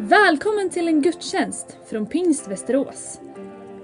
Välkommen 0.00 0.70
till 0.70 0.88
en 0.88 1.02
gudstjänst 1.02 1.76
från 1.86 2.06
Pingst 2.06 2.48
Västerås. 2.48 3.20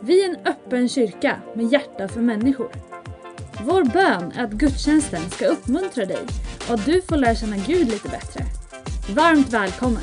Vi 0.00 0.24
är 0.24 0.28
en 0.28 0.46
öppen 0.46 0.88
kyrka 0.88 1.40
med 1.54 1.72
hjärta 1.72 2.08
för 2.08 2.20
människor. 2.20 2.70
Vår 3.64 3.84
bön 3.84 4.32
är 4.32 4.44
att 4.44 4.52
gudstjänsten 4.52 5.30
ska 5.30 5.46
uppmuntra 5.46 6.04
dig 6.04 6.26
och 6.68 6.74
att 6.74 6.86
du 6.86 7.02
får 7.02 7.16
lära 7.16 7.34
känna 7.34 7.56
Gud 7.56 7.88
lite 7.88 8.08
bättre. 8.08 8.44
Varmt 9.14 9.52
välkommen! 9.52 10.02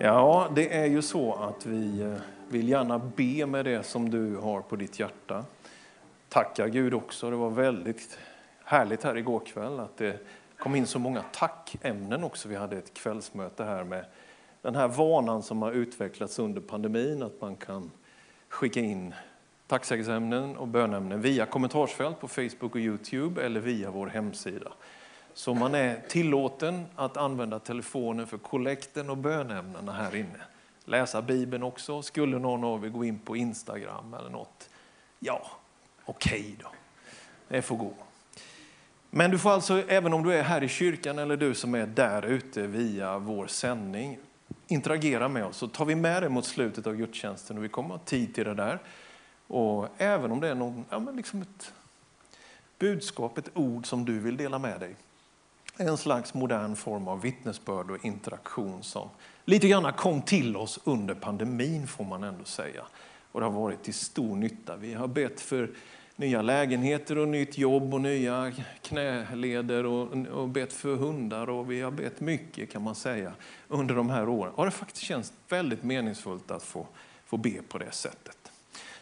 Ja, 0.00 0.50
det 0.54 0.76
är 0.76 0.86
ju 0.86 1.02
så 1.02 1.34
att 1.34 1.66
vi 1.66 2.00
eh, 2.00 2.12
vill 2.48 2.68
gärna 2.68 2.98
be 2.98 3.46
med 3.46 3.64
det 3.64 3.82
som 3.82 4.10
du 4.10 4.36
har 4.36 4.60
på 4.60 4.76
ditt 4.76 5.00
hjärta. 5.00 5.44
Tacka 6.28 6.68
Gud 6.68 6.94
också. 6.94 7.30
Det 7.30 7.36
var 7.36 7.50
väldigt 7.50 8.18
härligt 8.68 9.04
här 9.04 9.16
igår 9.16 9.40
kväll 9.40 9.80
att 9.80 9.96
det 9.96 10.18
kom 10.58 10.74
in 10.74 10.86
så 10.86 10.98
många 10.98 11.22
tackämnen 11.22 12.24
också. 12.24 12.48
Vi 12.48 12.56
hade 12.56 12.78
ett 12.78 12.94
kvällsmöte 12.94 13.64
här 13.64 13.84
med 13.84 14.04
den 14.62 14.74
här 14.74 14.88
vanan 14.88 15.42
som 15.42 15.62
har 15.62 15.72
utvecklats 15.72 16.38
under 16.38 16.60
pandemin, 16.60 17.22
att 17.22 17.40
man 17.40 17.56
kan 17.56 17.90
skicka 18.48 18.80
in 18.80 19.14
tacksägelseämnen 19.66 20.56
och 20.56 20.68
bönämnen 20.68 21.20
via 21.20 21.46
kommentarsfält 21.46 22.20
på 22.20 22.28
Facebook 22.28 22.74
och 22.74 22.76
Youtube 22.76 23.42
eller 23.42 23.60
via 23.60 23.90
vår 23.90 24.06
hemsida. 24.06 24.72
Så 25.34 25.54
man 25.54 25.74
är 25.74 26.00
tillåten 26.08 26.86
att 26.96 27.16
använda 27.16 27.58
telefonen 27.58 28.26
för 28.26 28.38
kollekten 28.38 29.10
och 29.10 29.16
bönämnena 29.16 29.92
här 29.92 30.16
inne. 30.16 30.40
Läsa 30.84 31.22
Bibeln 31.22 31.62
också. 31.62 32.02
Skulle 32.02 32.38
någon 32.38 32.64
av 32.64 32.84
er 32.84 32.88
gå 32.88 33.04
in 33.04 33.18
på 33.18 33.36
Instagram 33.36 34.14
eller 34.14 34.30
något, 34.30 34.70
ja, 35.18 35.46
okej 36.04 36.40
okay 36.40 36.54
då. 36.62 36.68
Det 37.48 37.62
får 37.62 37.76
gå. 37.76 37.92
Men 39.18 39.30
du 39.30 39.38
får 39.38 39.50
alltså, 39.50 39.82
även 39.88 40.12
om 40.12 40.22
du 40.22 40.34
är 40.34 40.42
här 40.42 40.62
i 40.62 40.68
kyrkan 40.68 41.18
eller 41.18 41.36
du 41.36 41.54
som 41.54 41.74
är 41.74 41.86
där 41.86 42.26
ute 42.26 42.66
via 42.66 43.18
vår 43.18 43.46
sändning, 43.46 44.18
interagera 44.66 45.28
med 45.28 45.44
oss. 45.44 45.56
Så 45.56 45.68
tar 45.68 45.84
vi 45.84 45.94
med 45.94 46.22
det 46.22 46.28
mot 46.28 46.44
slutet 46.44 46.86
av 46.86 46.96
gudstjänsten 46.96 47.58
och 47.58 47.64
vi 47.64 47.68
kommer 47.68 47.88
ha 47.88 47.98
tid 47.98 48.34
till 48.34 48.44
det 48.44 48.54
där. 48.54 48.78
Och 49.46 49.88
även 49.96 50.32
om 50.32 50.40
det 50.40 50.48
är 50.48 50.54
någon, 50.54 50.84
ja, 50.90 50.98
men 50.98 51.16
liksom 51.16 51.42
ett 51.42 51.72
budskap, 52.78 53.38
ett 53.38 53.50
ord 53.54 53.86
som 53.86 54.04
du 54.04 54.18
vill 54.18 54.36
dela 54.36 54.58
med 54.58 54.80
dig. 54.80 54.96
En 55.76 55.96
slags 55.96 56.34
modern 56.34 56.76
form 56.76 57.08
av 57.08 57.20
vittnesbörd 57.20 57.90
och 57.90 58.04
interaktion 58.04 58.82
som 58.82 59.08
lite 59.44 59.68
grann 59.68 59.92
kom 59.92 60.22
till 60.22 60.56
oss 60.56 60.78
under 60.84 61.14
pandemin 61.14 61.86
får 61.86 62.04
man 62.04 62.24
ändå 62.24 62.44
säga. 62.44 62.82
Och 63.32 63.40
det 63.40 63.46
har 63.46 63.52
varit 63.52 63.82
till 63.82 63.94
stor 63.94 64.36
nytta. 64.36 64.76
Vi 64.76 64.94
har 64.94 65.08
bett 65.08 65.40
för 65.40 65.70
nya 66.18 66.42
lägenheter 66.42 67.18
och 67.18 67.28
nytt 67.28 67.58
jobb 67.58 67.94
och 67.94 68.00
nya 68.00 68.52
knäleder 68.82 69.86
och, 69.86 70.16
och 70.26 70.48
bett 70.48 70.72
för 70.72 70.96
hundar 70.96 71.50
och 71.50 71.70
vi 71.70 71.80
har 71.80 71.90
bett 71.90 72.20
mycket 72.20 72.70
kan 72.72 72.82
man 72.82 72.94
säga 72.94 73.32
under 73.68 73.94
de 73.94 74.10
här 74.10 74.28
åren. 74.28 74.52
Och 74.54 74.64
det 74.64 74.70
faktiskt 74.70 75.04
känns 75.04 75.32
väldigt 75.48 75.82
meningsfullt 75.82 76.50
att 76.50 76.62
få, 76.62 76.86
få 77.26 77.36
be 77.36 77.62
på 77.68 77.78
det 77.78 77.90
sättet. 77.90 78.52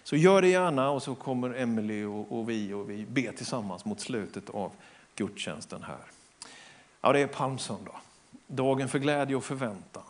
Så 0.02 0.16
gör 0.16 0.42
det 0.42 0.48
gärna 0.48 0.90
och 0.90 1.02
så 1.02 1.14
kommer 1.14 1.54
Emily 1.54 2.04
och, 2.04 2.38
och 2.38 2.50
vi 2.50 2.72
och 2.72 2.90
vi 2.90 3.06
ber 3.06 3.32
tillsammans 3.32 3.84
mot 3.84 4.00
slutet 4.00 4.50
av 4.50 4.72
gudstjänsten 5.14 5.82
här. 5.82 6.04
Ja, 7.00 7.12
det 7.12 7.20
är 7.20 7.26
palmsöndag. 7.26 7.96
Dagen 8.46 8.88
för 8.88 8.98
glädje 8.98 9.36
och 9.36 9.44
förväntan. 9.44 10.02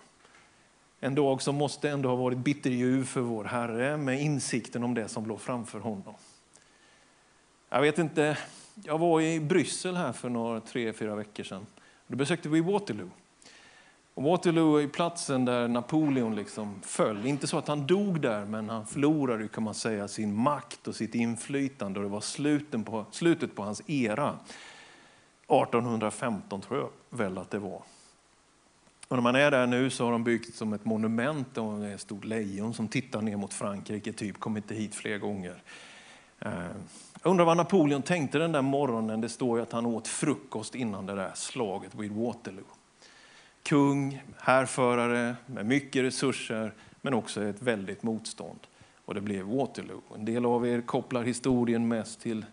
En 1.01 1.15
dag 1.15 1.43
som 1.43 1.55
måste 1.55 1.91
ändå 1.91 2.09
ha 2.09 2.17
varit 2.17 2.39
bitterljuv 2.39 3.05
för 3.05 3.21
vår 3.21 3.45
Herre 3.45 3.97
med 3.97 4.23
insikten 4.23 4.85
om 4.85 4.95
det 4.95 5.09
som 5.09 5.27
låg 5.27 5.41
framför 5.41 5.79
honom. 5.79 6.15
Jag 7.69 7.81
vet 7.81 7.99
inte, 7.99 8.39
jag 8.85 8.99
var 8.99 9.21
i 9.21 9.41
Bryssel 9.41 9.97
här 9.97 10.13
för 10.13 10.29
några 10.29 10.61
tre, 10.61 10.93
fyra 10.93 11.15
veckor 11.15 11.45
sedan. 11.45 11.67
Då 12.07 12.17
besökte 12.17 12.49
vi 12.49 12.61
Waterloo. 12.61 13.11
Och 14.15 14.23
Waterloo 14.23 14.77
är 14.77 14.89
platsen 14.89 15.45
där 15.45 15.69
Napoleon 15.69 16.37
liksom 16.37 16.81
föll. 16.83 17.27
Inte 17.27 17.47
så 17.47 17.59
att 17.59 17.69
han 17.69 17.87
dog 17.87 18.21
där, 18.21 18.45
men 18.45 18.69
han 18.69 18.87
förlorade 18.87 19.49
kan 19.49 19.63
man 19.63 19.75
säga, 19.75 20.09
sin 20.09 20.35
makt 20.35 20.89
och 20.89 20.97
sitt 20.97 21.15
inflytande. 21.15 22.01
Och 22.01 22.05
det 22.05 22.11
var 22.11 22.21
slutet 22.21 22.87
på, 22.87 23.05
slutet 23.11 23.55
på 23.55 23.63
hans 23.63 23.83
era. 23.87 24.39
1815 25.49 26.61
tror 26.61 26.81
jag 26.81 26.91
väl 27.19 27.39
att 27.39 27.51
det 27.51 27.59
var. 27.59 27.83
Och 29.09 29.17
när 29.17 29.21
man 29.21 29.37
är 29.37 29.51
där 29.51 29.67
nu 29.67 29.91
så 29.91 30.05
har 30.05 30.13
de 30.13 30.25
byggt 30.25 30.55
som 30.55 30.73
ett 30.73 30.85
monument 30.85 31.59
och 31.59 31.79
det 31.79 31.87
är 31.87 31.95
ett 31.95 32.01
stort 32.01 32.25
lejon 32.25 32.75
som 32.75 32.89
tittar 32.89 33.23
ner 33.23 33.37
mot 33.37 33.55
Frankrike, 33.55 34.13
typ 34.13 34.41
kom 34.41 34.57
inte 34.57 34.75
hit 34.75 34.95
fler 34.95 35.19
gånger. 35.19 35.63
Jag 36.39 37.31
undrar 37.31 37.45
vad 37.45 37.57
Napoleon 37.57 38.03
tänkte 38.03 38.39
den 38.39 38.53
där 38.53 38.63
morgonen. 38.63 39.21
Det 39.21 39.29
står 39.29 39.59
ju 39.59 39.63
att 39.63 39.73
han 39.73 39.87
åt 39.87 40.09
frukost 40.09 40.75
innan 40.75 41.07
det 41.07 41.15
där 41.15 41.31
slaget 41.35 41.95
vid 41.95 42.13
Waterloo. 42.13 42.65
Kung, 43.63 44.23
härförare 44.39 45.37
med 45.47 45.67
mycket 45.67 46.03
resurser 46.03 46.73
men 47.01 47.15
också 47.15 47.45
ett 47.45 47.63
väldigt 47.63 48.03
motstånd. 48.03 48.59
Och 49.05 49.15
det 49.15 49.21
blev 49.21 49.47
Waterloo. 49.47 50.03
En 50.15 50.25
del 50.25 50.47
av 50.47 50.67
er 50.67 50.81
kopplar 50.81 51.23
historien 51.23 51.89
mest 51.89 52.21
till 52.21 52.45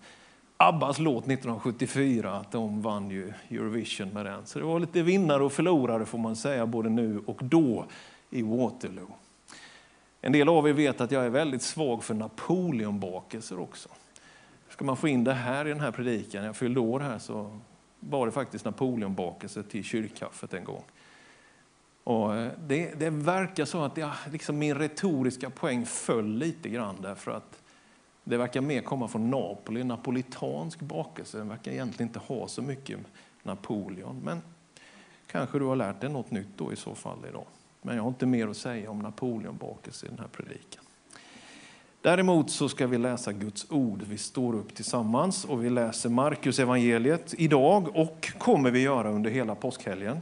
Abbas 0.58 1.00
låt 1.00 1.24
1974, 1.24 2.36
att 2.36 2.52
de 2.52 2.82
vann 2.82 3.10
ju 3.10 3.34
Eurovision 3.50 4.10
med 4.10 4.26
den. 4.26 4.46
Så 4.46 4.60
det 4.60 4.66
var 4.66 4.80
lite 4.80 5.02
vinnare 5.02 5.44
och 5.44 5.52
förlorare 5.52 6.06
får 6.06 6.18
man 6.18 6.36
säga, 6.36 6.66
både 6.66 6.90
nu 6.90 7.22
och 7.26 7.40
då 7.44 7.86
i 8.30 8.42
Waterloo. 8.42 9.08
En 10.26 10.32
del 10.32 10.50
av 10.50 10.68
er 10.70 10.74
vet 10.74 11.02
att 11.02 11.12
jag 11.12 11.26
är 11.26 11.30
väldigt 11.30 11.62
svag 11.62 12.04
för 12.04 12.14
Napoleonbakelser 12.14 13.60
också. 13.60 13.90
Ska 14.70 14.86
man 14.86 14.98
få 14.98 15.08
in 15.08 15.24
det 15.24 15.34
här 15.34 15.66
i 15.66 15.70
den 15.70 15.80
här 15.80 15.92
predikan, 15.92 16.44
jag 16.44 16.56
fyllde 16.56 16.80
år 16.80 17.00
här 17.00 17.20
så 17.20 17.60
var 18.00 18.26
det 18.26 18.32
faktiskt 18.32 18.66
Napoleonbakelse 18.66 19.64
till 19.64 19.84
kyrkkaffet 19.84 20.54
en 20.54 20.64
gång. 20.64 20.84
Och 22.04 22.36
eh, 22.36 22.52
det, 22.68 23.00
det 23.00 23.10
verkar 23.10 23.66
så 23.66 23.84
att 23.84 23.98
jag, 23.98 24.12
liksom 24.32 24.58
min 24.58 24.76
retoriska 24.76 25.50
poäng 25.50 25.86
föll 25.86 26.38
lite 26.38 26.70
grann 26.70 26.96
därför 27.02 27.32
att 27.32 27.62
det 28.24 28.38
verkar 28.38 28.62
mer 28.62 28.82
komma 28.82 29.08
från 29.08 29.30
Napoli, 29.30 29.84
napolitansk 29.84 30.80
bakelse. 30.80 31.38
Den 31.38 31.50
verkar 31.50 31.72
egentligen 31.72 32.10
inte 32.10 32.20
ha 32.20 32.48
så 32.48 32.62
mycket 32.62 33.00
Napoleon. 33.44 34.22
Men 34.24 34.42
kanske 35.28 35.60
du 35.60 35.66
har 35.66 35.76
lärt 35.76 36.02
dig 36.02 36.10
något 36.10 36.32
nytt 36.32 36.58
då 36.58 36.74
i 36.74 36.76
så 36.76 36.96
fall 36.96 37.18
idag. 37.30 37.46
Men 37.84 37.96
jag 37.96 38.04
har 38.04 38.10
inte 38.10 38.26
mer 38.26 38.48
att 38.48 38.58
säga 38.58 38.92
om 38.92 39.00
Napoleonbakelse 39.00 40.06
i 40.06 40.10
den 40.10 40.20
här 40.20 40.28
predikan. 40.28 40.84
Däremot 42.02 42.52
så 42.52 42.70
ska 42.70 42.88
vi 42.88 42.98
läsa 42.98 43.32
Guds 43.32 43.72
ord. 43.72 44.04
Vi 44.10 44.18
står 44.18 44.56
upp 44.56 44.76
tillsammans 44.76 45.46
och 45.46 45.64
vi 45.64 45.70
läser 45.70 46.10
Markus 46.10 46.60
evangeliet 46.60 47.34
idag 47.38 47.96
och 47.96 48.32
kommer 48.38 48.72
vi 48.72 48.80
göra 48.80 49.12
under 49.12 49.30
hela 49.30 49.56
påskhelgen. 49.56 50.18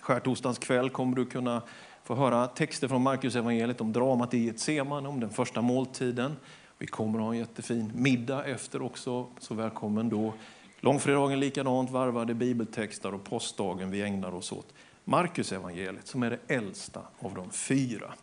Skärtorsdagens 0.00 0.58
kväll 0.58 0.90
kommer 0.90 1.16
du 1.16 1.26
kunna 1.26 1.62
få 2.04 2.14
höra 2.14 2.46
texter 2.46 2.88
från 2.88 3.02
Markus 3.02 3.36
evangeliet 3.36 3.80
om 3.80 3.92
dramat 3.92 4.34
i 4.34 4.38
Getsemane, 4.38 5.08
om 5.08 5.20
den 5.20 5.30
första 5.30 5.62
måltiden. 5.62 6.36
Vi 6.78 6.86
kommer 6.86 7.18
att 7.18 7.24
ha 7.24 7.32
en 7.32 7.38
jättefin 7.38 7.92
middag 7.94 8.44
efter 8.44 8.82
också, 8.82 9.26
så 9.38 9.54
välkommen 9.54 10.08
då. 10.08 10.32
Långfredagen 10.80 11.40
likadant, 11.40 11.90
varvade 11.90 12.34
bibeltexter 12.34 13.14
och 13.14 13.24
påskdagen 13.24 13.90
vi 13.90 14.02
ägnar 14.02 14.34
oss 14.34 14.52
åt 14.52 14.74
Markus 15.08 15.52
evangeliet 15.52 16.06
som 16.06 16.22
är 16.22 16.30
det 16.30 16.54
äldsta 16.54 17.00
av 17.18 17.34
de 17.34 17.50
fyra. 17.50 18.14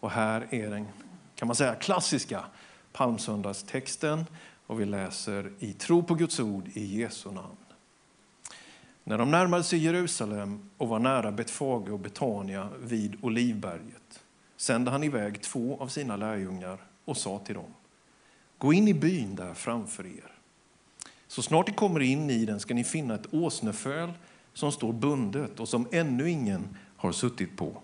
Och 0.00 0.10
här 0.10 0.46
är 0.50 0.70
den 0.70 0.88
kan 1.34 1.46
man 1.48 1.56
säga, 1.56 1.74
klassiska 1.74 2.44
palmsöndagstexten 2.92 4.24
och 4.66 4.80
vi 4.80 4.84
läser 4.84 5.52
i 5.58 5.72
tro 5.72 6.02
på 6.02 6.14
Guds 6.14 6.40
ord 6.40 6.68
i 6.74 7.00
Jesu 7.00 7.30
namn. 7.30 7.56
När 9.04 9.18
de 9.18 9.30
närmade 9.30 9.64
sig 9.64 9.78
Jerusalem 9.78 10.70
och 10.76 10.88
var 10.88 10.98
nära 10.98 11.32
Betfage 11.32 11.90
och 11.90 11.98
Betania 11.98 12.68
vid 12.80 13.16
Olivberget 13.24 14.20
sände 14.56 14.90
han 14.90 15.04
iväg 15.04 15.42
två 15.42 15.76
av 15.80 15.88
sina 15.88 16.16
lärjungar 16.16 16.78
och 17.04 17.16
sa 17.16 17.38
till 17.38 17.54
dem 17.54 17.74
Gå 18.58 18.72
in 18.72 18.88
i 18.88 18.94
byn 18.94 19.34
där 19.34 19.54
framför 19.54 20.06
er. 20.06 20.32
Så 21.26 21.42
snart 21.42 21.68
ni 21.68 21.74
kommer 21.74 22.00
in 22.00 22.30
i 22.30 22.44
den 22.44 22.60
ska 22.60 22.74
ni 22.74 22.84
finna 22.84 23.14
ett 23.14 23.34
åsneföl 23.34 24.12
som 24.54 24.72
står 24.72 24.92
bundet 24.92 25.60
och 25.60 25.68
som 25.68 25.88
ännu 25.92 26.30
ingen 26.30 26.76
har 26.96 27.12
suttit 27.12 27.56
på. 27.56 27.82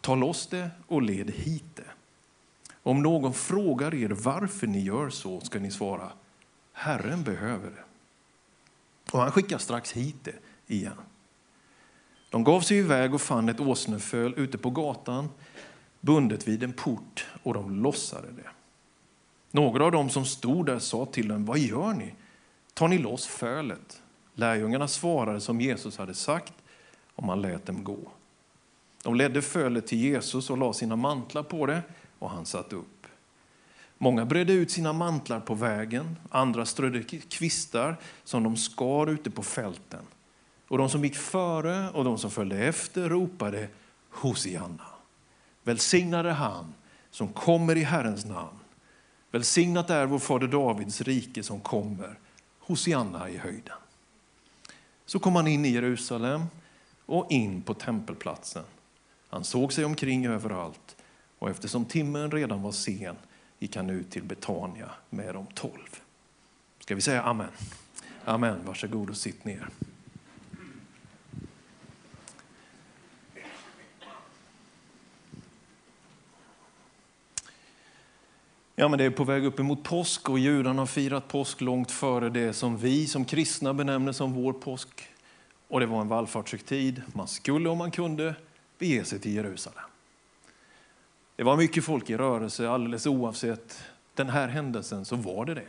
Ta 0.00 0.14
loss 0.14 0.46
det 0.46 0.70
och 0.86 1.02
led 1.02 1.30
hit 1.30 1.76
det. 1.76 1.90
Om 2.82 3.02
någon 3.02 3.34
frågar 3.34 3.94
er 3.94 4.08
varför 4.08 4.66
ni 4.66 4.80
gör 4.80 5.10
så 5.10 5.40
ska 5.40 5.58
ni 5.58 5.70
svara 5.70 6.12
Herren 6.72 7.22
behöver 7.22 7.70
det. 7.70 7.84
Och 9.12 9.20
han 9.20 9.30
skickar 9.30 9.58
strax 9.58 9.92
hit 9.92 10.24
det 10.24 10.34
igen. 10.66 10.96
De 12.30 12.44
gav 12.44 12.60
sig 12.60 12.78
iväg 12.78 13.14
och 13.14 13.20
fann 13.20 13.48
ett 13.48 13.60
åsneföl 13.60 14.34
ute 14.36 14.58
på 14.58 14.70
gatan 14.70 15.28
bundet 16.00 16.48
vid 16.48 16.62
en 16.62 16.72
port 16.72 17.26
och 17.42 17.54
de 17.54 17.82
lossade 17.82 18.28
det. 18.32 18.48
Några 19.50 19.84
av 19.84 19.92
dem 19.92 20.10
som 20.10 20.24
stod 20.24 20.66
där 20.66 20.78
sa 20.78 21.06
till 21.06 21.28
dem, 21.28 21.44
vad 21.44 21.58
gör 21.58 21.92
ni? 21.92 22.14
Tar 22.74 22.88
ni 22.88 22.98
loss 22.98 23.26
fölet? 23.26 24.02
Lärjungarna 24.38 24.88
svarade 24.88 25.40
som 25.40 25.60
Jesus 25.60 25.98
hade 25.98 26.14
sagt 26.14 26.52
och 27.14 27.22
man 27.22 27.42
lät 27.42 27.66
dem 27.66 27.84
gå. 27.84 27.98
De 29.02 29.14
ledde 29.14 29.42
fölet 29.42 29.86
till 29.86 29.98
Jesus 29.98 30.50
och 30.50 30.58
la 30.58 30.72
sina 30.72 30.96
mantlar 30.96 31.42
på 31.42 31.66
det 31.66 31.82
och 32.18 32.30
han 32.30 32.46
satt 32.46 32.72
upp. 32.72 33.06
Många 33.98 34.24
bredde 34.24 34.52
ut 34.52 34.70
sina 34.70 34.92
mantlar 34.92 35.40
på 35.40 35.54
vägen, 35.54 36.16
andra 36.30 36.66
strödde 36.66 37.02
kvistar 37.28 37.96
som 38.24 38.42
de 38.42 38.56
skar 38.56 39.06
ute 39.06 39.30
på 39.30 39.42
fälten. 39.42 40.02
Och 40.68 40.78
de 40.78 40.88
som 40.88 41.04
gick 41.04 41.16
före 41.16 41.90
och 41.90 42.04
de 42.04 42.18
som 42.18 42.30
följde 42.30 42.58
efter 42.58 43.08
ropade 43.08 43.68
Hosianna. 44.10 44.86
Välsignade 45.62 46.32
han 46.32 46.74
som 47.10 47.28
kommer 47.28 47.76
i 47.76 47.82
Herrens 47.82 48.24
namn. 48.24 48.58
Välsignat 49.30 49.90
är 49.90 50.06
vår 50.06 50.18
fader 50.18 50.48
Davids 50.48 51.00
rike 51.00 51.42
som 51.42 51.60
kommer. 51.60 52.18
Hosianna 52.58 53.30
i 53.30 53.36
höjden. 53.38 53.76
Så 55.08 55.18
kom 55.18 55.36
han 55.36 55.46
in 55.46 55.64
i 55.64 55.68
Jerusalem 55.68 56.42
och 57.06 57.26
in 57.30 57.62
på 57.62 57.74
tempelplatsen. 57.74 58.64
Han 59.28 59.44
såg 59.44 59.72
sig 59.72 59.84
omkring 59.84 60.26
överallt 60.26 60.96
och 61.38 61.50
eftersom 61.50 61.84
timmen 61.84 62.30
redan 62.30 62.62
var 62.62 62.72
sen 62.72 63.16
gick 63.58 63.76
han 63.76 63.90
ut 63.90 64.10
till 64.10 64.22
Betania 64.22 64.90
med 65.10 65.34
de 65.34 65.46
tolv. 65.46 65.98
Ska 66.80 66.94
vi 66.94 67.00
säga 67.00 67.22
amen? 67.22 67.50
Amen. 68.24 68.58
Varsågod 68.64 69.10
och 69.10 69.16
sitt 69.16 69.44
ner. 69.44 69.68
Ja, 78.80 78.88
men 78.88 78.98
det 78.98 79.04
är 79.04 79.10
på 79.10 79.24
väg 79.24 79.44
upp 79.44 79.60
emot 79.60 79.82
påsk 79.82 80.28
och 80.28 80.38
judarna 80.38 80.82
har 80.82 80.86
firat 80.86 81.28
påsk 81.28 81.60
långt 81.60 81.90
före 81.90 82.30
det 82.30 82.52
som 82.52 82.76
vi 82.76 83.06
som 83.06 83.24
kristna 83.24 83.74
benämner 83.74 84.12
som 84.12 84.32
vår 84.32 84.52
påsk. 84.52 84.88
Och 85.68 85.80
det 85.80 85.86
var 85.86 86.00
en 86.00 86.08
vallfartshögtid. 86.08 87.02
Man 87.12 87.28
skulle 87.28 87.68
om 87.68 87.78
man 87.78 87.90
kunde 87.90 88.34
bege 88.78 89.04
sig 89.04 89.18
till 89.18 89.34
Jerusalem. 89.34 89.84
Det 91.36 91.42
var 91.42 91.56
mycket 91.56 91.84
folk 91.84 92.10
i 92.10 92.16
rörelse 92.16 92.68
alldeles 92.68 93.06
oavsett 93.06 93.84
den 94.14 94.28
här 94.28 94.48
händelsen 94.48 95.04
så 95.04 95.16
var 95.16 95.44
det 95.44 95.54
det. 95.54 95.68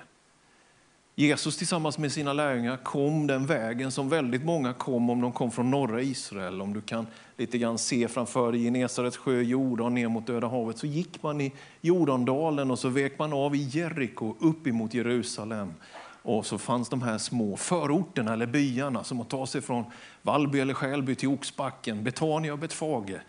Jesus 1.20 1.58
tillsammans 1.58 1.98
med 1.98 2.12
sina 2.12 2.34
lärjungar 2.34 2.78
kom 2.78 3.28
den 3.28 3.46
vägen 3.46 3.92
som 3.92 4.10
väldigt 4.10 4.44
många 4.44 4.74
kom 4.74 5.10
om 5.10 5.22
de 5.22 5.32
kom 5.32 5.52
från 5.52 5.72
norra 5.72 6.02
Israel. 6.02 6.62
Om 6.62 6.74
du 6.74 6.82
kan 6.82 7.08
lite 7.38 7.58
grann 7.58 7.78
se 7.78 8.08
framför 8.08 8.52
dig 8.52 8.64
Genesarets 8.64 9.18
sjö, 9.18 9.42
Jordan 9.42 9.94
ner 9.94 10.08
mot 10.08 10.28
Döda 10.28 10.48
havet 10.48 10.78
så 10.78 10.88
gick 10.88 11.24
man 11.24 11.42
i 11.42 11.54
Jordandalen 11.82 12.72
och 12.72 12.80
så 12.80 12.90
vek 12.90 13.20
man 13.20 13.34
av 13.34 13.56
i 13.56 13.58
Jeriko 13.58 14.36
upp 14.40 14.68
emot 14.68 14.94
Jerusalem. 14.94 15.74
Och 16.22 16.46
så 16.46 16.58
fanns 16.58 16.90
de 16.90 17.02
här 17.02 17.18
små 17.18 17.58
förorterna 17.58 18.34
eller 18.34 18.48
byarna 18.48 19.04
som 19.04 19.22
att 19.22 19.30
ta 19.30 19.48
sig 19.48 19.62
från 19.62 19.84
Vallby 20.22 20.60
eller 20.60 20.74
Skälby 20.74 21.16
till 21.16 21.30
Oxbacken, 21.30 22.04
Betania 22.04 22.54
och 22.54 22.60
Betfage. 22.60 23.20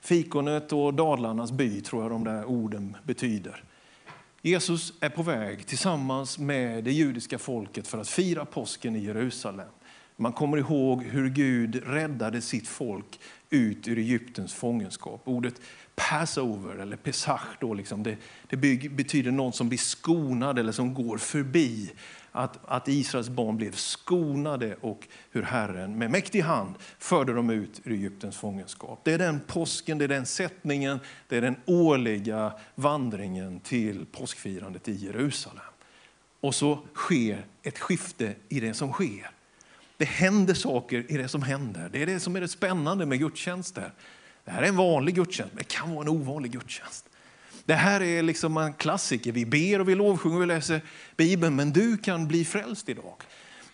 Fikonet 0.00 0.72
och 0.72 0.94
Dalarnas 0.94 1.52
by 1.52 1.80
tror 1.80 2.02
jag 2.02 2.10
de 2.10 2.24
där 2.24 2.44
orden 2.44 2.96
betyder. 3.04 3.64
Jesus 4.42 4.92
är 5.00 5.08
på 5.08 5.22
väg 5.22 5.66
tillsammans 5.66 6.38
med 6.38 6.84
det 6.84 6.92
judiska 6.92 7.38
folket 7.38 7.88
för 7.88 7.98
att 7.98 8.08
fira 8.08 8.44
påsken 8.44 8.96
i 8.96 9.04
Jerusalem. 9.04 9.68
Man 10.16 10.32
kommer 10.32 10.56
ihåg 10.56 11.02
hur 11.02 11.28
Gud 11.28 11.82
räddade 11.86 12.40
sitt 12.40 12.68
folk 12.68 13.20
ut 13.50 13.88
ur 13.88 13.98
Egyptens 13.98 14.54
fångenskap. 14.54 15.22
Ordet 15.24 15.60
Passover 15.94 16.76
eller 16.76 16.96
Pesach 16.96 17.56
då 17.60 17.74
liksom, 17.74 18.02
det, 18.02 18.16
det 18.48 18.56
betyder 18.90 19.30
någon 19.30 19.52
som 19.52 19.68
blir 19.68 19.78
skonad 19.78 20.58
eller 20.58 20.72
som 20.72 20.94
går 20.94 21.18
förbi 21.18 21.92
att, 22.32 22.58
att 22.64 22.88
Israels 22.88 23.28
barn 23.28 23.56
blev 23.56 23.72
skonade 23.72 24.76
och 24.80 25.08
hur 25.30 25.42
Herren 25.42 25.98
med 25.98 26.10
mäktig 26.10 26.40
hand 26.40 26.74
förde 26.98 27.32
dem 27.32 27.50
ut 27.50 27.80
ur 27.84 27.92
Egyptens 27.92 28.36
fångenskap. 28.36 29.00
Det 29.04 29.12
är 29.12 29.18
den 29.18 29.40
påsken, 29.46 29.98
det 29.98 30.04
är 30.04 30.08
den 30.08 30.26
sättningen, 30.26 31.00
det 31.28 31.36
är 31.36 31.40
den 31.40 31.56
årliga 31.66 32.52
vandringen 32.74 33.60
till 33.60 34.06
påskfirandet 34.12 34.88
i 34.88 34.92
Jerusalem. 34.92 35.64
Och 36.40 36.54
så 36.54 36.78
sker 36.94 37.44
ett 37.62 37.78
skifte 37.78 38.34
i 38.48 38.60
det 38.60 38.74
som 38.74 38.92
sker. 38.92 39.30
Det 39.96 40.04
händer 40.04 40.54
saker 40.54 41.06
i 41.08 41.16
det 41.16 41.28
som 41.28 41.42
händer. 41.42 41.88
Det 41.92 42.02
är 42.02 42.06
det 42.06 42.20
som 42.20 42.36
är 42.36 42.40
det 42.40 42.48
spännande 42.48 43.06
med 43.06 43.18
gudstjänster. 43.18 43.92
Det 44.44 44.50
här 44.50 44.62
är 44.62 44.68
en 44.68 44.76
vanlig 44.76 45.14
gudstjänst, 45.14 45.54
men 45.54 45.58
det 45.58 45.74
kan 45.74 45.90
vara 45.90 46.02
en 46.02 46.08
ovanlig 46.08 46.52
gudstjänst. 46.52 47.09
Det 47.70 47.76
här 47.76 48.02
är 48.02 48.22
liksom 48.22 48.56
en 48.56 48.72
klassiker. 48.72 49.32
Vi 49.32 49.46
ber 49.46 49.80
och 49.80 49.88
vi 49.88 49.94
lovsjunger 49.94 50.36
och 50.36 50.42
vi 50.42 50.46
läser 50.46 50.80
Bibeln, 51.16 51.56
men 51.56 51.72
du 51.72 51.96
kan 51.96 52.28
bli 52.28 52.44
frälst 52.44 52.88
idag. 52.88 53.14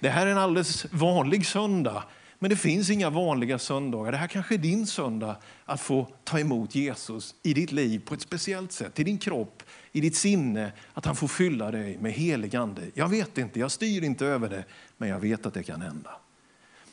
Det 0.00 0.08
här 0.08 0.26
är 0.26 0.30
en 0.30 0.38
alldeles 0.38 0.86
vanlig 0.90 1.46
söndag, 1.46 2.04
men 2.38 2.50
det 2.50 2.56
finns 2.56 2.90
inga 2.90 3.10
vanliga 3.10 3.58
söndagar. 3.58 4.12
Det 4.12 4.18
här 4.18 4.26
kanske 4.26 4.54
är 4.54 4.58
din 4.58 4.86
söndag 4.86 5.36
att 5.64 5.80
få 5.80 6.08
ta 6.24 6.38
emot 6.38 6.74
Jesus 6.74 7.34
i 7.42 7.54
ditt 7.54 7.72
liv 7.72 8.02
på 8.04 8.14
ett 8.14 8.20
speciellt 8.20 8.72
sätt, 8.72 8.98
i 8.98 9.04
din 9.04 9.18
kropp, 9.18 9.62
i 9.92 10.00
ditt 10.00 10.16
sinne, 10.16 10.72
att 10.94 11.04
han 11.04 11.16
får 11.16 11.28
fylla 11.28 11.70
dig 11.70 11.98
med 11.98 12.12
helig 12.12 12.56
ande. 12.56 12.82
Jag 12.94 13.08
vet 13.08 13.38
inte, 13.38 13.60
jag 13.60 13.70
styr 13.70 14.04
inte 14.04 14.26
över 14.26 14.48
det, 14.48 14.64
men 14.96 15.08
jag 15.08 15.20
vet 15.20 15.46
att 15.46 15.54
det 15.54 15.62
kan 15.62 15.80
hända. 15.80 16.10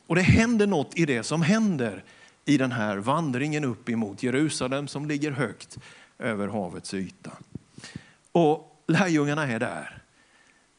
Och 0.07 0.15
det 0.15 0.21
händer 0.21 0.67
något 0.67 1.00
i 1.00 1.05
det 1.05 1.23
som 1.23 1.41
händer 1.41 2.03
i 2.45 2.57
den 2.57 2.71
här 2.71 2.97
vandringen 2.97 3.63
upp 3.63 3.89
emot 3.89 4.23
Jerusalem 4.23 4.88
som 4.88 5.05
ligger 5.05 5.31
högt 5.31 5.77
över 6.24 6.48
havets 6.48 6.94
yta. 6.94 7.31
Och 8.31 8.84
lärjungarna 8.88 9.48
är 9.48 9.60
där. 9.60 10.04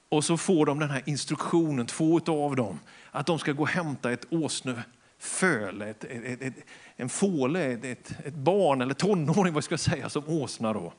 Och 0.08 0.24
så 0.24 0.36
får 0.36 0.66
de 0.66 0.78
den 0.78 0.90
här 0.90 1.02
instruktionen, 1.06 1.86
två 1.86 2.20
av 2.26 2.56
dem, 2.56 2.80
att 3.10 3.26
de 3.26 3.38
ska 3.38 3.52
gå 3.52 3.62
och 3.62 3.68
hämta 3.68 4.12
ett 4.12 4.26
åsneföl, 4.30 5.82
ett, 5.82 6.04
ett, 6.04 6.42
ett, 6.42 6.54
en 6.96 7.08
fåle, 7.08 7.64
ett, 7.64 7.84
ett, 8.24 8.34
barn 8.34 8.80
eller 8.80 8.94
tonåring 8.94 9.54
vad 9.54 9.64
ska 9.64 9.72
jag 9.72 9.80
säga, 9.80 10.08
som 10.08 10.28
åsna 10.28 10.72
då. 10.72 10.92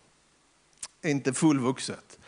Inte 1.03 1.33
fullvuxet. 1.33 2.19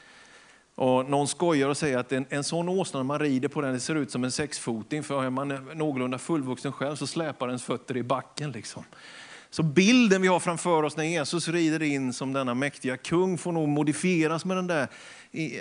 Och 0.76 1.10
någon 1.10 1.28
skojar 1.28 1.70
och 1.70 1.78
säger 1.78 1.98
att 1.98 2.12
en, 2.12 2.26
en 2.30 2.44
sån 2.44 2.70
åsna, 2.70 3.00
när 3.00 3.04
man 3.04 3.20
rider 3.20 3.48
på 3.48 3.62
den, 3.62 3.74
det 3.74 3.80
ser 3.80 3.96
ut 3.96 4.12
som 4.12 4.24
en 4.24 4.32
sexfoting. 4.32 5.04
För 5.04 5.24
är 5.24 5.30
man 5.30 5.48
någorlunda 5.74 6.18
fullvuxen 6.18 6.72
själv 6.72 6.96
så 6.96 7.08
släpar 7.08 7.48
ens 7.48 7.64
fötter 7.64 7.98
i 7.98 8.04
backen. 8.04 8.52
Liksom. 8.52 8.84
Så 9.58 9.64
bilden 9.64 10.22
vi 10.22 10.28
har 10.28 10.40
framför 10.40 10.84
oss 10.84 10.98
när 10.98 11.04
Jesus 11.04 11.48
rider 11.48 11.82
in 11.82 12.14
som 12.14 12.34
denna 12.34 12.54
mäktiga 12.54 12.98
kung 12.98 13.38
får 13.38 13.52
nog 13.52 13.68
modifieras 13.70 14.46
med 14.46 14.58
den 14.58 14.68
där, 14.68 14.88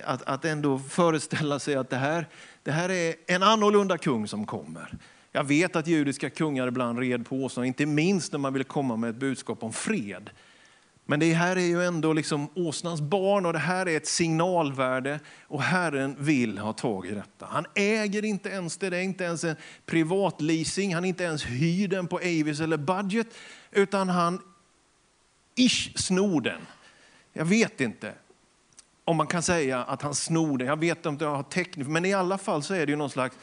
att, 0.04 0.22
att 0.22 0.44
ändå 0.44 0.78
föreställa 0.78 1.58
sig 1.58 1.74
att 1.74 1.90
det 1.90 1.96
här, 1.96 2.26
det 2.62 2.70
här 2.70 2.88
är 2.88 3.14
en 3.26 3.42
annorlunda 3.42 3.98
kung 3.98 4.28
som 4.28 4.46
kommer. 4.46 4.98
Jag 5.32 5.44
vet 5.44 5.76
att 5.76 5.86
judiska 5.86 6.30
kungar 6.30 6.68
ibland 6.68 6.98
red 6.98 7.26
på 7.26 7.36
åsnan, 7.36 7.64
inte 7.64 7.86
minst 7.86 8.32
när 8.32 8.38
man 8.38 8.52
ville 8.52 8.64
komma 8.64 8.96
med 8.96 9.10
ett 9.10 9.16
budskap 9.16 9.62
om 9.62 9.72
fred. 9.72 10.30
Men 11.08 11.20
det 11.20 11.32
här 11.32 11.56
är 11.56 11.66
ju 11.66 11.84
ändå 11.84 12.12
liksom 12.12 12.48
åsnans 12.54 13.00
barn 13.00 13.46
och 13.46 13.52
det 13.52 13.58
här 13.58 13.88
är 13.88 13.96
ett 13.96 14.06
signalvärde 14.06 15.20
och 15.42 15.62
Herren 15.62 16.16
vill 16.18 16.58
ha 16.58 16.72
tag 16.72 17.06
i 17.06 17.10
detta. 17.10 17.46
Han 17.46 17.66
äger 17.74 18.24
inte 18.24 18.48
ens 18.48 18.76
det, 18.76 18.90
det 18.90 18.96
är 18.96 19.02
inte 19.02 19.24
ens 19.24 19.44
en 19.44 19.56
privatleasing, 19.86 20.94
han 20.94 21.04
är 21.04 21.08
inte 21.08 21.24
ens 21.24 21.44
hyr 21.44 21.88
den 21.88 22.06
på 22.06 22.16
Avis 22.16 22.60
eller 22.60 22.76
Budget, 22.76 23.26
utan 23.70 24.08
han 24.08 24.40
ish 25.54 25.98
snor 25.98 26.40
den. 26.40 26.60
Jag 27.32 27.44
vet 27.44 27.80
inte 27.80 28.12
om 29.04 29.16
man 29.16 29.26
kan 29.26 29.42
säga 29.42 29.84
att 29.84 30.02
han 30.02 30.14
snor 30.14 30.58
den, 30.58 30.68
jag 30.68 30.80
vet 30.80 31.06
inte 31.06 31.08
om 31.24 31.30
jag 31.30 31.36
har 31.36 31.42
teknik, 31.42 31.88
men 31.88 32.04
i 32.04 32.14
alla 32.14 32.38
fall 32.38 32.62
så 32.62 32.74
är 32.74 32.86
det 32.86 32.90
ju 32.90 32.96
någon 32.96 33.10
slags, 33.10 33.36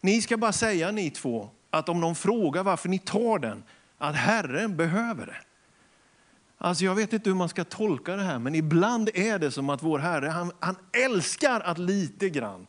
ni 0.00 0.22
ska 0.22 0.36
bara 0.36 0.52
säga 0.52 0.90
ni 0.90 1.10
två, 1.10 1.50
att 1.70 1.88
om 1.88 2.00
någon 2.00 2.14
frågar 2.14 2.62
varför 2.62 2.88
ni 2.88 2.98
tar 2.98 3.38
den, 3.38 3.62
att 3.98 4.16
Herren 4.16 4.76
behöver 4.76 5.26
det. 5.26 5.36
Alltså 6.62 6.84
jag 6.84 6.94
vet 6.94 7.12
inte 7.12 7.30
hur 7.30 7.36
man 7.36 7.48
ska 7.48 7.64
tolka 7.64 8.16
det 8.16 8.22
här, 8.22 8.38
men 8.38 8.54
ibland 8.54 9.10
är 9.14 9.38
det 9.38 9.50
som 9.50 9.70
att 9.70 9.82
vår 9.82 9.98
Herre, 9.98 10.26
han, 10.28 10.52
han 10.60 10.76
älskar 10.92 11.60
att 11.60 11.78
lite 11.78 12.30
grann 12.30 12.66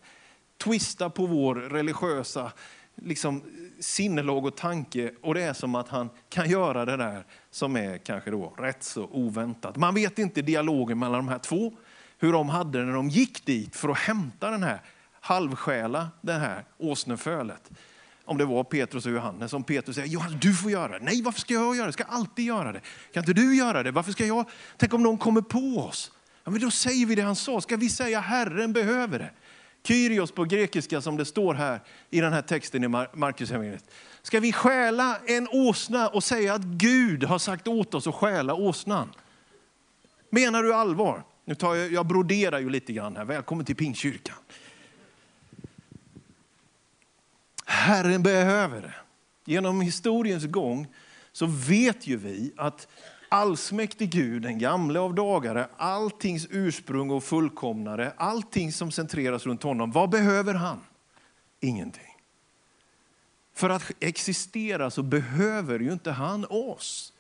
twista 0.64 1.10
på 1.10 1.26
vår 1.26 1.56
religiösa 1.56 2.52
liksom, 2.96 3.44
sinnelag 3.80 4.46
och 4.46 4.58
tanke. 4.58 5.12
Och 5.22 5.34
det 5.34 5.42
är 5.42 5.54
som 5.54 5.76
att 5.76 5.90
han 5.90 6.10
kan 6.30 6.50
göra 6.50 6.86
det 6.86 6.98
där 6.98 7.26
som 7.50 7.76
är 7.76 7.98
kanske 7.98 8.32
då 8.32 8.54
rätt 8.58 8.84
så 8.84 9.04
oväntat. 9.12 9.78
Man 9.78 9.94
vet 9.94 10.20
inte 10.20 10.42
dialogen 10.42 11.00
mellan 11.00 11.26
de 11.26 11.28
här 11.28 11.40
två, 11.40 11.74
hur 12.18 12.34
de 12.34 12.50
hade 12.50 12.80
det 12.80 12.86
när 12.86 12.94
de 12.94 13.10
gick 13.10 13.46
dit 13.46 13.76
för 13.76 13.90
att 13.90 13.98
hämta 13.98 14.52
den 14.52 14.64
här 14.64 14.82
halvsjäla, 15.12 16.10
det 16.22 16.34
här 16.34 16.66
åsnefölet 16.78 17.72
om 18.32 18.38
det 18.38 18.46
var 18.46 18.64
Petrus 18.64 19.06
och 19.06 19.12
Johannes, 19.12 19.54
om 19.54 19.64
Petrus 19.64 19.96
säger 19.96 20.08
Johannes 20.08 20.42
du 20.42 20.56
får 20.56 20.72
göra 20.72 21.00
det. 21.00 21.06
Nej, 21.06 21.22
varför 21.22 21.40
ska 21.40 21.54
jag 21.54 21.76
göra 21.76 21.86
det? 21.86 21.88
Jag 21.88 21.94
ska 21.94 22.04
alltid 22.04 22.46
göra 22.46 22.72
det. 22.72 22.82
Kan 23.14 23.22
inte 23.22 23.34
du 23.34 23.56
göra 23.56 23.84
det? 23.84 23.92
Varför 23.92 24.12
ska 24.12 24.26
jag? 24.26 24.46
Tänk 24.78 24.94
om 24.94 25.04
någon 25.04 25.18
kommer 25.18 25.42
på 25.42 25.88
oss? 25.90 26.12
Ja, 26.44 26.52
men 26.52 26.62
då 26.62 26.72
säger 26.72 27.06
vi 27.06 27.16
det 27.16 27.22
han 27.22 27.36
sa. 27.36 27.62
Ska 27.62 27.78
vi 27.78 27.90
säga 27.90 28.20
Herren 28.20 28.74
behöver 28.74 29.20
det? 29.20 29.32
Kyrios 29.84 30.32
på 30.32 30.44
grekiska 30.44 31.02
som 31.02 31.18
det 31.18 31.26
står 31.26 31.54
här 31.54 31.80
i 32.10 32.22
den 32.22 32.34
här 32.34 32.42
texten 32.42 32.84
i 32.84 32.88
Markus 33.14 33.52
evangeliet. 33.52 33.92
Ska 34.22 34.40
vi 34.40 34.54
stjäla 34.54 35.18
en 35.26 35.48
åsna 35.52 36.08
och 36.08 36.24
säga 36.24 36.54
att 36.54 36.64
Gud 36.64 37.24
har 37.24 37.40
sagt 37.40 37.68
åt 37.68 37.94
oss 37.94 38.08
att 38.08 38.16
stjäla 38.16 38.54
åsnan? 38.54 39.10
Menar 40.30 40.64
du 40.64 40.74
allvar? 40.74 41.24
Nu 41.46 41.56
tar 41.56 41.76
jag, 41.76 41.92
jag 41.92 42.06
broderar 42.06 42.60
ju 42.60 42.70
lite 42.70 42.94
grann 42.94 43.16
här. 43.16 43.26
Välkommen 43.26 43.66
till 43.66 43.76
Pingstkyrkan. 43.76 44.36
Herren 47.72 48.24
behöver 48.24 48.82
det. 48.82 48.94
Genom 49.46 49.82
historiens 49.82 50.46
gång 50.46 50.88
så 51.32 51.46
vet 51.46 52.08
ju 52.08 52.18
vi 52.18 52.54
att 52.58 52.88
allsmäktig 53.30 54.10
Gud, 54.10 54.42
den 54.42 54.60
gamle 54.60 55.00
av 55.00 55.16
dagare, 55.16 55.68
alltings 55.78 56.48
ursprung 56.50 57.10
och 57.10 57.24
fullkomnare, 57.24 58.14
allting 58.18 58.72
som 58.72 58.92
centreras 58.92 59.46
runt 59.46 59.64
honom. 59.64 59.92
Vad 59.92 60.10
behöver 60.10 60.54
han? 60.54 60.80
Ingenting. 61.60 62.18
För 63.54 63.70
att 63.70 63.92
existera 64.00 64.92
så 64.92 65.04
behöver 65.04 65.80
ju 65.80 65.92
inte 65.92 66.12
han 66.12 66.46
oss. 66.50 67.14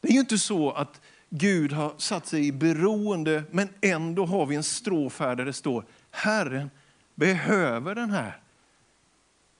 Det 0.00 0.08
är 0.08 0.12
ju 0.12 0.20
inte 0.20 0.38
så 0.38 0.70
att 0.70 1.00
Gud 1.30 1.72
har 1.72 1.94
satt 1.98 2.26
sig 2.26 2.46
i 2.46 2.52
beroende, 2.52 3.42
men 3.50 3.68
ändå 3.80 4.26
har 4.26 4.46
vi 4.46 4.56
en 4.56 4.62
strof 4.62 5.20
här 5.20 5.36
där 5.36 5.44
det 5.44 5.52
står 5.52 5.84
Herren 6.10 6.70
behöver 7.14 7.94
den 7.94 8.10
här 8.10 8.40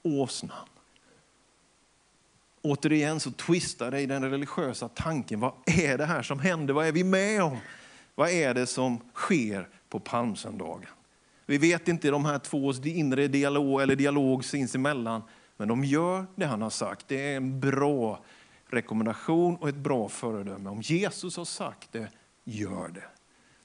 åsnan. 0.06 0.68
Återigen 2.62 3.20
så 3.20 3.30
twistar 3.30 3.90
det 3.90 4.00
i 4.00 4.06
den 4.06 4.30
religiösa 4.30 4.88
tanken. 4.88 5.40
Vad 5.40 5.52
är 5.66 5.98
det 5.98 6.04
här 6.04 6.22
som 6.22 6.38
händer? 6.38 6.74
Vad 6.74 6.86
är 6.86 6.92
vi 6.92 7.04
med 7.04 7.42
om? 7.42 7.58
Vad 8.14 8.30
är 8.30 8.54
det 8.54 8.66
som 8.66 9.00
sker 9.14 9.68
på 9.88 10.00
palmsöndagen? 10.00 10.88
Vi 11.46 11.58
vet 11.58 11.88
inte 11.88 12.10
de 12.10 12.24
här 12.24 12.38
tvås 12.38 12.86
inre 12.86 13.28
dialog, 13.28 13.82
eller 13.82 13.96
dialog 13.96 14.44
sinsemellan, 14.44 15.22
men 15.56 15.68
de 15.68 15.84
gör 15.84 16.26
det 16.34 16.46
han 16.46 16.62
har 16.62 16.70
sagt. 16.70 17.08
Det 17.08 17.32
är 17.32 17.36
en 17.36 17.60
bra 17.60 18.20
rekommendation 18.68 19.56
och 19.56 19.68
ett 19.68 19.76
bra 19.76 20.08
föredöme. 20.08 20.70
Om 20.70 20.80
Jesus 20.80 21.36
har 21.36 21.44
sagt 21.44 21.92
det, 21.92 22.08
gör 22.44 22.88
det. 22.88 23.04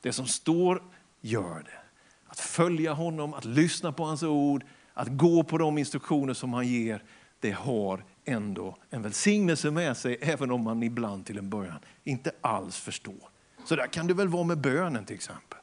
Det 0.01 0.13
som 0.13 0.27
står, 0.27 0.83
gör 1.21 1.63
det. 1.65 1.79
Att 2.27 2.39
följa 2.39 2.93
honom, 2.93 3.33
att 3.33 3.45
lyssna 3.45 3.91
på 3.91 4.03
hans 4.03 4.23
ord, 4.23 4.63
att 4.93 5.07
gå 5.07 5.43
på 5.43 5.57
de 5.57 5.77
instruktioner 5.77 6.33
som 6.33 6.53
han 6.53 6.67
ger, 6.67 7.03
det 7.39 7.51
har 7.51 8.03
ändå 8.25 8.77
en 8.89 9.01
välsignelse 9.01 9.71
med 9.71 9.97
sig, 9.97 10.17
även 10.21 10.51
om 10.51 10.63
man 10.63 10.83
ibland 10.83 11.25
till 11.25 11.37
en 11.37 11.49
början 11.49 11.79
inte 12.03 12.31
alls 12.41 12.79
förstår. 12.79 13.29
Så 13.65 13.75
där 13.75 13.87
kan 13.87 14.07
det 14.07 14.13
väl 14.13 14.27
vara 14.27 14.43
med 14.43 14.57
bönen 14.57 15.05
till 15.05 15.15
exempel. 15.15 15.59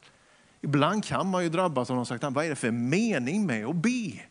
Ibland 0.61 1.05
kan 1.05 1.27
man 1.27 1.43
ju 1.43 1.49
drabbas 1.49 1.89
av 1.89 1.95
någon 1.95 2.05
sagt, 2.05 2.23
vad 2.23 2.45
är 2.45 2.49
det 2.49 2.55
för 2.55 2.71
mening 2.71 3.45
med 3.45 3.65
att 3.65 3.75
be? 3.75 4.21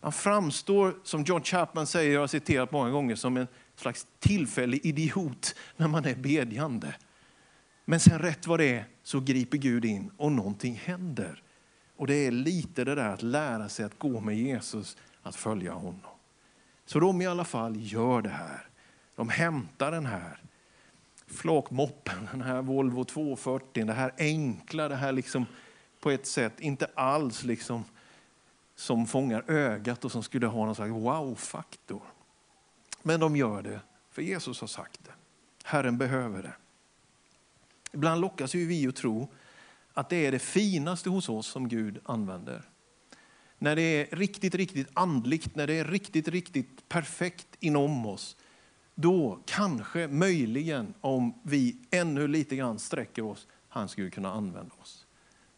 Man 0.00 0.12
framstår, 0.12 0.94
som 1.04 1.24
John 1.24 1.42
Chapman 1.42 1.86
säger, 1.86 2.12
jag 2.12 2.20
har 2.20 2.26
citerat 2.26 2.72
många 2.72 2.90
gånger, 2.90 3.16
som 3.16 3.36
en 3.36 3.46
slags 3.76 4.06
tillfällig 4.18 4.80
idiot 4.86 5.54
när 5.76 5.88
man 5.88 6.04
är 6.04 6.14
bedjande. 6.14 6.94
Men 7.84 8.00
sen 8.00 8.18
rätt 8.18 8.46
vad 8.46 8.58
det 8.60 8.74
är 8.74 8.84
så 9.02 9.20
griper 9.20 9.58
Gud 9.58 9.84
in 9.84 10.10
och 10.16 10.32
någonting 10.32 10.80
händer. 10.84 11.42
Och 11.98 12.06
det 12.06 12.14
är 12.14 12.30
lite 12.30 12.84
det 12.84 12.94
där 12.94 13.08
att 13.08 13.22
lära 13.22 13.68
sig 13.68 13.84
att 13.84 13.98
gå 13.98 14.20
med 14.20 14.36
Jesus, 14.36 14.96
att 15.22 15.36
följa 15.36 15.72
honom. 15.72 16.00
Så 16.86 17.00
de 17.00 17.22
i 17.22 17.26
alla 17.26 17.44
fall 17.44 17.74
gör 17.76 18.22
det 18.22 18.28
här. 18.28 18.68
De 19.16 19.28
hämtar 19.28 19.90
den 19.90 20.06
här 20.06 20.42
flakmoppen, 21.26 22.28
den 22.30 22.42
här 22.42 22.62
Volvo 22.62 23.04
240, 23.04 23.84
det 23.84 23.92
här 23.92 24.12
enkla, 24.18 24.88
det 24.88 24.96
här 24.96 25.12
liksom 25.12 25.46
på 26.00 26.10
ett 26.10 26.26
sätt 26.26 26.60
inte 26.60 26.90
alls 26.94 27.44
liksom 27.44 27.84
som 28.74 29.06
fångar 29.06 29.44
ögat 29.50 30.04
och 30.04 30.12
som 30.12 30.22
skulle 30.22 30.46
ha 30.46 30.66
någon 30.66 30.74
slags 30.74 30.92
wow-faktor. 30.92 32.02
Men 33.02 33.20
de 33.20 33.36
gör 33.36 33.62
det, 33.62 33.80
för 34.10 34.22
Jesus 34.22 34.60
har 34.60 34.68
sagt 34.68 35.00
det. 35.04 35.12
Herren 35.64 35.98
behöver 35.98 36.42
det. 36.42 36.54
Ibland 37.92 38.20
lockas 38.20 38.54
ju 38.54 38.66
vi 38.66 38.88
att 38.88 38.96
tro 38.96 39.28
att 39.98 40.08
det 40.08 40.26
är 40.26 40.32
det 40.32 40.38
finaste 40.38 41.10
hos 41.10 41.28
oss 41.28 41.46
som 41.46 41.68
Gud 41.68 41.98
använder. 42.04 42.62
När 43.58 43.76
det 43.76 43.82
är 43.82 44.16
riktigt, 44.16 44.54
riktigt 44.54 44.88
andligt, 44.94 45.54
när 45.54 45.66
det 45.66 45.78
är 45.78 45.84
riktigt, 45.84 46.28
riktigt 46.28 46.88
perfekt 46.88 47.46
inom 47.60 48.06
oss, 48.06 48.36
då 48.94 49.42
kanske, 49.46 50.08
möjligen, 50.08 50.94
om 51.00 51.40
vi 51.42 51.76
ännu 51.90 52.28
lite 52.28 52.56
grann 52.56 52.78
sträcker 52.78 53.24
oss, 53.24 53.46
han 53.68 53.88
skulle 53.88 54.10
kunna 54.10 54.32
använda 54.32 54.74
oss. 54.80 55.06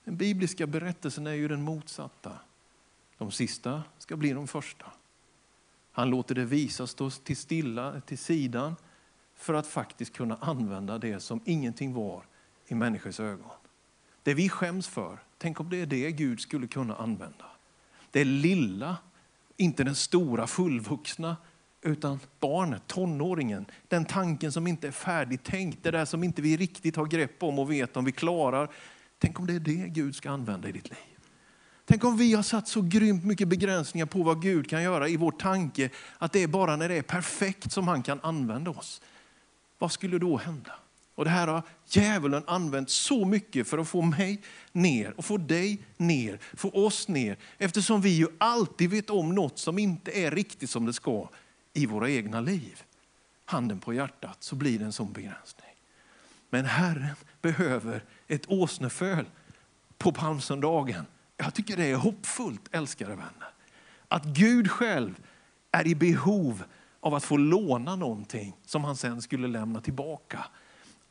Den 0.05 0.17
bibliska 0.17 0.67
berättelsen 0.67 1.27
är 1.27 1.35
ju 1.35 1.49
den 1.49 1.63
motsatta. 1.63 2.33
De 3.19 3.31
sista 3.31 3.83
ska 3.99 4.17
bli 4.17 4.31
de 4.31 4.49
första. 4.49 4.87
Han 5.93 6.11
låter 6.11 6.35
det 6.35 6.45
visa 6.45 6.87
stå 6.87 7.11
till 7.11 7.37
stilla 7.37 8.01
till 8.01 8.19
sidan 8.19 8.77
för 9.35 9.55
att 9.55 9.67
faktiskt 9.67 10.13
kunna 10.13 10.37
använda 10.37 10.99
det 10.99 11.21
som 11.21 11.41
ingenting 11.45 11.95
var 11.95 12.25
i 12.67 12.75
människors 12.75 13.21
ögon. 13.21 13.51
Det 14.23 14.35
vi 14.35 14.49
skäms 14.49 14.89
för, 14.89 15.19
tänk 15.39 15.61
om 15.61 15.71
det 15.71 15.77
är 15.77 15.87
det 15.87 16.13
Gud 16.13 16.41
skulle 16.41 16.67
kunna 16.67 16.97
använda. 16.97 17.45
Det 18.11 18.25
lilla, 18.25 18.97
inte 19.57 19.85
den 19.85 19.95
stora 19.95 20.47
fullvuxna, 20.47 21.37
utan 21.83 22.21
barnet, 22.41 22.83
tonåringen. 22.87 23.67
Den 23.89 24.05
tanken 24.05 24.53
som 24.53 24.67
inte 24.67 24.87
är 24.87 24.93
färdigtänkt, 24.93 25.79
det 25.83 25.91
där 25.91 26.05
som 26.05 26.25
inte 26.25 26.43
vi 26.43 26.57
riktigt 26.57 26.97
har 26.97 27.07
grepp 27.07 27.43
om 27.43 27.59
och 27.59 27.71
vet 27.71 27.97
om 27.97 28.05
vi 28.05 28.13
klarar. 28.13 28.71
Tänk 29.19 29.41
om 29.41 29.47
det 29.47 29.55
är 29.55 29.61
det 29.61 29.89
Gud 29.89 30.15
ska 30.15 30.31
använda 30.31 30.69
i 30.69 30.73
ditt 30.73 30.91
liv. 30.91 30.99
Tänk 31.85 32.05
om 32.05 32.17
vi 32.17 32.35
har 32.35 32.43
satt 32.43 32.69
så 32.69 32.83
grymt 32.83 33.25
mycket 33.25 33.49
begränsningar 33.49 34.07
på 34.07 34.23
vad 34.23 34.43
Gud 34.43 34.71
kan 34.71 34.83
göra 34.83 35.09
i 35.09 35.17
vår 35.17 35.31
tanke, 35.31 35.91
att 36.19 36.33
det 36.33 36.43
är 36.43 36.49
bara 36.49 36.77
när 36.77 36.89
det 36.89 36.95
är 36.95 37.03
perfekt 37.03 37.73
som 37.73 37.89
han 37.89 38.03
kan 38.03 38.21
använda 38.23 38.71
oss. 38.71 39.03
Vad 39.79 39.93
skulle 39.93 40.19
då 40.19 40.37
hända? 40.37 40.73
Och 41.21 41.25
det 41.25 41.31
här 41.31 41.47
har 41.47 41.63
djävulen 41.87 42.43
använt 42.47 42.91
så 42.91 43.25
mycket 43.25 43.69
för 43.69 43.79
att 43.79 43.89
få 43.89 44.03
mig 44.03 44.43
ner 44.73 45.15
och 45.17 45.25
få 45.25 45.37
dig 45.37 45.83
ner, 45.97 46.39
få 46.57 46.71
oss 46.71 47.09
ner. 47.09 47.37
Eftersom 47.59 48.01
vi 48.01 48.09
ju 48.09 48.27
alltid 48.39 48.91
vet 48.91 49.11
om 49.11 49.35
något 49.35 49.59
som 49.59 49.79
inte 49.79 50.11
är 50.11 50.31
riktigt 50.31 50.71
som 50.71 50.87
det 50.87 50.93
ska 50.93 51.29
i 51.73 51.87
våra 51.87 52.11
egna 52.11 52.41
liv. 52.41 52.83
Handen 53.45 53.79
på 53.81 53.95
hjärtat 53.95 54.37
så 54.41 54.57
blir 54.57 54.79
det 54.79 54.85
en 54.85 54.93
sån 54.93 55.13
begränsning. 55.13 55.71
Men 56.51 56.65
Herren 56.65 57.17
behöver 57.43 58.05
ett 58.29 58.51
åsneföl 58.51 59.25
på 59.99 60.13
palmsöndagen 60.13 61.05
jag 61.37 61.55
tycker 61.55 61.77
det 61.77 61.91
är 61.91 61.97
hoppfullt, 61.97 62.69
älskade 62.73 63.11
vänner. 63.11 63.53
Att 64.09 64.25
Gud 64.25 64.71
själv 64.71 65.21
är 65.71 65.87
i 65.87 65.95
behov 65.95 66.63
av 67.01 67.15
att 67.15 67.25
få 67.25 67.37
låna 67.37 67.97
någonting 67.97 68.57
som 68.67 68.85
han 68.85 68.97
sen 68.97 69.23
skulle 69.23 69.49
lämna 69.49 69.81
tillbaka. 69.81 70.47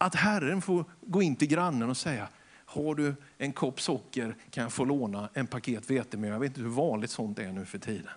Att 0.02 0.16
Herren 0.16 0.62
får 0.62 0.86
gå 1.02 1.22
in 1.22 1.36
till 1.36 1.48
grannen 1.48 1.90
och 1.90 1.98
säga, 1.98 2.28
har 2.66 2.96
du 2.96 3.16
en 3.38 3.54
kopp 3.54 3.82
socker 3.82 4.36
kan 4.52 4.64
jag 4.64 4.74
få 4.74 4.86
låna 4.86 5.30
en 5.34 5.48
paket 5.48 5.90
vetemjöl. 5.90 6.32
Jag 6.32 6.40
vet 6.40 6.50
inte 6.50 6.62
hur 6.62 6.70
vanligt 6.70 7.12
sånt 7.12 7.40
är 7.40 7.52
nu 7.52 7.66
för 7.66 7.78
tiden. 7.78 8.10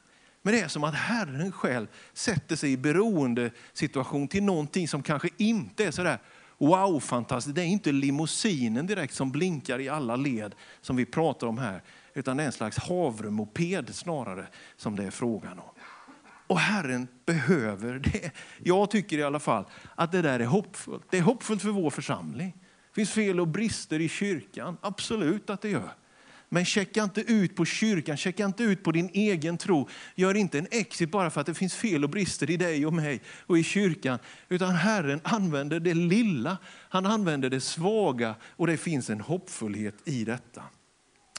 Men 0.43 0.55
det 0.55 0.61
är 0.61 0.69
som 0.69 0.85
att 0.85 0.95
Herren 0.95 1.53
själv 1.53 1.87
sätter 2.12 2.57
sig 2.57 2.73
i 2.73 2.77
beroende 2.77 3.51
situation 3.73 4.29
till 4.29 4.43
någonting 4.43 4.89
som 4.89 5.03
kanske 5.03 5.29
inte 5.37 5.85
är 5.85 5.91
sådär 5.91 6.19
wow 6.59 7.01
fantastiskt. 7.01 7.55
Det 7.55 7.62
är 7.62 7.67
inte 7.67 7.93
limousinen 7.93 8.87
direkt 8.87 9.15
som 9.15 9.31
blinkar 9.31 9.79
i 9.81 9.89
alla 9.89 10.17
led 10.17 10.55
som 10.81 10.97
vi 10.97 11.05
pratar 11.05 11.47
om 11.47 11.59
här 11.59 11.83
utan 12.15 12.37
det 12.37 12.43
är 12.43 12.47
en 12.47 12.53
slags 12.53 12.79
havremoped 12.79 13.95
snarare 13.95 14.47
som 14.77 14.97
det 14.97 15.05
är 15.05 15.11
frågan 15.11 15.59
om. 15.59 15.71
Och 16.53 16.59
Herren 16.59 17.09
behöver 17.27 17.99
det. 17.99 18.31
Jag 18.63 18.91
tycker 18.91 19.19
i 19.19 19.23
alla 19.23 19.39
fall 19.39 19.65
att 19.95 20.13
det 20.13 20.23
där 20.23 20.41
är 20.41 20.45
hoppfullt. 20.45 21.07
Det 21.11 21.19
är 21.19 21.23
hoppfullt 21.23 21.63
för 21.63 21.69
vår 21.69 21.91
församling. 21.91 22.55
Det 22.89 22.95
finns 22.95 23.11
fel 23.11 23.41
och 23.41 23.49
brister 23.49 24.01
i 24.01 24.09
kyrkan, 24.09 24.77
absolut 24.81 25.51
att 25.51 25.61
det 25.61 25.69
gör. 25.69 25.93
Men 26.49 26.65
checka 26.65 27.03
inte 27.03 27.21
ut 27.21 27.57
på 27.57 27.65
kyrkan, 27.65 28.17
checka 28.17 28.45
inte 28.45 28.63
ut 28.63 28.85
på 28.85 28.93
din 28.93 29.11
egen 29.13 29.59
tro. 29.59 29.89
Gör 30.15 30.35
inte 30.35 30.59
en 30.59 30.67
exit 30.71 31.11
bara 31.11 31.31
för 31.31 31.41
att 31.41 31.47
det 31.47 31.55
finns 31.55 31.75
fel 31.75 32.05
och 32.05 32.11
brister 32.11 32.51
i 32.51 32.57
dig 32.57 32.87
och 32.87 32.93
mig 32.93 33.23
och 33.47 33.59
i 33.59 33.63
kyrkan. 33.63 34.19
Utan 34.49 34.71
Herren 34.75 35.21
använder 35.25 35.81
det 35.81 35.95
lilla, 35.95 36.59
han 36.89 37.07
använder 37.07 37.51
det 37.51 37.61
svaga 37.61 38.35
och 38.43 38.67
det 38.67 38.77
finns 38.77 39.11
en 39.11 39.21
hoppfullhet 39.21 39.95
i 40.05 40.25
detta. 40.25 40.63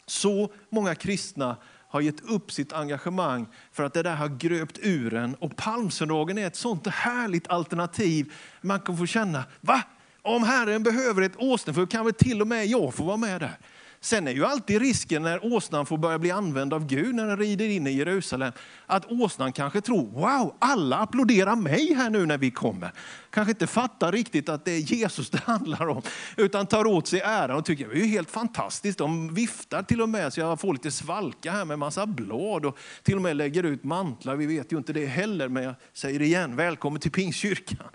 Så 0.05 0.53
många 0.69 0.95
kristna 0.95 1.57
har 1.93 2.01
gett 2.01 2.21
upp 2.21 2.51
sitt 2.51 2.73
engagemang 2.73 3.47
för 3.71 3.83
att 3.83 3.93
det 3.93 4.03
där 4.03 4.15
har 4.15 4.27
gröpt 4.27 4.79
ur 4.81 5.13
en. 5.13 5.35
Och 5.35 5.55
palmsöndagen 5.55 6.37
är 6.37 6.47
ett 6.47 6.55
sånt 6.55 6.87
härligt 6.87 7.47
alternativ. 7.47 8.33
Man 8.61 8.79
kan 8.79 8.97
få 8.97 9.05
känna, 9.05 9.43
va? 9.61 9.81
Om 10.21 10.43
Herren 10.43 10.83
behöver 10.83 11.21
ett 11.21 11.37
åsneföl 11.37 11.87
kan 11.87 12.05
väl 12.05 12.13
till 12.13 12.41
och 12.41 12.47
med 12.47 12.65
jag 12.65 12.93
få 12.93 13.03
vara 13.03 13.17
med 13.17 13.41
där. 13.41 13.57
Sen 14.03 14.27
är 14.27 14.31
ju 14.31 14.45
alltid 14.45 14.81
risken 14.81 15.23
när 15.23 15.53
åsnan 15.53 15.85
får 15.85 15.97
börja 15.97 16.19
bli 16.19 16.31
använd 16.31 16.73
av 16.73 16.85
Gud 16.87 17.15
när 17.15 17.27
den 17.27 17.37
rider 17.37 17.69
in 17.69 17.87
i 17.87 17.91
Jerusalem, 17.91 18.51
att 18.85 19.11
åsnan 19.11 19.53
kanske 19.53 19.81
tror, 19.81 20.05
wow, 20.11 20.55
alla 20.59 20.97
applåderar 20.97 21.55
mig 21.55 21.93
här 21.93 22.09
nu 22.09 22.25
när 22.25 22.37
vi 22.37 22.51
kommer. 22.51 22.91
Kanske 23.29 23.51
inte 23.51 23.67
fattar 23.67 24.11
riktigt 24.11 24.49
att 24.49 24.65
det 24.65 24.71
är 24.71 24.79
Jesus 24.79 25.29
det 25.29 25.41
handlar 25.45 25.87
om, 25.87 26.01
utan 26.37 26.65
tar 26.65 26.87
åt 26.87 27.07
sig 27.07 27.21
äran 27.21 27.57
och 27.57 27.65
tycker 27.65 27.87
det 27.87 28.01
är 28.01 28.05
helt 28.05 28.31
fantastiskt. 28.31 28.97
De 28.97 29.33
viftar 29.33 29.83
till 29.83 30.01
och 30.01 30.09
med 30.09 30.33
så 30.33 30.39
jag 30.39 30.59
får 30.59 30.73
lite 30.73 30.91
svalka 30.91 31.51
här 31.51 31.65
med 31.65 31.79
massa 31.79 32.05
blad 32.05 32.65
och 32.65 32.77
till 33.03 33.15
och 33.15 33.21
med 33.21 33.35
lägger 33.35 33.63
ut 33.63 33.83
mantlar. 33.83 34.35
Vi 34.35 34.45
vet 34.45 34.71
ju 34.71 34.77
inte 34.77 34.93
det 34.93 35.05
heller, 35.05 35.47
men 35.47 35.63
jag 35.63 35.75
säger 35.93 36.19
det 36.19 36.25
igen, 36.25 36.55
välkommen 36.55 37.01
till 37.01 37.11
Pingstkyrkan 37.11 37.87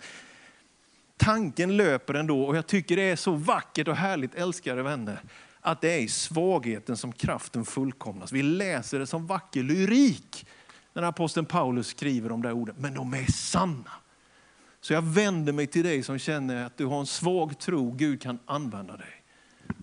tanken 1.20 1.76
löper 1.76 2.14
ändå 2.14 2.42
och 2.42 2.56
jag 2.56 2.66
tycker 2.66 2.96
det 2.96 3.02
är 3.02 3.16
så 3.16 3.32
vackert 3.32 3.88
och 3.88 3.96
härligt 3.96 4.34
älskade 4.34 4.82
vänner 4.82 5.20
att 5.60 5.80
det 5.80 5.90
är 5.90 5.98
i 5.98 6.08
svagheten 6.08 6.96
som 6.96 7.12
kraften 7.12 7.64
fullkomnas. 7.64 8.32
Vi 8.32 8.42
läser 8.42 8.98
det 8.98 9.06
som 9.06 9.26
vacker 9.26 9.62
lyrik 9.62 10.46
när 10.92 11.02
aposteln 11.02 11.46
Paulus 11.46 11.86
skriver 11.86 12.32
om 12.32 12.42
det 12.42 12.52
orden, 12.52 12.74
men 12.78 12.94
de 12.94 13.14
är 13.14 13.32
sanna. 13.32 13.90
Så 14.80 14.92
jag 14.92 15.02
vänder 15.02 15.52
mig 15.52 15.66
till 15.66 15.84
dig 15.84 16.02
som 16.02 16.18
känner 16.18 16.64
att 16.64 16.76
du 16.76 16.86
har 16.86 17.00
en 17.00 17.06
svag 17.06 17.58
tro, 17.58 17.90
Gud 17.90 18.22
kan 18.22 18.38
använda 18.46 18.96
dig. 18.96 19.22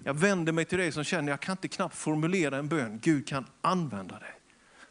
Jag 0.03 0.13
vänder 0.13 0.51
mig 0.51 0.65
till 0.65 0.77
dig 0.77 0.91
som 0.91 1.03
känner 1.03 1.23
att 1.23 1.29
jag 1.29 1.39
kan 1.39 1.53
inte 1.53 1.67
knappt 1.67 1.95
formulera 1.95 2.57
en 2.57 2.67
bön, 2.67 2.99
Gud 3.03 3.27
kan 3.27 3.45
använda 3.61 4.19
dig. 4.19 4.31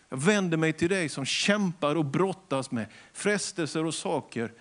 Jag 0.09 0.17
vänder 0.17 0.57
mig 0.57 0.73
till 0.73 0.89
dig 0.89 1.09
som 1.09 1.25
kämpar 1.25 1.97
och 1.97 2.05
brottas 2.05 2.71
med 2.71 2.87
frestelser 3.13 3.85
och 3.85 3.95
saker 3.95 4.53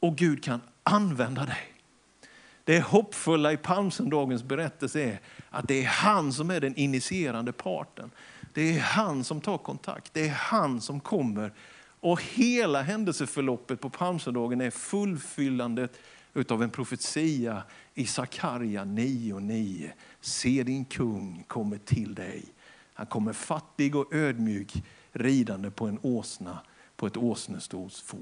och 0.00 0.16
Gud 0.16 0.44
kan 0.44 0.60
använda 0.82 1.44
dig. 1.44 1.77
Det 2.68 2.80
hoppfulla 2.80 3.52
i 3.52 3.56
palmsöndagens 3.56 4.42
berättelse 4.42 5.00
är 5.00 5.20
att 5.50 5.68
det 5.68 5.84
är 5.84 5.86
han 5.86 6.32
som 6.32 6.50
är 6.50 6.60
den 6.60 6.76
initierande 6.76 7.52
parten. 7.52 8.10
Det 8.54 8.76
är 8.76 8.80
han 8.80 9.24
som 9.24 9.40
tar 9.40 9.58
kontakt, 9.58 10.14
det 10.14 10.28
är 10.28 10.34
han 10.34 10.80
som 10.80 11.00
kommer. 11.00 11.52
Och 12.00 12.22
hela 12.22 12.82
händelseförloppet 12.82 13.80
på 13.80 13.90
palmsöndagen 13.90 14.60
är 14.60 14.70
fullfyllandet 14.70 16.00
utav 16.34 16.62
en 16.62 16.70
profetia 16.70 17.62
i 17.94 18.06
Sakarja 18.06 18.84
9.9. 18.84 19.90
Se 20.20 20.62
din 20.62 20.84
kung 20.84 21.44
kommer 21.46 21.78
till 21.78 22.14
dig. 22.14 22.44
Han 22.94 23.06
kommer 23.06 23.32
fattig 23.32 23.96
och 23.96 24.14
ödmjuk 24.14 24.82
ridande 25.12 25.70
på 25.70 25.86
en 25.86 25.98
åsna, 26.02 26.58
på 26.96 27.06
ett 27.06 27.16
åsnestols 27.16 28.00
fål. 28.00 28.20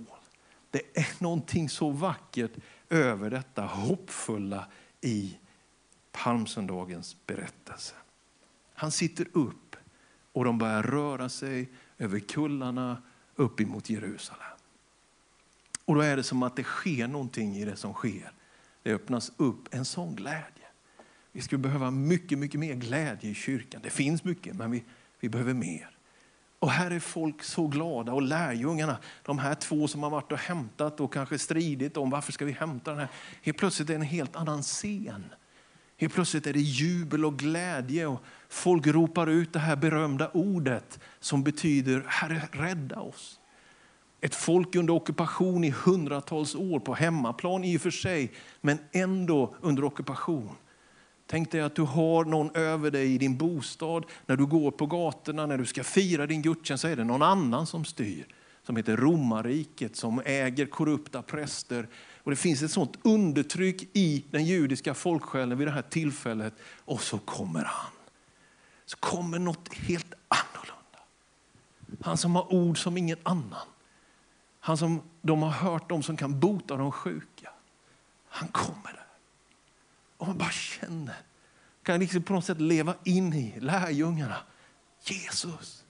Det 0.70 0.98
är 0.98 1.22
någonting 1.22 1.68
så 1.68 1.90
vackert 1.90 2.52
över 2.90 3.30
detta 3.30 3.62
hoppfulla 3.62 4.66
i 5.00 5.38
palmsöndagens 6.12 7.16
berättelse. 7.26 7.94
Han 8.74 8.90
sitter 8.90 9.26
upp 9.32 9.76
och 10.32 10.44
de 10.44 10.58
börjar 10.58 10.82
röra 10.82 11.28
sig 11.28 11.70
över 11.98 12.18
kullarna 12.18 13.02
upp 13.34 13.60
emot 13.60 13.90
Jerusalem. 13.90 14.42
Och 15.84 15.94
då 15.94 16.00
är 16.00 16.16
det 16.16 16.22
som 16.22 16.42
att 16.42 16.56
det 16.56 16.62
sker 16.62 17.08
någonting 17.08 17.56
i 17.56 17.64
det 17.64 17.76
som 17.76 17.94
sker. 17.94 18.32
Det 18.82 18.92
öppnas 18.92 19.32
upp 19.36 19.74
en 19.74 19.84
sån 19.84 20.16
glädje. 20.16 20.66
Vi 21.32 21.40
skulle 21.40 21.58
behöva 21.58 21.90
mycket, 21.90 22.38
mycket 22.38 22.60
mer 22.60 22.74
glädje 22.74 23.30
i 23.30 23.34
kyrkan. 23.34 23.80
Det 23.84 23.90
finns 23.90 24.24
mycket, 24.24 24.56
men 24.56 24.70
vi, 24.70 24.84
vi 25.20 25.28
behöver 25.28 25.54
mer. 25.54 25.95
Och 26.66 26.72
här 26.72 26.90
är 26.90 27.00
folk 27.00 27.42
så 27.42 27.66
glada 27.66 28.12
och 28.12 28.22
lärjungarna, 28.22 28.98
de 29.22 29.38
här 29.38 29.54
två 29.54 29.88
som 29.88 30.02
har 30.02 30.10
varit 30.10 30.32
och 30.32 30.38
hämtat 30.38 31.00
och 31.00 31.12
kanske 31.12 31.38
stridit 31.38 31.96
om 31.96 32.10
varför 32.10 32.32
ska 32.32 32.44
vi 32.44 32.52
hämta 32.52 32.90
den 32.90 33.00
här. 33.00 33.08
Helt 33.42 33.58
plötsligt 33.58 33.90
är 33.90 33.92
det 33.92 33.98
en 33.98 34.02
helt 34.02 34.36
annan 34.36 34.62
scen. 34.62 35.24
Helt 35.96 36.14
plötsligt 36.14 36.46
är 36.46 36.52
det 36.52 36.60
jubel 36.60 37.24
och 37.24 37.38
glädje 37.38 38.06
och 38.06 38.22
folk 38.48 38.86
ropar 38.86 39.26
ut 39.26 39.52
det 39.52 39.58
här 39.58 39.76
berömda 39.76 40.30
ordet 40.30 41.00
som 41.20 41.42
betyder 41.42 42.04
Herre 42.06 42.48
rädda 42.52 43.00
oss. 43.00 43.40
Ett 44.20 44.34
folk 44.34 44.74
under 44.74 44.94
ockupation 44.94 45.64
i 45.64 45.70
hundratals 45.70 46.54
år, 46.54 46.80
på 46.80 46.94
hemmaplan 46.94 47.64
i 47.64 47.76
och 47.76 47.80
för 47.80 47.90
sig, 47.90 48.32
men 48.60 48.78
ändå 48.92 49.56
under 49.60 49.84
ockupation. 49.84 50.50
Tänk 51.26 51.50
dig 51.50 51.60
att 51.60 51.74
du 51.74 51.82
har 51.82 52.24
någon 52.24 52.56
över 52.56 52.90
dig 52.90 53.14
i 53.14 53.18
din 53.18 53.36
bostad. 53.36 54.04
När 54.26 54.36
du 54.36 54.46
går 54.46 54.70
på 54.70 54.86
gatorna, 54.86 55.46
när 55.46 55.58
du 55.58 55.66
ska 55.66 55.84
fira 55.84 56.26
din 56.26 56.42
gudstjänst 56.42 56.82
så 56.82 56.88
är 56.88 56.96
det 56.96 57.04
någon 57.04 57.22
annan 57.22 57.66
som 57.66 57.84
styr. 57.84 58.26
Som 58.62 58.76
heter 58.76 58.96
romarriket, 58.96 59.96
som 59.96 60.22
äger 60.24 60.66
korrupta 60.66 61.22
präster. 61.22 61.88
Och 62.22 62.30
Det 62.30 62.36
finns 62.36 62.62
ett 62.62 62.70
sånt 62.70 62.98
undertryck 63.02 63.88
i 63.92 64.24
den 64.30 64.44
judiska 64.44 64.94
folksjälen 64.94 65.58
vid 65.58 65.66
det 65.66 65.72
här 65.72 65.82
tillfället. 65.82 66.54
Och 66.84 67.00
så 67.00 67.18
kommer 67.18 67.64
han. 67.64 67.90
Så 68.86 68.96
kommer 68.96 69.38
något 69.38 69.74
helt 69.74 70.14
annorlunda. 70.28 70.98
Han 72.00 72.16
som 72.16 72.36
har 72.36 72.52
ord 72.54 72.82
som 72.82 72.96
ingen 72.96 73.18
annan. 73.22 73.66
Han 74.60 74.76
som 74.76 75.02
de 75.22 75.42
har 75.42 75.50
hört 75.50 75.92
om 75.92 76.02
som 76.02 76.16
kan 76.16 76.40
bota 76.40 76.76
de 76.76 76.92
sjuka. 76.92 77.50
Han 78.28 78.48
kommer 78.48 78.92
där. 78.92 79.05
Och 80.16 80.26
man 80.26 80.38
bara 80.38 80.50
känner, 80.50 81.16
kan 81.82 82.00
liksom 82.00 82.22
på 82.22 82.32
något 82.32 82.44
sätt 82.44 82.60
leva 82.60 82.94
in 83.04 83.32
i 83.32 83.60
lärjungarna. 83.60 84.36
Jesus, 85.04 85.84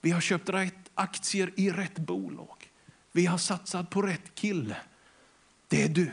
vi 0.00 0.10
har 0.10 0.20
köpt 0.20 0.48
rätt 0.48 0.90
aktier 0.94 1.52
i 1.56 1.70
rätt 1.70 1.98
bolag. 1.98 2.70
Vi 3.12 3.26
har 3.26 3.38
satsat 3.38 3.90
på 3.90 4.02
rätt 4.02 4.34
kille. 4.34 4.76
Det 5.68 5.82
är 5.82 5.88
du. 5.88 6.12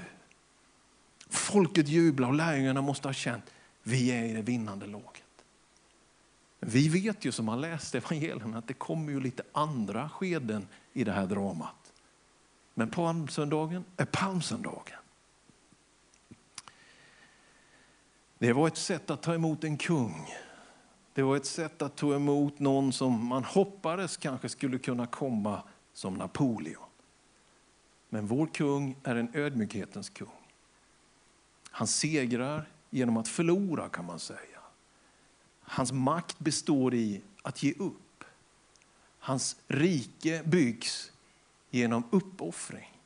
Folket 1.29 1.87
jublar 1.87 2.27
och 2.27 2.33
lärjungarna 2.33 2.81
måste 2.81 3.07
ha 3.07 3.13
känt, 3.13 3.43
vi 3.83 4.11
är 4.11 4.23
i 4.23 4.33
det 4.33 4.41
vinnande 4.41 4.87
laget. 4.87 5.23
Vi 6.59 6.89
vet 6.89 7.25
ju 7.25 7.31
som 7.31 7.47
har 7.47 7.57
läst 7.57 7.95
evangelierna 7.95 8.57
att 8.57 8.67
det 8.67 8.73
kommer 8.73 9.11
ju 9.11 9.19
lite 9.19 9.43
andra 9.51 10.09
skeden 10.09 10.67
i 10.93 11.03
det 11.03 11.11
här 11.11 11.25
dramat. 11.25 11.93
Men 12.73 12.89
palmsöndagen 12.89 13.83
är 13.97 14.05
palmsöndagen. 14.05 14.99
Det 18.39 18.53
var 18.53 18.67
ett 18.67 18.77
sätt 18.77 19.09
att 19.09 19.21
ta 19.21 19.33
emot 19.33 19.63
en 19.63 19.77
kung. 19.77 20.27
Det 21.13 21.23
var 21.23 21.35
ett 21.37 21.45
sätt 21.45 21.81
att 21.81 21.95
ta 21.95 22.15
emot 22.15 22.59
någon 22.59 22.93
som 22.93 23.25
man 23.25 23.43
hoppades 23.43 24.17
kanske 24.17 24.49
skulle 24.49 24.77
kunna 24.77 25.07
komma 25.07 25.63
som 25.93 26.13
Napoleon. 26.13 26.83
Men 28.09 28.27
vår 28.27 28.47
kung 28.47 28.95
är 29.03 29.15
en 29.15 29.29
ödmjukhetens 29.33 30.09
kung. 30.09 30.27
Han 31.71 31.87
segrar 31.87 32.69
genom 32.89 33.17
att 33.17 33.27
förlora 33.27 33.89
kan 33.89 34.05
man 34.05 34.19
säga. 34.19 34.59
Hans 35.61 35.91
makt 35.91 36.39
består 36.39 36.93
i 36.93 37.21
att 37.41 37.63
ge 37.63 37.73
upp. 37.73 38.23
Hans 39.19 39.57
rike 39.67 40.41
byggs 40.45 41.11
genom 41.69 42.03
uppoffring. 42.11 43.01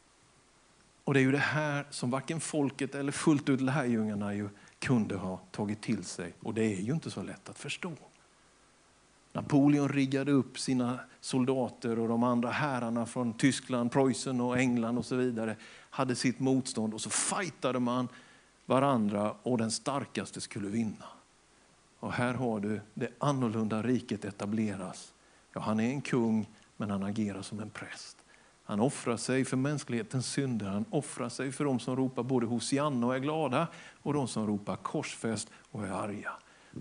Och 1.03 1.13
det 1.13 1.19
är 1.19 1.21
ju 1.21 1.31
det 1.31 1.37
här 1.37 1.87
som 1.89 2.11
varken 2.11 2.39
folket 2.39 2.95
eller 2.95 3.11
fullt 3.11 3.49
ut 3.49 3.61
lärjungarna 3.61 4.33
ju 4.33 4.49
kunde 4.81 5.15
ha 5.15 5.39
tagit 5.51 5.81
till 5.81 6.03
sig. 6.03 6.33
Och 6.39 6.53
det 6.53 6.63
är 6.63 6.81
ju 6.81 6.93
inte 6.93 7.11
så 7.11 7.23
lätt 7.23 7.49
att 7.49 7.59
förstå. 7.59 7.91
Napoleon 9.33 9.89
riggade 9.89 10.31
upp 10.31 10.59
sina 10.59 10.99
soldater 11.19 11.99
och 11.99 12.07
de 12.07 12.23
andra 12.23 12.49
herrarna 12.49 13.05
från 13.05 13.33
Tyskland, 13.33 13.91
Preussen 13.91 14.41
och 14.41 14.59
England 14.59 14.97
och 14.97 15.05
så 15.05 15.15
vidare 15.15 15.55
hade 15.89 16.15
sitt 16.15 16.39
motstånd 16.39 16.93
och 16.93 17.01
så 17.01 17.09
fightade 17.09 17.79
man 17.79 18.07
varandra 18.65 19.35
och 19.43 19.57
den 19.57 19.71
starkaste 19.71 20.41
skulle 20.41 20.67
vinna. 20.67 21.05
Och 21.99 22.13
här 22.13 22.33
har 22.33 22.59
du 22.59 22.81
det 22.93 23.09
annorlunda 23.17 23.81
riket 23.81 24.25
etableras. 24.25 25.13
Ja, 25.53 25.61
han 25.61 25.79
är 25.79 25.89
en 25.89 26.01
kung 26.01 26.47
men 26.77 26.89
han 26.89 27.03
agerar 27.03 27.41
som 27.41 27.59
en 27.59 27.69
präst. 27.69 28.17
Han 28.71 28.79
offrar 28.79 29.17
sig 29.17 29.45
för 29.45 29.57
mänsklighetens 29.57 30.27
synder. 30.27 30.67
Han 30.67 30.85
offrar 30.89 31.29
sig 31.29 31.51
för 31.51 31.65
de 31.65 31.79
som 31.79 31.95
ropar 31.95 32.23
både 32.23 32.45
Hosianna 32.45 33.07
och 33.07 33.15
är 33.15 33.19
glada 33.19 33.67
och 34.01 34.13
de 34.13 34.27
som 34.27 34.47
ropar 34.47 34.75
korsfäst 34.75 35.49
och 35.71 35.87
är 35.87 35.91
arga. 35.91 36.31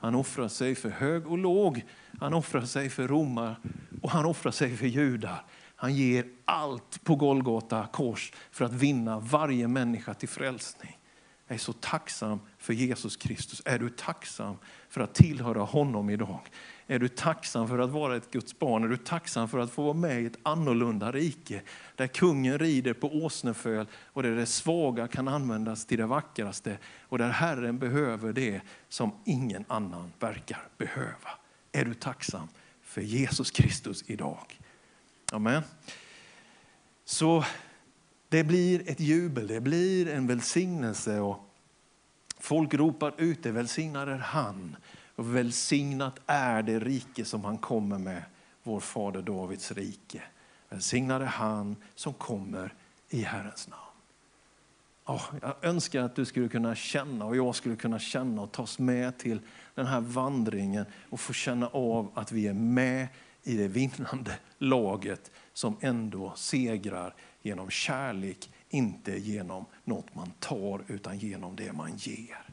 Han 0.03 0.15
offrar 0.15 0.49
sig 0.49 0.75
för 0.75 0.89
hög 0.89 1.27
och 1.27 1.39
låg. 1.39 1.85
Han 2.21 2.35
offrar 2.35 2.65
sig 2.65 2.91
för 2.91 3.09
romar 3.09 3.57
och 4.03 4.11
han 4.11 4.27
offrar 4.27 4.53
sig 4.53 4.77
för 4.77 4.87
judar. 4.87 5.45
Han 5.77 5.95
ger 5.95 6.27
allt 6.45 7.05
på 7.05 7.17
Golgata 7.17 7.87
kors 7.93 8.33
för 8.51 8.65
att 8.65 8.73
vinna 8.73 9.19
varje 9.21 9.69
människa 9.69 10.15
till 10.15 10.29
frälsning. 10.29 10.99
Jag 11.47 11.55
är 11.55 11.59
så 11.59 11.73
tacksam 11.73 12.41
för 12.59 12.73
Jesus 12.73 13.17
Kristus. 13.17 13.63
Är 13.65 13.79
du 13.79 13.89
tacksam 13.89 14.57
för 14.89 15.01
att 15.01 15.15
tillhöra 15.15 15.63
honom 15.63 16.11
idag? 16.11 16.41
Är 16.91 16.99
du 16.99 17.09
tacksam 17.09 17.69
för 17.69 17.79
att 17.79 17.91
vara 17.91 18.17
ett 18.17 18.31
Guds 18.31 18.59
barn? 18.59 18.85
Är 18.85 18.89
du 18.89 18.97
tacksam 18.97 19.49
för 19.49 19.59
att 19.59 19.71
få 19.71 19.83
vara 19.83 19.95
med 19.95 20.23
i 20.23 20.27
ett 20.27 20.39
annorlunda 20.43 21.13
rike? 21.13 21.63
Där 21.97 22.07
kungen 22.07 22.59
rider 22.59 22.93
på 22.93 23.09
åsneföl 23.09 23.87
och 24.05 24.23
där 24.23 24.31
det 24.31 24.47
svaga 24.47 25.09
kan 25.09 25.29
användas 25.29 25.87
till 25.87 25.99
det 25.99 26.07
vackraste. 26.07 26.79
Och 27.03 27.19
där 27.19 27.29
Herren 27.29 27.79
behöver 27.79 28.33
det 28.33 28.61
som 28.89 29.13
ingen 29.25 29.65
annan 29.69 30.13
verkar 30.19 30.69
behöva. 30.79 31.31
Är 31.73 31.85
du 31.85 31.95
tacksam 31.95 32.49
för 32.83 33.01
Jesus 33.01 33.51
Kristus 33.51 34.05
idag? 34.07 34.61
Amen. 35.33 35.63
Så 37.05 37.45
det 38.29 38.45
blir 38.45 38.91
ett 38.91 39.01
jubel, 39.01 39.47
det 39.47 39.61
blir 39.61 40.09
en 40.09 40.27
välsignelse. 40.27 41.21
Och 41.21 41.51
folk 42.39 42.75
ropar 42.75 43.15
ut 43.19 43.43
det, 43.43 43.51
välsignad 43.51 44.09
är 44.09 44.19
han 44.19 44.77
och 45.21 45.37
välsignat 45.37 46.21
är 46.27 46.63
det 46.63 46.79
rike 46.79 47.25
som 47.25 47.45
han 47.45 47.59
kommer 47.59 47.99
med, 47.99 48.23
vår 48.63 48.81
fader 48.81 49.23
Davids 49.23 49.73
rike. 49.73 50.23
Välsignad 50.69 51.23
är 51.23 51.27
han 51.27 51.77
som 51.95 52.13
kommer 52.13 52.75
i 53.09 53.23
Herrens 53.23 53.69
namn. 53.69 53.83
Oh, 55.07 55.23
jag 55.43 55.55
önskar 55.63 56.03
att 56.03 56.17
du 56.17 56.25
skulle 56.25 56.49
kunna 56.49 56.75
känna 56.75 57.25
och 57.25 57.37
jag 57.37 57.55
skulle 57.55 57.77
kunna 57.77 57.99
känna 57.99 58.43
och 58.43 58.53
tas 58.53 58.79
med 58.79 59.19
till 59.19 59.41
den 59.75 59.87
här 59.87 60.01
vandringen 60.01 60.85
och 61.11 61.21
få 61.21 61.33
känna 61.33 61.67
av 61.67 62.11
att 62.15 62.33
vi 62.33 62.47
är 62.47 62.55
med 62.55 63.09
i 63.43 63.57
det 63.57 63.69
vinnande 63.69 64.39
laget 64.59 65.31
som 65.53 65.77
ändå 65.81 66.33
segrar 66.37 67.15
genom 67.43 67.71
kärlek, 67.71 68.51
inte 68.69 69.19
genom 69.19 69.65
något 69.85 70.15
man 70.15 70.31
tar 70.39 70.81
utan 70.87 71.19
genom 71.19 71.57
det 71.57 71.73
man 71.73 71.97
ger. 71.97 72.51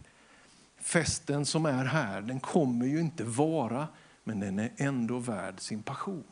Festen 0.88 1.46
som 1.46 1.66
är 1.66 1.86
här, 1.86 2.22
den 2.22 2.40
kommer 2.40 2.86
ju 2.86 3.00
inte 3.00 3.24
vara, 3.24 3.88
men 4.24 4.40
den 4.40 4.60
är 4.60 4.72
ändå 4.78 5.20
värd 5.20 5.60
sin 5.60 5.84
passion. 5.84 6.24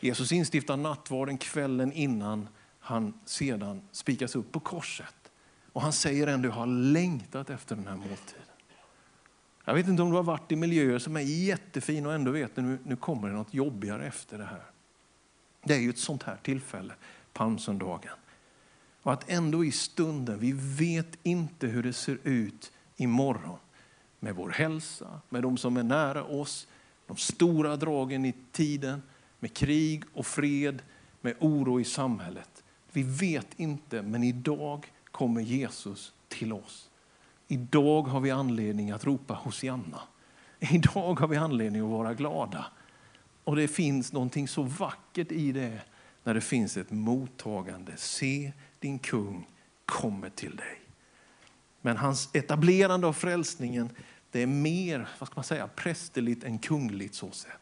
Jesus 0.00 0.32
instiftar 0.32 0.76
nattvarden 0.76 1.38
kvällen 1.38 1.92
innan 1.92 2.48
han 2.78 3.14
sedan 3.24 3.82
spikas 3.92 4.36
upp 4.36 4.52
på 4.52 4.60
korset. 4.60 5.14
Och 5.72 5.82
han 5.82 5.92
säger 5.92 6.26
ändå, 6.26 6.48
jag 6.48 6.52
har 6.52 6.66
längtat 6.66 7.50
efter 7.50 7.76
den 7.76 7.86
här 7.86 7.96
måltiden. 7.96 8.42
Jag 9.64 9.74
vet 9.74 9.88
inte 9.88 10.02
om 10.02 10.10
du 10.10 10.16
har 10.16 10.22
varit 10.22 10.52
i 10.52 10.56
miljöer 10.56 10.98
som 10.98 11.16
är 11.16 11.20
jättefina 11.20 12.08
och 12.08 12.14
ändå 12.14 12.30
vet 12.30 12.56
nu, 12.56 12.78
nu 12.84 12.96
kommer 12.96 13.28
det 13.28 13.34
något 13.34 13.54
jobbigare 13.54 14.06
efter 14.06 14.38
det 14.38 14.44
här. 14.44 14.64
Det 15.62 15.74
är 15.74 15.80
ju 15.80 15.90
ett 15.90 15.98
sånt 15.98 16.22
här 16.22 16.36
tillfälle, 16.42 16.94
palmsöndagen. 17.32 18.14
Och 19.02 19.12
att 19.12 19.30
ändå 19.30 19.64
i 19.64 19.72
stunden, 19.72 20.38
vi 20.38 20.52
vet 20.56 21.18
inte 21.22 21.66
hur 21.66 21.82
det 21.82 21.92
ser 21.92 22.18
ut 22.24 22.72
imorgon 23.00 23.58
med 24.20 24.34
vår 24.34 24.50
hälsa, 24.50 25.20
med 25.28 25.42
de 25.42 25.56
som 25.56 25.76
är 25.76 25.82
nära 25.82 26.24
oss, 26.24 26.68
de 27.06 27.16
stora 27.16 27.76
dragen 27.76 28.24
i 28.24 28.34
tiden, 28.52 29.02
med 29.38 29.54
krig 29.54 30.04
och 30.14 30.26
fred, 30.26 30.82
med 31.20 31.34
oro 31.38 31.80
i 31.80 31.84
samhället. 31.84 32.64
Vi 32.92 33.02
vet 33.02 33.46
inte, 33.56 34.02
men 34.02 34.24
idag 34.24 34.92
kommer 35.10 35.40
Jesus 35.40 36.12
till 36.28 36.52
oss. 36.52 36.90
Idag 37.48 38.02
har 38.02 38.20
vi 38.20 38.30
anledning 38.30 38.90
att 38.90 39.04
ropa 39.04 39.34
Hosianna. 39.34 40.00
Idag 40.60 41.20
har 41.20 41.28
vi 41.28 41.36
anledning 41.36 41.82
att 41.82 41.90
vara 41.90 42.14
glada. 42.14 42.66
Och 43.44 43.56
det 43.56 43.68
finns 43.68 44.12
någonting 44.12 44.48
så 44.48 44.62
vackert 44.62 45.32
i 45.32 45.52
det 45.52 45.80
när 46.24 46.34
det 46.34 46.40
finns 46.40 46.76
ett 46.76 46.90
mottagande. 46.90 47.92
Se, 47.96 48.52
din 48.78 48.98
kung 48.98 49.48
kommer 49.84 50.30
till 50.30 50.56
dig. 50.56 50.79
Men 51.80 51.96
hans 51.96 52.30
etablerande 52.32 53.06
av 53.06 53.12
frälsningen 53.12 53.90
det 54.30 54.42
är 54.42 54.46
mer 54.46 55.08
vad 55.18 55.26
ska 55.28 55.36
man 55.36 55.44
säga, 55.44 55.68
prästerligt 55.68 56.44
än 56.44 56.58
kungligt. 56.58 57.14
så 57.14 57.30
sätt. 57.30 57.52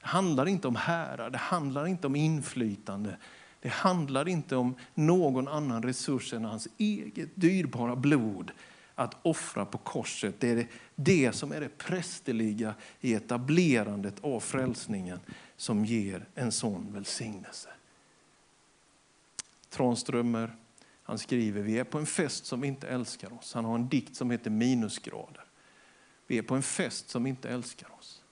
Det 0.00 0.06
handlar 0.06 0.48
inte 0.48 0.68
om 0.68 0.76
härar, 0.76 1.30
det 1.30 1.38
handlar 1.38 1.86
inte 1.86 2.06
om 2.06 2.16
inflytande. 2.16 3.16
Det 3.60 3.68
handlar 3.68 4.28
inte 4.28 4.56
om 4.56 4.74
någon 4.94 5.48
annan 5.48 5.82
resurs 5.82 6.32
än 6.32 6.44
hans 6.44 6.68
eget 6.78 7.28
dyrbara 7.34 7.96
blod 7.96 8.50
att 8.94 9.16
offra 9.22 9.64
på 9.64 9.78
korset. 9.78 10.34
Det 10.40 10.48
är 10.50 10.66
det 10.94 11.32
som 11.32 11.52
är 11.52 11.60
det 11.60 11.78
prästerliga 11.78 12.74
i 13.00 13.14
etablerandet 13.14 14.14
av 14.20 14.40
frälsningen 14.40 15.20
som 15.56 15.84
ger 15.84 16.26
en 16.34 16.52
sån 16.52 16.92
välsignelse. 16.92 17.68
Tranströmer, 19.70 20.56
han 21.08 21.18
skriver, 21.18 21.62
vi 21.62 21.78
är 21.78 21.84
på 21.84 21.98
en 21.98 22.06
fest 22.06 22.46
som 22.46 22.64
inte 22.64 22.88
älskar 22.88 23.32
oss. 23.38 23.54
Han 23.54 23.64
har 23.64 23.74
en 23.74 23.88
dikt 23.88 24.16
som 24.16 24.30
heter 24.30 24.50
Minusgrader. 24.50 25.44
Vi 26.26 26.38
är 26.38 26.42
på 26.42 26.54
en 26.54 26.62
fest 26.62 27.10
som 27.10 27.26
inte 27.26 27.48
älskar 27.48 27.88
oss. 27.98 28.22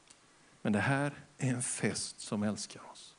Men 0.62 0.72
det 0.72 0.80
här 0.80 1.14
är 1.38 1.50
en 1.50 1.62
fest 1.62 2.20
som 2.20 2.42
älskar 2.42 2.80
oss. 2.92 3.14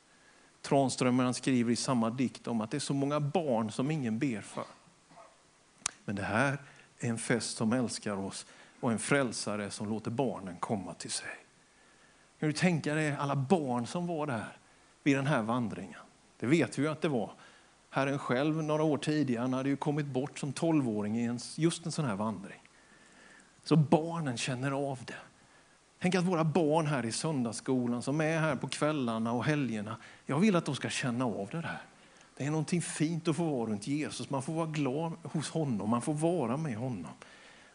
Tranströmer 0.62 1.32
skriver 1.32 1.72
i 1.72 1.76
samma 1.76 2.10
dikt 2.10 2.48
om 2.48 2.60
att 2.60 2.70
det 2.70 2.76
är 2.76 2.80
så 2.80 2.94
många 2.94 3.20
barn 3.20 3.70
som 3.70 3.90
ingen 3.90 4.18
ber 4.18 4.40
för. 4.40 4.64
Men 6.04 6.16
det 6.16 6.22
här 6.22 6.58
är 6.98 7.08
en 7.08 7.18
fest 7.18 7.56
som 7.56 7.72
älskar 7.72 8.16
oss 8.16 8.46
och 8.80 8.92
en 8.92 8.98
frälsare 8.98 9.70
som 9.70 9.88
låter 9.88 10.10
barnen 10.10 10.56
komma 10.56 10.94
till 10.94 11.10
sig. 11.10 11.36
Kan 12.40 12.48
du 12.48 12.52
tänka 12.52 12.94
dig 12.94 13.12
alla 13.12 13.36
barn 13.36 13.86
som 13.86 14.06
var 14.06 14.26
där 14.26 14.56
vid 15.02 15.16
den 15.16 15.26
här 15.26 15.42
vandringen? 15.42 16.00
Det 16.38 16.46
vet 16.46 16.78
vi 16.78 16.82
ju 16.82 16.88
att 16.88 17.00
det 17.00 17.08
var. 17.08 17.32
Herren 17.90 18.18
själv 18.18 18.62
några 18.62 18.82
år 18.82 18.98
tidigare 18.98 19.40
han 19.40 19.52
hade 19.52 19.68
ju 19.68 19.76
kommit 19.76 20.06
bort 20.06 20.38
som 20.38 20.52
tolvåring 20.52 21.18
i 21.18 21.24
en, 21.24 21.38
just 21.56 21.86
en 21.86 21.92
sån 21.92 22.04
här 22.04 22.16
vandring. 22.16 22.62
Så 23.64 23.76
barnen 23.76 24.36
känner 24.36 24.70
av 24.70 24.98
det. 25.04 25.14
Tänk 26.00 26.14
att 26.14 26.24
våra 26.24 26.44
barn 26.44 26.86
här 26.86 27.06
i 27.06 27.12
söndagsskolan 27.12 28.02
som 28.02 28.20
är 28.20 28.38
här 28.38 28.56
på 28.56 28.68
kvällarna 28.68 29.32
och 29.32 29.44
helgerna, 29.44 29.96
jag 30.26 30.38
vill 30.38 30.56
att 30.56 30.64
de 30.64 30.74
ska 30.74 30.88
känna 30.88 31.24
av 31.24 31.48
det 31.50 31.60
där. 31.60 31.82
Det 32.36 32.44
är 32.44 32.50
någonting 32.50 32.82
fint 32.82 33.28
att 33.28 33.36
få 33.36 33.44
vara 33.44 33.70
runt 33.70 33.86
Jesus. 33.86 34.30
Man 34.30 34.42
får 34.42 34.52
vara 34.52 34.66
glad 34.66 35.12
hos 35.22 35.50
honom, 35.50 35.90
man 35.90 36.02
får 36.02 36.14
vara 36.14 36.56
med 36.56 36.76
honom. 36.76 37.12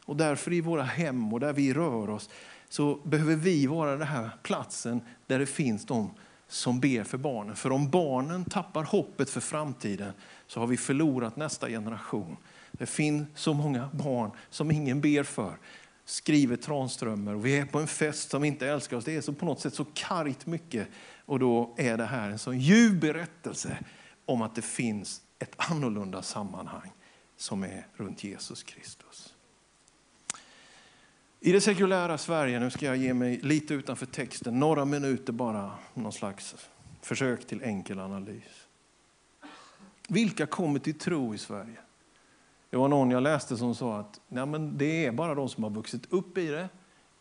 Och 0.06 0.18
därför 0.18 0.54
i 0.54 0.62
våra 0.62 0.84
hem 0.84 1.34
och 1.34 1.40
där 1.40 1.54
vi 1.54 1.74
rör 1.74 2.10
oss 2.10 2.30
så 2.70 2.96
behöver 2.96 3.36
vi 3.36 3.68
vara 3.68 3.92
den 3.92 4.08
här 4.08 4.30
platsen 4.44 5.02
där 5.28 5.40
det 5.40 5.46
finns 5.46 5.86
de 5.86 6.12
som 6.48 6.80
ber 6.80 7.04
för 7.04 7.18
barnen. 7.18 7.56
För 7.56 7.72
om 7.72 7.90
barnen 7.90 8.46
tappar 8.46 8.84
hoppet 8.84 9.30
för 9.30 9.42
framtiden 9.42 10.14
så 10.48 10.60
har 10.60 10.68
vi 10.68 10.78
förlorat 10.78 11.36
nästa 11.36 11.68
generation. 11.70 12.38
Det 12.72 12.86
finns 12.86 13.28
så 13.36 13.54
många 13.54 13.90
barn 13.94 14.32
som 14.50 14.72
ingen 14.72 15.02
ber 15.02 15.24
för 15.24 15.58
skriver 16.06 16.56
Tranströmer 16.56 17.36
och 17.36 17.46
vi 17.46 17.58
är 17.58 17.66
på 17.66 17.80
en 17.80 17.88
fest 17.88 18.30
som 18.30 18.44
inte 18.44 18.68
älskar 18.68 18.98
oss. 18.98 19.06
Det 19.06 19.16
är 19.16 19.22
så 19.22 19.34
på 19.34 19.46
något 19.46 19.60
sätt 19.60 19.74
så 19.74 19.86
kargt 19.94 20.46
mycket 20.46 20.88
och 21.26 21.40
då 21.40 21.76
är 21.78 21.98
det 21.98 22.06
här 22.06 22.30
en 22.30 22.40
sån 22.40 22.60
ljuv 22.60 23.00
berättelse 23.00 23.78
om 24.26 24.42
att 24.42 24.56
det 24.56 24.62
finns 24.62 25.22
ett 25.40 25.54
annorlunda 25.58 26.22
sammanhang 26.22 26.92
som 27.38 27.64
är 27.64 27.88
runt 27.94 28.24
Jesus 28.24 28.64
Kristus. 28.64 29.33
I 31.46 31.52
det 31.52 31.62
sekulära 31.62 32.18
Sverige, 32.18 32.60
nu 32.60 32.70
ska 32.70 32.86
jag 32.86 32.98
ge 32.98 33.14
mig 33.14 33.38
lite 33.38 33.74
utanför 33.74 34.06
texten, 34.06 34.60
några 34.60 34.86
minuter 34.86 35.34
bara, 35.34 35.72
någon 35.94 36.14
slags 36.14 36.56
försök 37.02 37.48
till 37.48 37.64
enkel 37.64 38.00
analys. 38.00 38.68
Vilka 40.08 40.46
kommer 40.46 40.80
till 40.80 41.00
tro 41.00 41.36
i 41.36 41.38
Sverige? 41.38 41.78
Det 42.70 42.78
var 42.78 42.88
någon 42.88 43.12
jag 43.12 43.24
läste 43.24 43.58
som 43.58 43.76
sa 43.76 44.00
att 44.00 44.20
nej 44.28 44.46
men 44.46 44.78
det 44.78 45.06
är 45.06 45.12
bara 45.12 45.36
de 45.36 45.50
som 45.50 45.64
har 45.64 45.72
vuxit 45.72 46.14
upp 46.14 46.38
i 46.38 46.48
det 46.48 46.70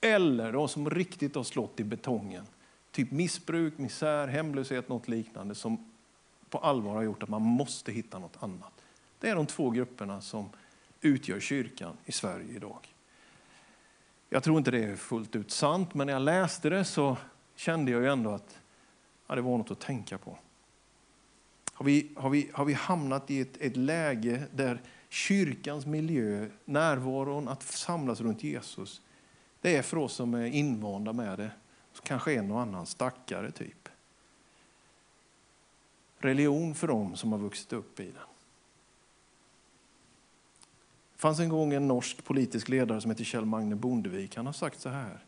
eller 0.01 0.53
de 0.53 0.69
som 0.69 0.91
riktigt 0.91 1.35
har 1.35 1.45
slått 1.45 1.81
i 1.81 1.85
betongen. 1.85 2.45
Typ 2.91 3.11
missbruk, 3.11 3.79
misär, 3.79 4.29
hemlöshet, 4.29 4.89
något 4.89 5.09
liknande 5.09 5.55
som 5.55 5.91
på 6.51 6.59
allvar 6.59 6.95
har 6.95 7.03
gjort 7.03 7.23
att 7.23 7.29
man 7.29 7.43
måste 7.43 7.93
hitta 7.93 8.19
något 8.19 8.37
annat. 8.43 8.73
Det 9.19 9.29
är 9.29 9.37
de 9.37 9.47
två 9.47 9.71
grupperna 9.71 10.21
som 10.21 10.51
utgör 11.01 11.41
kyrkan 11.41 11.97
i 12.05 12.13
Sverige 12.13 12.57
idag. 12.57 12.92
Jag 14.33 14.43
tror 14.43 14.59
inte 14.59 14.71
det 14.71 14.85
är 14.85 14.97
fullt 14.97 15.37
ut 15.37 15.51
sant, 15.51 15.95
men 15.95 16.07
när 16.07 16.15
jag 16.15 16.23
läste 16.23 16.71
det 16.71 16.85
så 16.85 17.17
kände 17.57 17.93
jag 17.93 18.03
ju 18.03 18.09
ändå 18.09 18.31
att 18.31 18.59
ja, 19.27 19.35
det 19.35 19.41
var 19.41 19.59
något 19.59 19.71
att 19.71 19.81
tänka 19.81 20.19
på. 20.19 20.39
Har 21.73 21.85
vi, 21.85 22.13
har 22.17 22.31
vi, 22.31 22.51
har 22.55 22.65
vi 22.65 22.73
hamnat 22.73 23.31
i 23.31 23.41
ett, 23.41 23.57
ett 23.61 23.77
läge 23.77 24.43
där 24.53 24.83
kyrkans 25.09 25.87
miljö, 25.87 26.49
närvaron, 26.65 27.49
att 27.49 27.63
samlas 27.63 28.21
runt 28.21 28.43
Jesus, 28.43 29.03
det 29.61 29.77
är 29.77 29.83
för 29.83 29.97
oss 29.97 30.13
som 30.13 30.35
är 30.35 30.47
invanda 30.47 31.13
med 31.13 31.39
det, 31.39 31.51
kanske 32.03 32.35
en 32.35 32.51
och 32.51 32.61
annan 32.61 32.87
stackare 32.87 33.51
typ. 33.51 33.89
Religion 36.19 36.75
för 36.75 36.89
dem 36.89 37.17
som 37.17 37.33
har 37.33 37.39
vuxit 37.39 37.73
upp 37.73 38.01
i 38.01 38.05
den. 38.05 38.32
Fanns 41.23 41.41
en 41.41 41.49
gång 41.49 41.73
en 41.73 41.89
norsk 41.89 42.25
politisk 42.25 42.69
ledare 42.69 43.01
som 43.01 43.11
heter 43.11 43.25
Kjell 43.25 43.45
Magne 43.45 43.75
Bondevik. 43.75 44.37
Han 44.37 44.47
har 44.47 44.53
sagt 44.53 44.81
så 44.81 44.89
här. 44.89 45.25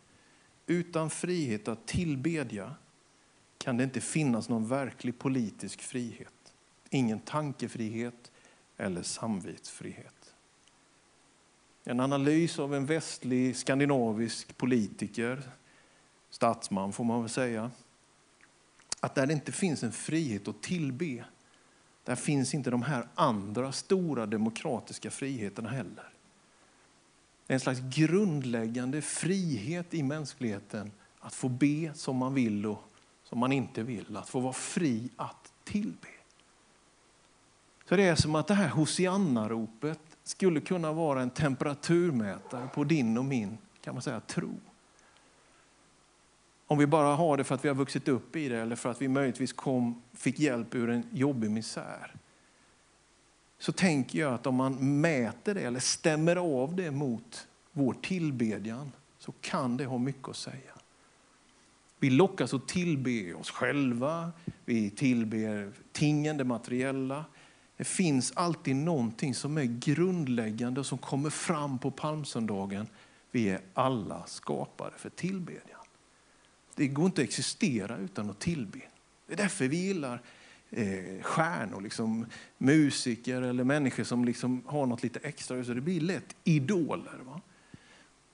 Utan 0.66 1.10
frihet 1.10 1.68
att 1.68 1.86
tillbedja 1.86 2.74
kan 3.58 3.76
det 3.76 3.84
inte 3.84 4.00
finnas 4.00 4.48
någon 4.48 4.68
verklig 4.68 5.18
politisk 5.18 5.80
frihet. 5.80 6.52
Ingen 6.90 7.20
tankefrihet, 7.20 8.32
eller 8.76 9.02
samvetsfrihet. 9.02 10.34
En 11.84 12.00
analys 12.00 12.58
av 12.58 12.74
en 12.74 12.86
västlig 12.86 13.56
skandinavisk 13.56 14.56
politiker, 14.56 15.42
statsman 16.30 16.92
får 16.92 17.04
man 17.04 17.20
väl 17.20 17.30
säga, 17.30 17.70
att 19.00 19.14
där 19.14 19.26
det 19.26 19.32
inte 19.32 19.52
finns 19.52 19.82
en 19.82 19.92
frihet 19.92 20.48
att 20.48 20.62
tillbe, 20.62 21.24
där 22.04 22.14
finns 22.14 22.54
inte 22.54 22.70
de 22.70 22.82
här 22.82 23.08
andra 23.14 23.72
stora 23.72 24.26
demokratiska 24.26 25.10
friheterna 25.10 25.68
heller. 25.68 26.08
Det 27.46 27.52
är 27.52 27.54
en 27.54 27.60
slags 27.60 27.80
grundläggande 27.80 29.02
frihet 29.02 29.94
i 29.94 30.02
mänskligheten 30.02 30.92
att 31.20 31.34
få 31.34 31.48
be 31.48 31.92
som 31.94 32.16
man 32.16 32.34
vill 32.34 32.66
och 32.66 32.82
som 33.24 33.38
man 33.38 33.52
inte 33.52 33.82
vill, 33.82 34.16
att 34.16 34.28
få 34.28 34.40
vara 34.40 34.52
fri 34.52 35.08
att 35.16 35.52
tillbe. 35.64 36.08
Så 37.88 37.96
det 37.96 38.02
är 38.02 38.14
som 38.14 38.34
att 38.34 38.46
det 38.46 38.54
här 38.54 38.68
Hosianna-ropet 38.68 40.00
skulle 40.22 40.60
kunna 40.60 40.92
vara 40.92 41.22
en 41.22 41.30
temperaturmätare 41.30 42.68
på 42.74 42.84
din 42.84 43.18
och 43.18 43.24
min 43.24 43.58
kan 43.80 43.94
man 43.94 44.02
säga, 44.02 44.20
tro. 44.20 44.60
Om 46.66 46.78
vi 46.78 46.86
bara 46.86 47.14
har 47.14 47.36
det 47.36 47.44
för 47.44 47.54
att 47.54 47.64
vi 47.64 47.68
har 47.68 47.74
vuxit 47.74 48.08
upp 48.08 48.36
i 48.36 48.48
det 48.48 48.60
eller 48.60 48.76
för 48.76 48.90
att 48.90 49.02
vi 49.02 49.08
möjligtvis 49.08 49.52
kom, 49.52 50.02
fick 50.12 50.38
hjälp 50.38 50.74
ur 50.74 50.90
en 50.90 51.06
jobbig 51.12 51.50
misär. 51.50 52.14
Så 53.58 53.72
tänker 53.72 54.18
jag 54.18 54.34
att 54.34 54.46
om 54.46 54.54
man 54.54 55.00
mäter 55.00 55.54
det 55.54 55.60
eller 55.60 55.80
stämmer 55.80 56.36
av 56.36 56.76
det 56.76 56.90
mot 56.90 57.46
vår 57.72 57.96
tillbedjan 58.02 58.92
så 59.18 59.32
kan 59.40 59.76
det 59.76 59.84
ha 59.84 59.98
mycket 59.98 60.28
att 60.28 60.36
säga. 60.36 60.74
Vi 61.98 62.10
lockas 62.10 62.54
att 62.54 62.68
tillbe 62.68 63.34
oss 63.34 63.50
själva, 63.50 64.32
vi 64.64 64.90
tillber 64.90 65.72
tingen, 65.92 66.36
det 66.36 66.44
materiella. 66.44 67.24
Det 67.76 67.84
finns 67.84 68.32
alltid 68.36 68.76
någonting 68.76 69.34
som 69.34 69.58
är 69.58 69.64
grundläggande 69.64 70.80
och 70.80 70.86
som 70.86 70.98
kommer 70.98 71.30
fram 71.30 71.78
på 71.78 71.90
palmsöndagen. 71.90 72.86
Vi 73.30 73.48
är 73.48 73.60
alla 73.74 74.26
skapade 74.26 74.98
för 74.98 75.10
tillbedjan. 75.10 75.83
Det 76.74 76.88
går 76.88 77.06
inte 77.06 77.22
att 77.22 77.28
existera 77.28 77.96
utan 77.96 78.30
att 78.30 78.40
tillbe. 78.40 78.80
Det 79.26 79.32
är 79.32 79.36
därför 79.36 79.68
vi 79.68 79.76
gillar 79.76 80.22
eh, 80.70 81.22
stjärnor, 81.22 81.80
liksom, 81.80 82.26
musiker 82.58 83.42
eller 83.42 83.64
människor 83.64 84.04
som 84.04 84.24
liksom 84.24 84.62
har 84.66 84.86
något 84.86 85.02
lite 85.02 85.18
extra. 85.18 85.64
Så 85.64 85.74
det 85.74 85.80
blir 85.80 86.00
lätt 86.00 86.36
idoler. 86.44 87.18
Va? 87.26 87.40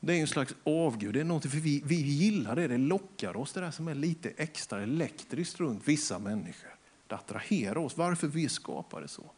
Det 0.01 0.13
är 0.15 0.21
en 0.21 0.27
slags 0.27 0.55
avgud. 0.65 1.15
Det 1.15 1.21
är 1.21 1.25
något, 1.25 1.51
för 1.51 1.59
vi, 1.59 1.83
vi 1.85 1.95
gillar 1.95 2.57
det. 2.57 2.69
Det 2.69 2.79
lockar 2.79 3.37
oss, 3.37 3.53
det 3.53 3.61
där 3.61 3.71
som 3.71 3.89
är 3.89 3.95
lite 3.95 4.31
extra 4.37 4.83
elektriskt 4.83 5.61
runt 5.61 5.89
vissa 5.89 6.19
människor. 6.19 6.71
Det 7.07 7.15
attraherar 7.15 7.79
oss. 7.79 7.97
Varför 7.97 8.27
vi 8.27 8.49
skapade 8.49 9.09
så. 9.09 9.31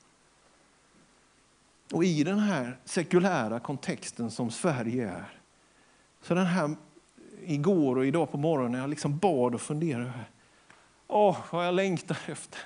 Och 1.93 2.05
i 2.05 2.25
den 2.25 2.39
här 2.39 2.79
sekulära 2.85 3.61
kontexten 3.61 4.31
som 4.31 4.51
Sverige 4.51 5.09
är, 5.09 5.39
så 6.23 6.35
den 6.35 6.47
här 6.47 6.77
igår 7.47 7.97
och 7.97 8.07
idag 8.07 8.33
på 8.33 8.39
morgonen, 8.39 8.81
jag 8.81 8.91
liksom 8.91 9.19
bad 9.19 9.55
och 9.55 9.61
funderade. 9.61 10.13
Åh, 11.09 11.39
vad 11.51 11.67
jag 11.67 11.75
längtar 11.75 12.19
efter. 12.27 12.61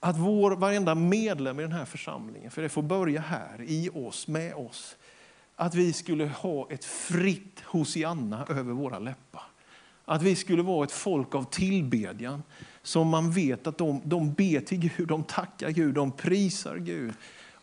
Att 0.00 0.18
vår, 0.18 0.56
varenda 0.56 0.94
medlem 0.94 1.60
i 1.60 1.62
den 1.62 1.72
här 1.72 1.84
församlingen, 1.84 2.50
för 2.50 2.62
det 2.62 2.68
får 2.68 2.82
börja 2.82 3.20
här, 3.20 3.62
i 3.62 3.90
oss, 3.94 4.28
med 4.28 4.54
oss, 4.54 4.96
att 5.56 5.74
vi 5.74 5.92
skulle 5.92 6.26
ha 6.26 6.70
ett 6.70 6.84
fritt 6.84 7.62
Hosianna 7.64 8.46
över 8.48 8.72
våra 8.72 8.98
läppar. 8.98 9.42
Att 10.04 10.22
vi 10.22 10.36
skulle 10.36 10.62
vara 10.62 10.84
ett 10.84 10.92
folk 10.92 11.34
av 11.34 11.44
tillbedjan 11.44 12.42
som 12.82 13.08
man 13.08 13.30
vet 13.30 13.66
att 13.66 13.78
de, 13.78 14.00
de 14.04 14.32
ber 14.32 14.60
till 14.60 14.78
Gud, 14.78 15.08
de 15.08 15.24
tackar 15.24 15.70
Gud, 15.70 15.94
de 15.94 16.12
prisar 16.12 16.76
Gud. 16.76 17.14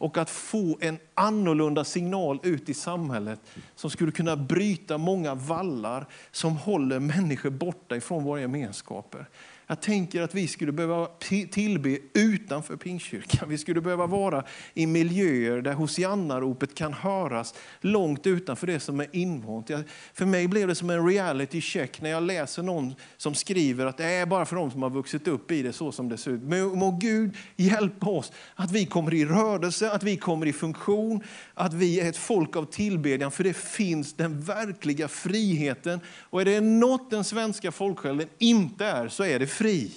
Och 0.03 0.17
att 0.17 0.29
få 0.29 0.77
en 0.81 0.97
annorlunda 1.13 1.83
signal 1.83 2.39
ut 2.43 2.69
i 2.69 2.73
samhället 2.73 3.39
som 3.75 3.89
skulle 3.89 4.11
kunna 4.11 4.35
bryta 4.35 4.97
många 4.97 5.35
vallar 5.35 6.05
som 6.31 6.57
håller 6.57 6.99
människor 6.99 7.49
borta 7.49 7.95
ifrån 7.95 8.23
våra 8.23 8.41
gemenskaper. 8.41 9.25
Jag 9.73 9.81
tänker 9.81 10.21
att 10.21 10.36
vi 10.36 10.47
skulle 10.47 10.71
behöva 10.71 11.07
tillbe 11.51 11.97
utanför 12.13 12.75
Pingstkyrkan. 12.75 13.49
Vi 13.49 13.57
skulle 13.57 13.81
behöva 13.81 14.07
vara 14.07 14.43
i 14.73 14.86
miljöer 14.86 15.62
där 15.62 15.73
Hosianna-ropet 15.73 16.75
kan 16.75 16.93
höras 16.93 17.53
långt 17.81 18.27
utanför 18.27 18.67
det 18.67 18.79
som 18.79 18.99
är 18.99 19.07
invant. 19.12 19.71
För 20.13 20.25
mig 20.25 20.47
blev 20.47 20.67
det 20.67 20.75
som 20.75 20.89
en 20.89 21.07
reality 21.07 21.62
check 21.62 22.01
när 22.01 22.09
jag 22.09 22.23
läser 22.23 22.63
någon 22.63 22.95
som 23.17 23.36
skriver 23.36 23.86
att 23.86 23.97
det 23.97 24.05
är 24.05 24.25
bara 24.25 24.45
för 24.45 24.55
dem 24.55 24.71
som 24.71 24.83
har 24.83 24.89
vuxit 24.89 25.27
upp 25.27 25.51
i 25.51 25.62
det 25.62 25.73
så 25.73 25.91
som 25.91 26.09
det 26.09 26.17
ser 26.17 26.31
ut. 26.31 26.43
Må, 26.43 26.75
må 26.75 26.91
Gud 26.91 27.36
hjälpa 27.55 28.09
oss 28.09 28.31
att 28.55 28.71
vi 28.71 28.86
kommer 28.86 29.13
i 29.13 29.25
rörelse, 29.25 29.91
att 29.91 30.03
vi 30.03 30.17
kommer 30.17 30.45
i 30.45 30.53
funktion, 30.53 31.23
att 31.53 31.73
vi 31.73 31.99
är 31.99 32.09
ett 32.09 32.17
folk 32.17 32.55
av 32.55 32.65
tillbedjan. 32.65 33.31
För 33.31 33.43
det 33.43 33.57
finns 33.57 34.13
den 34.13 34.41
verkliga 34.41 35.07
friheten. 35.07 35.99
Och 36.19 36.41
är 36.41 36.45
det 36.45 36.62
något 36.62 37.12
den 37.12 37.23
svenska 37.23 37.71
folksjälen 37.71 38.27
inte 38.38 38.86
är 38.86 39.07
så 39.07 39.23
är 39.23 39.39
det 39.39 39.47
fri. 39.63 39.91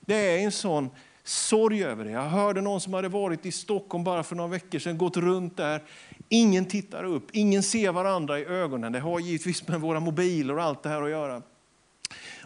Det 0.00 0.14
är 0.14 0.38
en 0.38 0.52
sån 0.52 0.90
sorg 1.24 1.84
över 1.84 2.04
det. 2.04 2.10
Jag 2.10 2.22
hörde 2.22 2.60
någon 2.60 2.80
som 2.80 2.94
hade 2.94 3.08
varit 3.08 3.46
i 3.46 3.52
Stockholm 3.52 4.04
bara 4.04 4.22
för 4.22 4.36
några 4.36 4.50
veckor 4.50 4.78
sedan, 4.78 4.98
gått 4.98 5.16
runt 5.16 5.56
där. 5.56 5.82
Ingen 6.28 6.64
tittar 6.64 7.04
upp, 7.04 7.28
ingen 7.32 7.62
ser 7.62 7.92
varandra 7.92 8.38
i 8.38 8.44
ögonen. 8.44 8.92
Det 8.92 9.00
har 9.00 9.20
givetvis 9.20 9.68
med 9.68 9.80
våra 9.80 10.00
mobiler 10.00 10.56
och 10.56 10.62
allt 10.62 10.82
det 10.82 10.88
här 10.88 11.02
att 11.02 11.10
göra. 11.10 11.42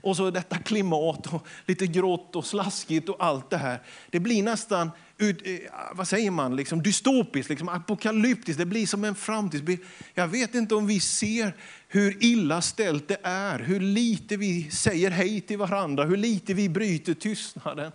Och 0.03 0.17
så 0.17 0.31
detta 0.31 0.59
klimat 0.59 1.35
och 1.35 1.47
lite 1.67 1.87
grått 1.87 2.37
och 2.37 2.47
slaskigt 2.47 3.09
och 3.09 3.17
allt 3.19 3.51
det 3.51 3.57
här. 3.57 3.83
Det 4.11 4.21
blir 4.21 4.43
nästan, 4.43 4.91
ut, 5.23 5.47
eh, 5.47 5.59
ah, 5.73 5.93
vad 5.95 6.09
säger 6.09 6.31
man, 6.31 6.57
liksom 6.57 6.83
dystopiskt, 6.83 7.51
liksom 7.51 7.69
apokalyptiskt. 7.69 8.59
Det 8.59 8.67
blir 8.67 8.87
som 8.87 9.05
en 9.05 9.15
framtidsbild. 9.15 9.81
Jag 10.15 10.29
vet 10.29 10.55
inte 10.55 10.75
om 10.75 10.87
vi 10.87 11.01
ser 11.01 11.57
hur 11.89 12.25
illa 12.25 12.63
ställt 12.63 13.09
det 13.09 13.19
är, 13.23 13.59
hur 13.59 13.81
lite 13.81 14.37
vi 14.37 14.71
säger 14.71 15.11
hej 15.11 15.41
till 15.41 15.59
varandra, 15.59 16.05
hur 16.05 16.17
lite 16.17 16.55
vi 16.55 16.69
bryter 16.69 17.15
tystnaden, 17.15 17.93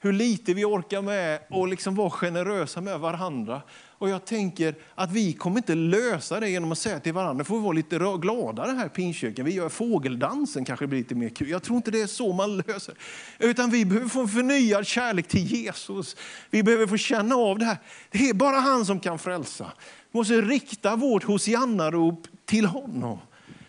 hur 0.00 0.12
lite 0.12 0.54
vi 0.54 0.64
orkar 0.64 1.02
med 1.02 1.40
att 1.50 1.70
liksom 1.70 1.94
vara 1.94 2.10
generösa 2.10 2.80
med 2.80 3.00
varandra. 3.00 3.62
Och 3.98 4.08
jag 4.08 4.24
tänker 4.24 4.74
att 4.94 5.12
vi 5.12 5.32
kommer 5.32 5.56
inte 5.56 5.74
lösa 5.74 6.40
det 6.40 6.50
genom 6.50 6.72
att 6.72 6.78
säga 6.78 7.00
till 7.00 7.12
varandra, 7.12 7.44
får 7.44 7.56
vi 7.56 7.62
vara 7.62 7.72
lite 7.72 7.98
gladare 8.20 8.70
här 8.70 8.86
i 8.86 8.88
Pingstkyrkan, 8.88 9.44
vi 9.44 9.52
gör 9.52 9.68
fågeldansen, 9.68 10.64
kanske 10.64 10.86
blir 10.86 10.98
lite 10.98 11.14
mer 11.14 11.28
kul. 11.28 11.48
Jag 11.48 11.62
tror 11.62 11.76
inte 11.76 11.90
det 11.90 12.00
är 12.00 12.06
så 12.06 12.32
man 12.32 12.56
löser 12.56 12.94
Utan 13.38 13.70
vi 13.70 13.84
behöver 13.84 14.08
få 14.08 14.20
en 14.20 14.28
förnyad 14.28 14.86
kärlek 14.86 15.28
till 15.28 15.46
Jesus. 15.46 16.16
Vi 16.50 16.62
behöver 16.62 16.86
få 16.86 16.96
känna 16.96 17.34
av 17.34 17.58
det 17.58 17.64
här. 17.64 17.78
Det 18.10 18.28
är 18.28 18.34
bara 18.34 18.56
han 18.56 18.86
som 18.86 19.00
kan 19.00 19.18
frälsa. 19.18 19.72
Vi 20.12 20.18
måste 20.18 20.40
rikta 20.40 20.96
vårt 20.96 21.24
Hosianna-rop 21.24 22.26
till 22.44 22.66
honom. 22.66 23.18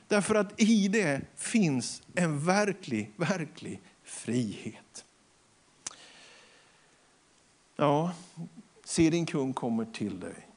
Därför 0.08 0.36
att 0.36 0.62
i 0.62 0.88
det 0.88 1.22
finns 1.36 2.02
en 2.16 2.46
verklig, 2.46 3.12
verklig 3.16 3.82
frihet. 4.04 5.06
Ja, 7.76 8.12
se 8.90 9.10
din 9.10 9.26
kung 9.26 9.54
kommer 9.54 9.86
till 9.86 10.20
dig. 10.20 10.48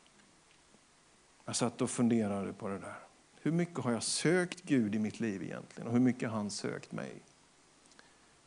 Jag 1.45 1.57
satt 1.57 1.83
och 1.83 1.91
funderade 1.91 2.53
på 2.53 2.69
det 2.69 2.79
där. 2.79 2.99
Hur 3.41 3.53
mycket 3.53 3.79
har 3.79 3.93
jag 3.93 4.03
sökt 4.03 4.63
Gud 4.63 4.95
i 4.95 4.99
mitt 4.99 5.21
liv 5.21 5.43
egentligen 5.43 5.87
och 5.87 5.93
hur 5.93 6.01
mycket 6.01 6.31
har 6.31 6.37
han 6.37 6.51
sökt 6.51 6.93
mig? 6.93 7.13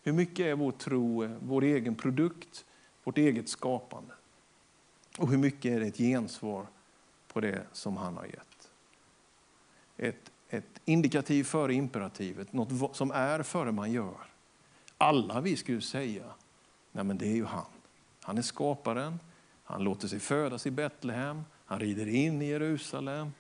Hur 0.03 0.13
mycket 0.13 0.45
är 0.45 0.55
vår 0.55 0.71
tro 0.71 1.37
vår 1.39 1.63
egen 1.63 1.95
produkt, 1.95 2.65
vårt 3.03 3.17
eget 3.17 3.49
skapande? 3.49 4.13
Och 5.17 5.29
hur 5.29 5.37
mycket 5.37 5.71
är 5.71 5.79
det 5.79 5.87
ett 5.87 5.97
gensvar 5.97 6.67
på 7.27 7.41
det 7.41 7.65
som 7.71 7.97
han 7.97 8.17
har 8.17 8.25
gett? 8.25 8.69
Ett 9.97 10.31
ett 10.49 10.81
indikativ 10.85 11.43
före 11.43 11.73
imperativet, 11.73 12.53
något 12.53 12.95
som 12.95 13.11
är 13.11 13.43
före 13.43 13.71
man 13.71 13.91
gör. 13.91 14.27
Alla 14.97 15.41
vi 15.41 15.55
skulle 15.55 15.81
säga, 15.81 16.23
nej 16.91 17.03
men 17.03 17.17
det 17.17 17.27
är 17.27 17.35
ju 17.35 17.45
han. 17.45 17.65
Han 18.21 18.37
är 18.37 18.41
skaparen, 18.41 19.19
han 19.65 19.84
låter 19.84 20.08
sig 20.08 20.19
födas 20.19 20.67
i 20.67 20.71
Betlehem, 20.71 21.43
han 21.65 21.80
rider 21.80 22.08
in 22.08 22.41
i 22.41 22.45
Jerusalem, 22.45 23.34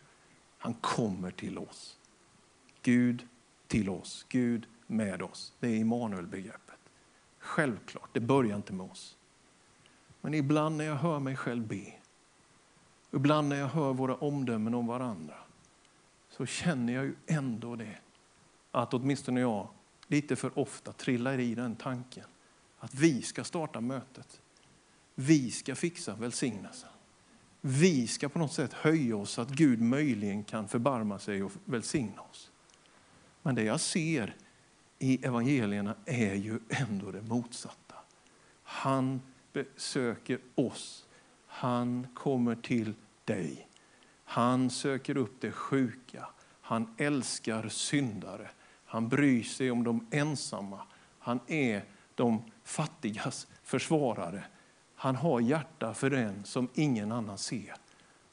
han 0.57 0.73
kommer 0.73 1.31
till 1.31 1.57
oss. 1.57 1.97
Gud 2.81 3.27
till 3.67 3.89
oss, 3.89 4.25
Gud 4.29 4.67
med 4.87 5.21
oss. 5.21 5.53
Det 5.59 5.67
är 5.67 5.75
Immanuel-begreppet. 5.75 6.79
Självklart, 7.39 8.09
det 8.13 8.19
börjar 8.19 8.55
inte 8.55 8.73
med 8.73 8.91
oss. 8.91 9.17
Men 10.21 10.33
ibland 10.33 10.77
när 10.77 10.85
jag 10.85 10.95
hör 10.95 11.19
mig 11.19 11.35
själv 11.35 11.67
be, 11.67 11.93
ibland 13.11 13.49
när 13.49 13.55
jag 13.55 13.67
hör 13.67 13.93
våra 13.93 14.15
omdömen 14.15 14.73
om 14.73 14.87
varandra, 14.87 15.35
så 16.29 16.45
känner 16.45 16.93
jag 16.93 17.05
ju 17.05 17.15
ändå 17.27 17.75
det. 17.75 17.97
Att 18.71 18.93
åtminstone 18.93 19.39
jag 19.39 19.67
lite 20.07 20.35
för 20.35 20.59
ofta 20.59 20.91
trillar 20.91 21.39
i 21.39 21.55
den 21.55 21.75
tanken. 21.75 22.25
Att 22.77 22.93
vi 22.93 23.21
ska 23.21 23.43
starta 23.43 23.81
mötet. 23.81 24.41
Vi 25.15 25.51
ska 25.51 25.75
fixa 25.75 26.15
välsignelsen. 26.15 26.89
Vi 27.61 28.07
ska 28.07 28.29
på 28.29 28.39
något 28.39 28.53
sätt 28.53 28.73
höja 28.73 29.17
oss 29.17 29.31
så 29.31 29.41
att 29.41 29.49
Gud 29.49 29.81
möjligen 29.81 30.43
kan 30.43 30.67
förbarma 30.67 31.19
sig 31.19 31.43
och 31.43 31.51
välsigna 31.65 32.21
oss. 32.21 32.51
Men 33.41 33.55
det 33.55 33.63
jag 33.63 33.79
ser 33.79 34.35
i 34.99 35.25
evangelierna 35.25 35.95
är 36.05 36.33
ju 36.33 36.59
ändå 36.69 37.11
det 37.11 37.21
motsatta. 37.21 37.95
Han 38.63 39.21
besöker 39.53 40.39
oss. 40.55 41.05
Han 41.47 42.07
kommer 42.13 42.55
till 42.55 42.93
dig. 43.25 43.67
Han 44.23 44.69
söker 44.69 45.17
upp 45.17 45.41
det 45.41 45.51
sjuka. 45.51 46.27
Han 46.61 46.95
älskar 46.97 47.69
syndare. 47.69 48.49
Han 48.85 49.09
bryr 49.09 49.43
sig 49.43 49.71
om 49.71 49.83
de 49.83 50.07
ensamma. 50.11 50.81
Han 51.19 51.39
är 51.47 51.85
de 52.15 52.51
fattigas 52.63 53.47
försvarare. 53.63 54.43
Han 55.05 55.15
har 55.15 55.39
hjärta 55.39 55.93
för 55.93 56.09
den 56.09 56.43
som 56.43 56.67
ingen 56.73 57.11
annan 57.11 57.37
ser. 57.37 57.73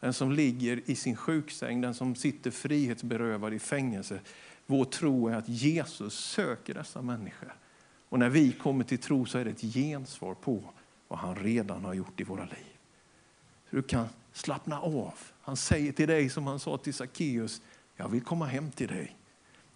Den 0.01 0.13
som 0.13 0.33
ligger 0.33 0.81
i 0.87 0.95
sin 0.95 1.17
sjuksäng, 1.17 1.81
den 1.81 1.95
som 1.95 2.15
sitter 2.15 2.51
frihetsberövad 2.51 3.55
i 3.55 3.59
fängelse. 3.59 4.21
Vår 4.67 4.85
tro 4.85 5.29
är 5.29 5.35
att 5.35 5.49
Jesus 5.49 6.15
söker 6.15 6.75
dessa 6.75 7.03
människor. 7.03 7.55
Och 8.09 8.19
när 8.19 8.29
vi 8.29 8.53
kommer 8.53 8.85
till 8.85 8.99
tro 8.99 9.27
så 9.27 9.39
är 9.39 9.45
det 9.45 9.51
ett 9.51 9.75
gensvar 9.75 10.35
på 10.35 10.63
vad 11.09 11.19
han 11.19 11.37
redan 11.37 11.85
har 11.85 11.95
gjort 11.95 12.21
i 12.21 12.25
våra 12.25 12.45
liv. 12.45 12.77
Du 13.71 13.83
kan 13.83 14.07
slappna 14.33 14.81
av. 14.81 15.15
Han 15.43 15.57
säger 15.57 15.93
till 15.93 16.09
dig 16.09 16.31
som 16.31 16.47
han 16.47 16.61
sa 16.61 16.77
till 16.77 16.95
Sackeus, 16.95 17.63
jag 17.97 18.09
vill 18.09 18.23
komma 18.23 18.47
hem 18.47 18.71
till 18.71 18.89
dig. 18.89 19.17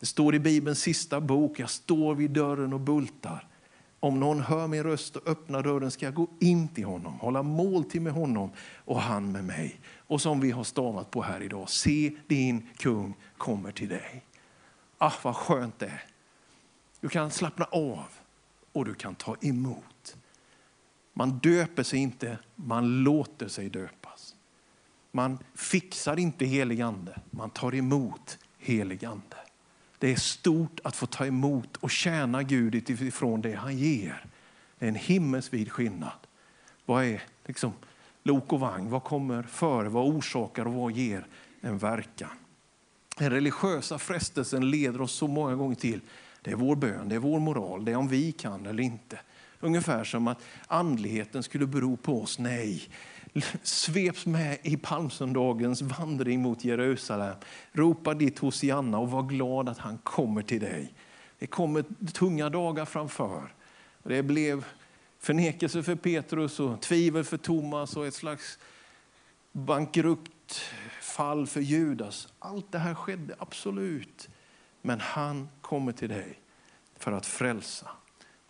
Det 0.00 0.06
står 0.06 0.34
i 0.34 0.38
Bibelns 0.38 0.80
sista 0.80 1.20
bok, 1.20 1.58
jag 1.58 1.70
står 1.70 2.14
vid 2.14 2.30
dörren 2.30 2.72
och 2.72 2.80
bultar. 2.80 3.46
Om 4.06 4.20
någon 4.20 4.40
hör 4.40 4.66
min 4.66 4.82
röst 4.82 5.16
och 5.16 5.28
öppnar 5.28 5.62
dörren 5.62 5.90
ska 5.90 6.06
jag 6.06 6.14
gå 6.14 6.28
in 6.40 6.68
till 6.68 6.84
honom, 6.84 7.14
hålla 7.20 7.42
måltid 7.42 8.02
med 8.02 8.12
honom 8.12 8.50
och 8.74 9.00
han 9.00 9.32
med 9.32 9.44
mig. 9.44 9.80
Och 9.96 10.20
som 10.20 10.40
vi 10.40 10.50
har 10.50 10.64
stavat 10.64 11.10
på 11.10 11.22
här 11.22 11.42
idag, 11.42 11.70
se 11.70 12.12
din 12.26 12.68
kung 12.76 13.14
kommer 13.36 13.72
till 13.72 13.88
dig. 13.88 14.24
Ah, 14.98 15.12
vad 15.22 15.36
skönt 15.36 15.78
det 15.78 15.86
är. 15.86 16.04
Du 17.00 17.08
kan 17.08 17.30
slappna 17.30 17.64
av 17.64 18.04
och 18.72 18.84
du 18.84 18.94
kan 18.94 19.14
ta 19.14 19.36
emot. 19.40 20.16
Man 21.12 21.38
döper 21.38 21.82
sig 21.82 21.98
inte, 21.98 22.38
man 22.54 23.04
låter 23.04 23.48
sig 23.48 23.68
döpas. 23.68 24.34
Man 25.12 25.38
fixar 25.54 26.18
inte 26.18 26.44
helig 26.44 26.80
ande, 26.80 27.20
man 27.30 27.50
tar 27.50 27.74
emot 27.74 28.38
helig 28.58 29.04
ande. 29.04 29.36
Det 29.98 30.12
är 30.12 30.16
stort 30.16 30.80
att 30.84 30.96
få 30.96 31.06
ta 31.06 31.26
emot 31.26 31.76
och 31.76 31.90
tjäna 31.90 32.42
Gud 32.42 32.74
utifrån 32.74 33.40
det 33.40 33.52
han 33.52 33.76
ger. 33.76 34.24
Det 34.78 34.84
är 34.84 34.88
en 34.88 34.94
himmelsvid 34.94 35.72
skillnad. 35.72 36.18
Vad 36.84 37.04
är 37.04 37.22
liksom 37.46 37.72
lok 38.22 38.52
och 38.52 38.60
vagn? 38.60 38.90
Vad 38.90 39.04
kommer 39.04 39.42
före? 39.42 39.88
Vad 39.88 40.06
orsakar 40.06 40.66
och 40.66 40.74
vad 40.74 40.92
ger 40.92 41.26
en 41.60 41.78
verkan? 41.78 42.30
Den 43.18 43.30
religiösa 43.30 43.98
frestelsen 43.98 44.70
leder 44.70 45.00
oss 45.00 45.12
så 45.12 45.28
många 45.28 45.54
gånger 45.54 45.76
till 45.76 46.00
det 46.42 46.50
är 46.50 46.56
vår 46.56 46.76
bön, 46.76 47.08
det 47.08 47.14
är 47.14 47.18
vår 47.18 47.40
moral, 47.40 47.84
det 47.84 47.92
är 47.92 47.96
om 47.96 48.08
vi 48.08 48.32
kan 48.32 48.66
eller 48.66 48.82
inte. 48.82 49.18
Ungefär 49.60 50.04
som 50.04 50.28
att 50.28 50.38
andligheten 50.66 51.42
skulle 51.42 51.66
bero 51.66 51.96
på 51.96 52.22
oss. 52.22 52.38
Nej, 52.38 52.88
sveps 53.62 54.26
med 54.26 54.58
i 54.62 54.76
palmsöndagens 54.76 55.82
vandring 55.82 56.42
mot 56.42 56.64
Jerusalem. 56.64 57.34
Ropa 57.72 58.14
ditt 58.14 58.38
Hosianna 58.38 58.98
och 58.98 59.10
var 59.10 59.22
glad 59.22 59.68
att 59.68 59.78
han 59.78 59.98
kommer 59.98 60.42
till 60.42 60.60
dig. 60.60 60.94
Det 61.38 61.46
kommer 61.46 61.84
tunga 62.12 62.50
dagar 62.50 62.84
framför. 62.84 63.54
Det 64.02 64.22
blev 64.22 64.64
förnekelse 65.18 65.82
för 65.82 65.94
Petrus 65.94 66.60
och 66.60 66.80
tvivel 66.80 67.24
för 67.24 67.36
Thomas 67.36 67.96
och 67.96 68.06
ett 68.06 68.14
slags 68.14 68.58
bankrutt 69.52 70.60
fall 71.02 71.46
för 71.46 71.60
Judas. 71.60 72.28
Allt 72.38 72.72
det 72.72 72.78
här 72.78 72.94
skedde 72.94 73.34
absolut. 73.38 74.28
Men 74.82 75.00
han 75.00 75.48
kommer 75.60 75.92
till 75.92 76.08
dig 76.08 76.40
för 76.98 77.12
att 77.12 77.26
frälsa. 77.26 77.88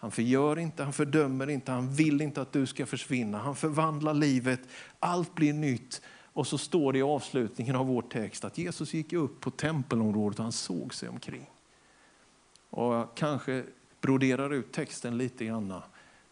Han 0.07 0.11
förgör 0.11 0.59
inte, 0.59 0.83
han 0.83 0.93
fördömer 0.93 1.51
inte, 1.51 1.73
han 1.73 1.93
vill 1.93 2.21
inte 2.21 2.43
att 2.43 2.53
du 2.53 2.67
ska 2.67 2.87
försvinna. 2.87 3.39
Han 3.39 3.57
förvandlar 3.57 4.15
livet, 4.15 4.61
allt 4.99 5.35
blir 5.35 5.53
nytt. 5.53 6.03
Och 6.33 6.47
så 6.47 6.59
står 6.59 6.93
det 6.93 6.99
i 6.99 7.03
avslutningen 7.03 7.77
av 7.77 7.87
vår 7.87 8.03
text 8.03 8.45
att 8.45 8.59
Jesus 8.59 8.95
gick 8.95 9.13
upp 9.13 9.41
på 9.41 9.51
tempelområdet 9.51 10.39
och 10.39 10.43
han 10.43 10.53
såg 10.53 10.95
sig 10.95 11.09
omkring. 11.09 11.51
Och 12.71 12.95
jag 12.95 13.09
kanske 13.15 13.65
broderar 14.01 14.53
ut 14.53 14.73
texten 14.73 15.19
lite 15.19 15.45
grann. 15.45 15.75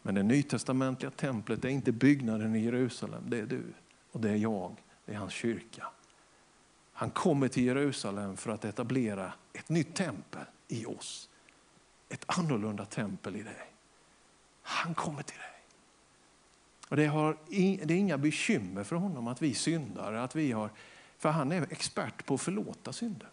Men 0.02 0.14
det 0.14 0.22
nytestamentliga 0.22 1.10
templet 1.10 1.64
är 1.64 1.68
inte 1.68 1.92
byggnaden 1.92 2.54
i 2.54 2.64
Jerusalem, 2.64 3.22
det 3.26 3.38
är 3.38 3.46
du 3.46 3.62
och 4.12 4.20
det 4.20 4.30
är 4.30 4.36
jag, 4.36 4.76
det 5.06 5.12
är 5.12 5.16
hans 5.16 5.32
kyrka. 5.32 5.86
Han 6.92 7.10
kommer 7.10 7.48
till 7.48 7.64
Jerusalem 7.64 8.36
för 8.36 8.50
att 8.50 8.64
etablera 8.64 9.32
ett 9.52 9.68
nytt 9.68 9.94
tempel 9.94 10.44
i 10.68 10.86
oss 10.86 11.28
ett 12.08 12.24
annorlunda 12.26 12.84
tempel 12.84 13.36
i 13.36 13.42
dig. 13.42 13.72
Han 14.62 14.94
kommer 14.94 15.22
till 15.22 15.38
dig. 15.38 15.54
Och 16.88 16.96
det, 16.96 17.06
har, 17.06 17.36
det 17.86 17.94
är 17.94 17.98
inga 17.98 18.18
bekymmer 18.18 18.84
för 18.84 18.96
honom 18.96 19.28
att 19.28 19.42
vi 19.42 19.54
syndar. 19.54 20.12
Att 20.12 20.36
vi 20.36 20.52
har, 20.52 20.70
för 21.18 21.28
han 21.28 21.52
är 21.52 21.66
expert 21.72 22.26
på 22.26 22.34
att 22.34 22.40
förlåta 22.40 22.92
synder. 22.92 23.28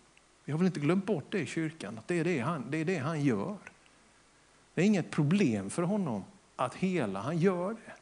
Vi 0.46 0.52
har 0.52 0.60
väl 0.60 0.68
inte 0.68 0.80
glömt 0.80 1.06
bort 1.06 1.26
det 1.30 1.40
i 1.40 1.46
kyrkan, 1.46 1.98
att 1.98 2.08
det 2.08 2.20
är 2.20 2.24
det 2.24 2.40
han, 2.40 2.72
det 2.72 2.78
är 2.78 2.86
det 2.86 2.98
han 2.98 3.24
gör. 3.24 3.58
Det 4.74 4.82
är 4.82 4.86
inget 4.86 5.12
problem 5.12 5.70
för 5.70 5.84
honom 5.84 6.24
att 6.56 6.76
hela, 6.76 7.22
han 7.22 7.38
gör 7.38 7.74
det. 7.74 7.94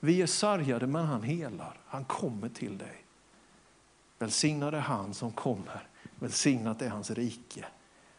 Vi 0.00 0.22
är 0.22 0.26
sargade 0.26 0.86
men 0.86 1.06
han 1.06 1.22
helar, 1.22 1.80
han 1.86 2.04
kommer 2.04 2.48
till 2.48 2.78
dig. 2.78 3.04
Välsignad 4.18 4.74
är 4.74 4.80
han 4.80 5.14
som 5.14 5.32
kommer, 5.32 5.88
välsignat 6.14 6.82
är 6.82 6.88
hans 6.88 7.10
rike. 7.10 7.64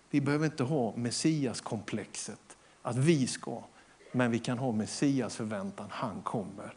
Vi 0.10 0.22
behöver 0.22 0.46
inte 0.46 0.64
ha 0.64 0.96
Messias-komplexet, 0.96 2.58
att 2.82 2.98
vi 2.98 3.28
ska. 3.28 3.64
Men 4.12 4.32
vi 4.32 4.40
kan 4.40 4.58
ha 4.58 4.72
Messias 4.72 5.36
förväntan, 5.36 5.88
han 5.90 6.22
kommer. 6.22 6.74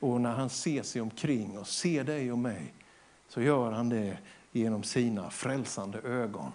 Och 0.00 0.20
när 0.20 0.32
han 0.32 0.50
ser 0.50 0.82
sig 0.82 1.02
omkring 1.02 1.58
och 1.58 1.66
ser 1.66 2.04
dig 2.04 2.32
och 2.32 2.38
mig 2.38 2.74
så 3.28 3.42
gör 3.42 3.72
han 3.72 3.88
det 3.88 4.18
genom 4.52 4.82
sina 4.82 5.30
frälsande 5.30 5.98
ögon. 5.98 6.52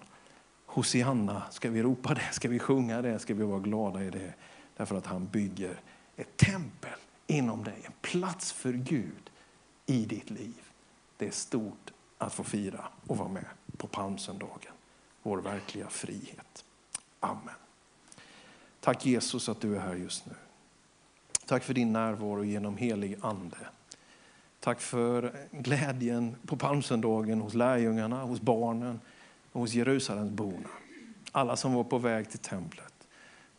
Hosianna, 0.66 1.44
ska 1.52 1.70
vi 1.70 1.84
ropa 1.84 2.13
det, 2.13 2.30
ska 2.32 2.50
vi 2.50 2.60
sjunga 2.60 3.02
det, 3.02 3.20
ska 3.20 3.34
vi 3.34 3.44
vara 3.44 3.60
glada 3.60 4.04
i 4.04 4.10
det. 4.10 4.34
Därför 4.78 4.98
att 4.98 5.06
han 5.06 5.28
bygger 5.28 5.80
ett 6.16 6.38
tempel 6.38 7.00
inom 7.28 7.63
dig, 7.63 7.82
en 7.86 7.94
plats 8.02 8.52
för 8.52 8.74
Gud 8.74 9.30
i 9.86 10.06
ditt 10.06 10.30
liv. 10.30 10.62
Det 11.18 11.28
är 11.28 11.32
stort 11.32 11.94
att 12.18 12.34
få 12.34 12.44
fira 12.44 12.88
och 13.08 13.18
vara 13.18 13.30
med 13.30 13.46
på 13.78 13.88
palmsöndagen 13.88 14.77
vår 15.28 15.38
verkliga 15.38 15.88
frihet. 15.88 16.66
Amen. 17.20 17.56
Tack 18.80 19.06
Jesus 19.06 19.50
att 19.50 19.62
du 19.62 19.76
är 19.76 19.80
här 19.80 19.96
just 19.96 20.26
nu. 20.26 20.34
Tack 21.46 21.63
för 21.63 21.74
din 21.74 21.94
närvaro 21.94 22.44
genom 22.44 22.78
helig 22.78 23.18
ande. 23.22 23.58
Tack 24.60 24.82
för 24.82 25.34
glädjen 25.52 26.36
på 26.46 26.58
palmsöndagen 26.58 27.42
hos 27.42 27.54
lärjungarna, 27.54 28.24
hos 28.24 28.42
barnen 28.42 29.00
och 29.52 29.62
hos 29.62 29.74
Jerusalemsborna. 29.74 30.70
Alla 31.32 31.56
som 31.56 31.74
var 31.74 31.84
på 31.84 31.98
väg 31.98 32.30
till 32.30 32.40
templet. 32.40 32.94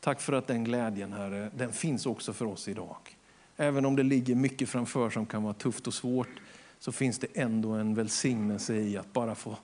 Tack 0.00 0.20
för 0.20 0.32
att 0.32 0.46
den 0.46 0.64
glädjen, 0.64 1.12
Herre, 1.12 1.50
den 1.54 1.72
finns 1.72 2.06
också 2.06 2.32
för 2.32 2.44
oss 2.44 2.68
idag. 2.68 3.16
Även 3.56 3.84
om 3.84 3.96
det 3.96 4.02
ligger 4.02 4.34
mycket 4.34 4.68
framför 4.68 5.10
som 5.10 5.26
kan 5.26 5.42
vara 5.42 5.54
tufft 5.54 5.86
och 5.86 5.94
svårt 5.94 6.40
så 6.78 6.92
finns 6.92 7.18
det 7.18 7.26
ändå 7.34 7.72
en 7.72 7.94
välsignelse 7.94 8.74
i 8.74 8.96
att 8.96 9.12
bara 9.12 9.34
få 9.34 9.56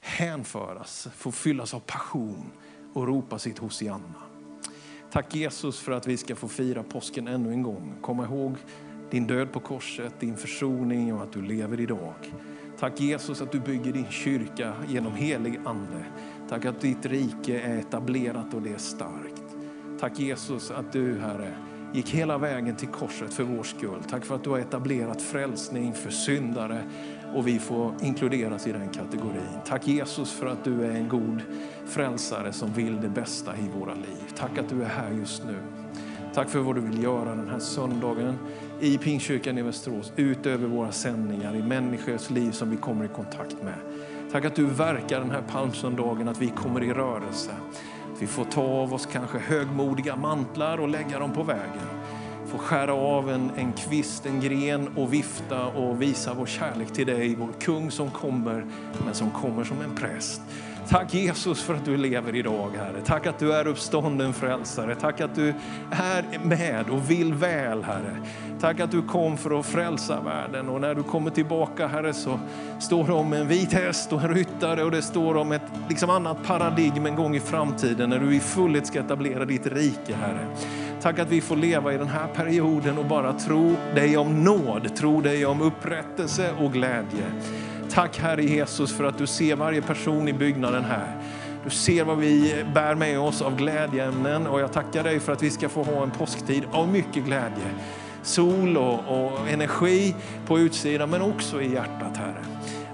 hänföras, 0.00 1.08
få 1.16 1.32
fyllas 1.32 1.74
av 1.74 1.80
passion 1.80 2.50
och 2.92 3.06
ropa 3.06 3.38
sitt 3.38 3.58
Hosianna. 3.58 4.22
Tack 5.10 5.34
Jesus 5.34 5.80
för 5.80 5.92
att 5.92 6.06
vi 6.06 6.16
ska 6.16 6.36
få 6.36 6.48
fira 6.48 6.82
påsken 6.82 7.28
ännu 7.28 7.52
en 7.52 7.62
gång. 7.62 7.94
Komma 8.00 8.24
ihåg 8.24 8.56
din 9.10 9.26
död 9.26 9.52
på 9.52 9.60
korset, 9.60 10.20
din 10.20 10.36
försoning 10.36 11.14
och 11.14 11.22
att 11.22 11.32
du 11.32 11.42
lever 11.42 11.80
idag. 11.80 12.14
Tack 12.78 13.00
Jesus 13.00 13.42
att 13.42 13.52
du 13.52 13.60
bygger 13.60 13.92
din 13.92 14.10
kyrka 14.10 14.72
genom 14.88 15.14
helig 15.14 15.60
ande. 15.64 16.04
Tack 16.48 16.64
att 16.64 16.80
ditt 16.80 17.06
rike 17.06 17.60
är 17.60 17.78
etablerat 17.78 18.54
och 18.54 18.62
det 18.62 18.72
är 18.72 18.78
starkt. 18.78 19.42
Tack 20.00 20.18
Jesus 20.18 20.70
att 20.70 20.92
du 20.92 21.18
Herre 21.18 21.54
gick 21.94 22.10
hela 22.10 22.38
vägen 22.38 22.76
till 22.76 22.88
korset 22.88 23.34
för 23.34 23.44
vår 23.44 23.62
skull. 23.62 24.02
Tack 24.10 24.24
för 24.24 24.34
att 24.34 24.44
du 24.44 24.50
har 24.50 24.58
etablerat 24.58 25.22
frälsning 25.22 25.94
för 25.94 26.10
syndare 26.10 26.82
och 27.34 27.46
vi 27.46 27.58
får 27.58 27.94
inkluderas 28.00 28.66
i 28.66 28.72
den 28.72 28.88
kategorin. 28.88 29.58
Tack 29.66 29.88
Jesus 29.88 30.32
för 30.32 30.46
att 30.46 30.64
du 30.64 30.84
är 30.84 30.90
en 30.90 31.08
god 31.08 31.42
frälsare 31.86 32.52
som 32.52 32.72
vill 32.72 33.00
det 33.00 33.08
bästa 33.08 33.56
i 33.56 33.78
våra 33.80 33.94
liv. 33.94 34.32
Tack 34.36 34.58
att 34.58 34.68
du 34.68 34.82
är 34.82 34.88
här 34.88 35.10
just 35.10 35.44
nu. 35.44 35.56
Tack 36.34 36.48
för 36.48 36.58
vad 36.58 36.74
du 36.74 36.80
vill 36.80 37.02
göra 37.02 37.34
den 37.34 37.48
här 37.48 37.58
söndagen 37.58 38.38
i 38.80 38.98
Pingstkyrkan 38.98 39.58
i 39.58 39.62
Västerås, 39.62 40.12
utöver 40.16 40.68
våra 40.68 40.92
sändningar, 40.92 41.56
i 41.56 41.62
människors 41.62 42.30
liv 42.30 42.50
som 42.50 42.70
vi 42.70 42.76
kommer 42.76 43.04
i 43.04 43.08
kontakt 43.08 43.56
med. 43.62 43.78
Tack 44.32 44.44
att 44.44 44.54
du 44.54 44.66
verkar 44.66 45.20
den 45.20 45.30
här 45.30 45.42
palmsöndagen, 45.42 46.28
att 46.28 46.42
vi 46.42 46.48
kommer 46.48 46.84
i 46.84 46.92
rörelse. 46.92 47.50
Att 48.12 48.22
vi 48.22 48.26
får 48.26 48.44
ta 48.44 48.62
av 48.62 48.94
oss 48.94 49.06
kanske 49.06 49.38
högmodiga 49.38 50.16
mantlar 50.16 50.78
och 50.80 50.88
lägga 50.88 51.18
dem 51.18 51.32
på 51.32 51.42
vägen 51.42 51.97
få 52.48 52.58
skära 52.58 52.92
av 52.92 53.30
en, 53.30 53.50
en 53.56 53.72
kvist, 53.72 54.26
en 54.26 54.40
gren 54.40 54.88
och 54.96 55.12
vifta 55.12 55.66
och 55.66 56.02
visa 56.02 56.34
vår 56.34 56.46
kärlek 56.46 56.92
till 56.92 57.06
dig, 57.06 57.34
vår 57.34 57.48
kung 57.60 57.90
som 57.90 58.10
kommer, 58.10 58.66
men 59.04 59.14
som 59.14 59.30
kommer 59.30 59.64
som 59.64 59.80
en 59.80 59.94
präst. 59.94 60.40
Tack 60.88 61.14
Jesus 61.14 61.62
för 61.62 61.74
att 61.74 61.84
du 61.84 61.96
lever 61.96 62.36
idag 62.36 62.70
Herre. 62.76 63.00
Tack 63.04 63.26
att 63.26 63.38
du 63.38 63.52
är 63.52 63.66
uppstånden 63.66 64.32
frälsare. 64.34 64.94
Tack 64.94 65.20
att 65.20 65.34
du 65.34 65.54
är 65.90 66.38
med 66.44 66.90
och 66.90 67.10
vill 67.10 67.34
väl 67.34 67.82
Herre. 67.82 68.16
Tack 68.60 68.80
att 68.80 68.90
du 68.90 69.02
kom 69.02 69.36
för 69.36 69.60
att 69.60 69.66
frälsa 69.66 70.20
världen 70.20 70.68
och 70.68 70.80
när 70.80 70.94
du 70.94 71.02
kommer 71.02 71.30
tillbaka 71.30 71.86
Herre 71.86 72.14
så 72.14 72.40
står 72.80 73.06
det 73.06 73.12
om 73.12 73.32
en 73.32 73.48
vit 73.48 73.72
häst 73.72 74.12
och 74.12 74.22
en 74.22 74.34
ryttare 74.34 74.84
och 74.84 74.90
det 74.90 75.02
står 75.02 75.36
om 75.36 75.52
ett 75.52 75.62
liksom 75.88 76.10
annat 76.10 76.44
paradigm 76.46 77.06
en 77.06 77.16
gång 77.16 77.36
i 77.36 77.40
framtiden 77.40 78.10
när 78.10 78.18
du 78.18 78.36
i 78.36 78.40
fullhet 78.40 78.86
ska 78.86 79.00
etablera 79.00 79.44
ditt 79.44 79.66
rike 79.66 80.14
Herre. 80.14 80.46
Tack 81.02 81.18
att 81.18 81.28
vi 81.28 81.40
får 81.40 81.56
leva 81.56 81.94
i 81.94 81.98
den 81.98 82.08
här 82.08 82.26
perioden 82.26 82.98
och 82.98 83.04
bara 83.04 83.32
tro 83.32 83.76
dig 83.94 84.16
om 84.16 84.44
nåd, 84.44 84.96
tro 84.96 85.20
dig 85.20 85.46
om 85.46 85.62
upprättelse 85.62 86.52
och 86.58 86.72
glädje. 86.72 87.24
Tack 87.90 88.18
Herre 88.18 88.44
Jesus 88.44 88.96
för 88.96 89.04
att 89.04 89.18
du 89.18 89.26
ser 89.26 89.56
varje 89.56 89.82
person 89.82 90.28
i 90.28 90.32
byggnaden 90.32 90.84
här. 90.84 91.16
Du 91.64 91.70
ser 91.70 92.04
vad 92.04 92.18
vi 92.18 92.64
bär 92.74 92.94
med 92.94 93.20
oss 93.20 93.42
av 93.42 93.56
glädjeämnen 93.56 94.46
och 94.46 94.60
jag 94.60 94.72
tackar 94.72 95.04
dig 95.04 95.20
för 95.20 95.32
att 95.32 95.42
vi 95.42 95.50
ska 95.50 95.68
få 95.68 95.82
ha 95.82 96.02
en 96.02 96.10
påsktid 96.10 96.62
av 96.72 96.88
mycket 96.88 97.24
glädje. 97.24 97.64
Sol 98.22 98.76
och, 98.76 99.00
och 99.08 99.48
energi 99.48 100.14
på 100.46 100.58
utsidan 100.58 101.10
men 101.10 101.22
också 101.22 101.62
i 101.62 101.72
hjärtat 101.72 102.16
Herre. 102.16 102.44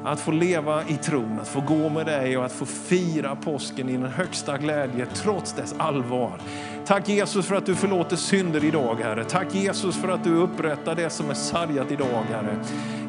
Att 0.05 0.21
få 0.21 0.31
leva 0.31 0.83
i 0.89 0.97
tron, 0.97 1.39
att 1.41 1.49
få 1.49 1.61
gå 1.61 1.89
med 1.89 2.07
dig 2.07 2.39
och 2.39 2.45
att 2.45 2.53
få 2.53 2.67
fira 2.67 3.37
påsken 3.37 3.89
i 3.89 3.93
den 3.93 4.11
högsta 4.11 4.59
glädje 4.59 5.07
trots 5.07 5.53
dess 5.53 5.75
allvar. 5.79 6.41
Tack 6.87 7.09
Jesus 7.09 7.47
för 7.47 7.55
att 7.55 7.67
du 7.67 7.75
förlåter 7.75 8.17
synder 8.17 8.65
idag 8.65 8.97
Herre. 9.03 9.25
Tack 9.25 9.55
Jesus 9.55 9.97
för 9.97 10.09
att 10.09 10.25
du 10.25 10.37
upprättar 10.37 10.95
det 10.95 11.11
som 11.11 11.31
är 11.31 11.35
sargat 11.35 11.93
idag 11.93 12.25
Herre. 12.31 12.57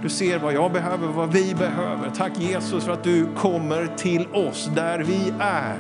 Du 0.02 0.10
ser 0.10 0.40
vad 0.40 0.54
jag 0.54 0.72
behöver, 0.72 1.08
vad 1.08 1.34
vi 1.34 1.56
behöver. 1.56 2.12
Tack 2.18 2.32
Jesus 2.40 2.84
för 2.84 2.92
att 2.92 3.04
du 3.04 3.28
kommer 3.36 3.88
till 3.98 4.28
oss 4.34 4.70
där 4.76 5.00
vi 5.00 5.34
är. 5.40 5.76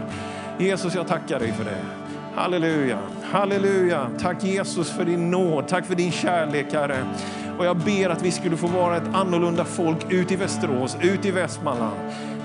Jesus 0.57 0.95
jag 0.95 1.07
tackar 1.07 1.39
dig 1.39 1.51
för 1.51 1.63
det. 1.63 1.81
Halleluja, 2.35 2.99
halleluja. 3.23 4.09
Tack 4.19 4.43
Jesus 4.43 4.91
för 4.91 5.05
din 5.05 5.31
nåd, 5.31 5.67
tack 5.67 5.85
för 5.85 5.95
din 5.95 6.11
kärlek 6.11 6.73
Herre. 6.73 7.05
Och 7.57 7.65
jag 7.65 7.77
ber 7.77 8.09
att 8.09 8.21
vi 8.21 8.31
skulle 8.31 8.57
få 8.57 8.67
vara 8.67 8.97
ett 8.97 9.13
annorlunda 9.13 9.65
folk 9.65 10.11
ut 10.11 10.31
i 10.31 10.35
Västerås, 10.35 10.97
ut 11.01 11.25
i 11.25 11.31
Västmanland. 11.31 11.95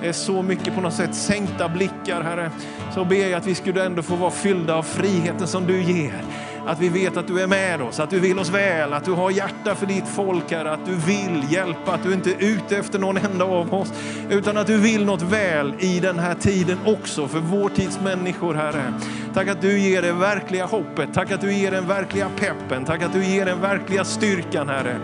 Det 0.02 0.08
är 0.08 0.12
så 0.12 0.42
mycket 0.42 0.74
på 0.74 0.80
något 0.80 0.94
sätt 0.94 1.14
sänkta 1.14 1.68
blickar 1.68 2.22
Herre. 2.22 2.50
Så 2.94 3.04
ber 3.04 3.16
jag 3.16 3.32
att 3.32 3.46
vi 3.46 3.54
skulle 3.54 3.84
ändå 3.84 4.02
få 4.02 4.16
vara 4.16 4.30
fyllda 4.30 4.74
av 4.74 4.82
friheten 4.82 5.46
som 5.46 5.66
du 5.66 5.82
ger. 5.82 6.24
Att 6.66 6.80
vi 6.80 6.88
vet 6.88 7.16
att 7.16 7.26
du 7.26 7.40
är 7.40 7.46
med 7.46 7.82
oss, 7.82 8.00
att 8.00 8.10
du 8.10 8.20
vill 8.20 8.38
oss 8.38 8.50
väl, 8.50 8.92
att 8.92 9.04
du 9.04 9.12
har 9.12 9.30
hjärta 9.30 9.74
för 9.74 9.86
ditt 9.86 10.08
folk, 10.08 10.52
Herre. 10.52 10.72
Att 10.72 10.86
du 10.86 10.94
vill 10.94 11.44
hjälpa, 11.52 11.92
att 11.92 12.02
du 12.02 12.12
inte 12.12 12.30
är 12.30 12.42
ute 12.42 12.76
efter 12.76 12.98
någon 12.98 13.16
enda 13.16 13.44
av 13.44 13.74
oss, 13.74 13.92
utan 14.30 14.56
att 14.56 14.66
du 14.66 14.76
vill 14.76 15.04
något 15.04 15.22
väl 15.22 15.74
i 15.78 16.00
den 16.00 16.18
här 16.18 16.34
tiden 16.34 16.78
också 16.86 17.28
för 17.28 17.38
vår 17.38 17.68
tids 17.68 18.00
människor, 18.00 18.54
Herre. 18.54 18.94
Tack 19.34 19.48
att 19.48 19.60
du 19.60 19.78
ger 19.78 20.02
det 20.02 20.12
verkliga 20.12 20.66
hoppet, 20.66 21.08
tack 21.14 21.30
att 21.30 21.40
du 21.40 21.52
ger 21.52 21.70
den 21.70 21.86
verkliga 21.86 22.28
peppen, 22.36 22.84
tack 22.84 23.02
att 23.02 23.12
du 23.12 23.24
ger 23.24 23.44
den 23.44 23.60
verkliga 23.60 24.04
styrkan, 24.04 24.68
Herre. 24.68 24.96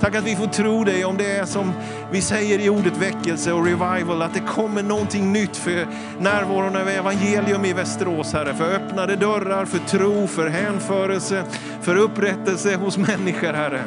Tack 0.00 0.14
att 0.14 0.24
vi 0.24 0.36
får 0.36 0.46
tro 0.46 0.84
dig 0.84 1.04
om 1.04 1.16
det 1.16 1.36
är 1.36 1.44
som 1.44 1.72
vi 2.10 2.20
säger 2.20 2.58
i 2.58 2.68
ordet 2.68 2.96
väckelse 2.96 3.52
och 3.52 3.64
revival, 3.64 4.22
att 4.22 4.34
det 4.34 4.40
kommer 4.40 4.82
någonting 4.82 5.32
nytt 5.32 5.56
för 5.56 5.86
närvaron 6.18 6.76
av 6.76 6.88
evangelium 6.88 7.64
i 7.64 7.72
Västerås, 7.72 8.32
Herre. 8.32 8.54
För 8.54 8.74
öppnade 8.74 9.16
dörrar, 9.16 9.64
för 9.64 9.78
tro, 9.78 10.26
för 10.26 10.48
hänförelse, 10.48 11.44
för 11.80 11.96
upprättelse 11.96 12.76
hos 12.76 12.98
människor, 12.98 13.52
Herre. 13.52 13.82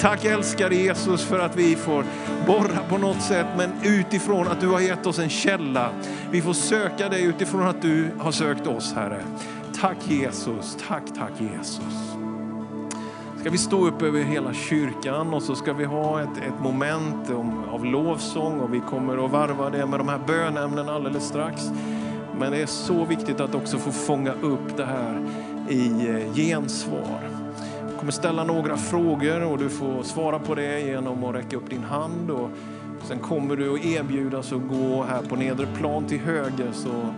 Tack 0.00 0.24
älskade 0.24 0.74
Jesus 0.74 1.24
för 1.24 1.38
att 1.38 1.56
vi 1.56 1.76
får 1.76 2.04
borra 2.46 2.78
på 2.88 2.98
något 2.98 3.22
sätt, 3.22 3.46
men 3.56 3.70
utifrån 3.82 4.48
att 4.48 4.60
du 4.60 4.68
har 4.68 4.80
gett 4.80 5.06
oss 5.06 5.18
en 5.18 5.28
källa. 5.28 5.90
Vi 6.32 6.42
får 6.42 6.52
söka 6.52 7.08
dig 7.08 7.24
utifrån 7.24 7.62
att 7.62 7.82
du 7.82 8.10
har 8.18 8.32
sökt 8.32 8.66
oss, 8.66 8.92
Herre. 8.92 9.22
Tack 9.80 9.96
Jesus, 10.08 10.76
tack, 10.88 11.02
tack 11.18 11.32
Jesus 11.38 12.12
ska 13.42 13.50
vi 13.50 13.58
stå 13.58 13.86
upp 13.86 14.02
över 14.02 14.20
hela 14.20 14.54
kyrkan 14.54 15.34
och 15.34 15.42
så 15.42 15.54
ska 15.54 15.72
vi 15.72 15.84
ha 15.84 16.22
ett, 16.22 16.36
ett 16.36 16.60
moment 16.60 17.30
om, 17.30 17.64
av 17.70 17.84
lovsång 17.84 18.60
och 18.60 18.74
vi 18.74 18.80
kommer 18.80 19.24
att 19.24 19.30
varva 19.30 19.70
det 19.70 19.86
med 19.86 20.00
de 20.00 20.08
här 20.08 20.20
bönämnena 20.26 20.92
alldeles 20.92 21.24
strax. 21.24 21.70
Men 22.38 22.52
det 22.52 22.62
är 22.62 22.66
så 22.66 23.04
viktigt 23.04 23.40
att 23.40 23.54
också 23.54 23.78
få 23.78 23.92
fånga 23.92 24.32
upp 24.32 24.76
det 24.76 24.84
här 24.84 25.26
i 25.68 26.08
eh, 26.08 26.34
gensvar. 26.34 27.20
Jag 27.90 27.98
kommer 27.98 28.12
ställa 28.12 28.44
några 28.44 28.76
frågor 28.76 29.44
och 29.44 29.58
du 29.58 29.68
får 29.68 30.02
svara 30.02 30.38
på 30.38 30.54
det 30.54 30.80
genom 30.80 31.24
att 31.24 31.34
räcka 31.34 31.56
upp 31.56 31.70
din 31.70 31.84
hand. 31.84 32.30
Och 32.30 32.50
sen 33.04 33.18
kommer 33.18 33.56
du 33.56 33.74
att 33.74 33.84
erbjudas 33.84 34.52
att 34.52 34.68
gå 34.68 35.02
här 35.02 35.22
på 35.22 35.36
nedre 35.36 35.66
plan 35.66 36.04
till 36.04 36.20
höger 36.20 36.72
så 36.72 37.14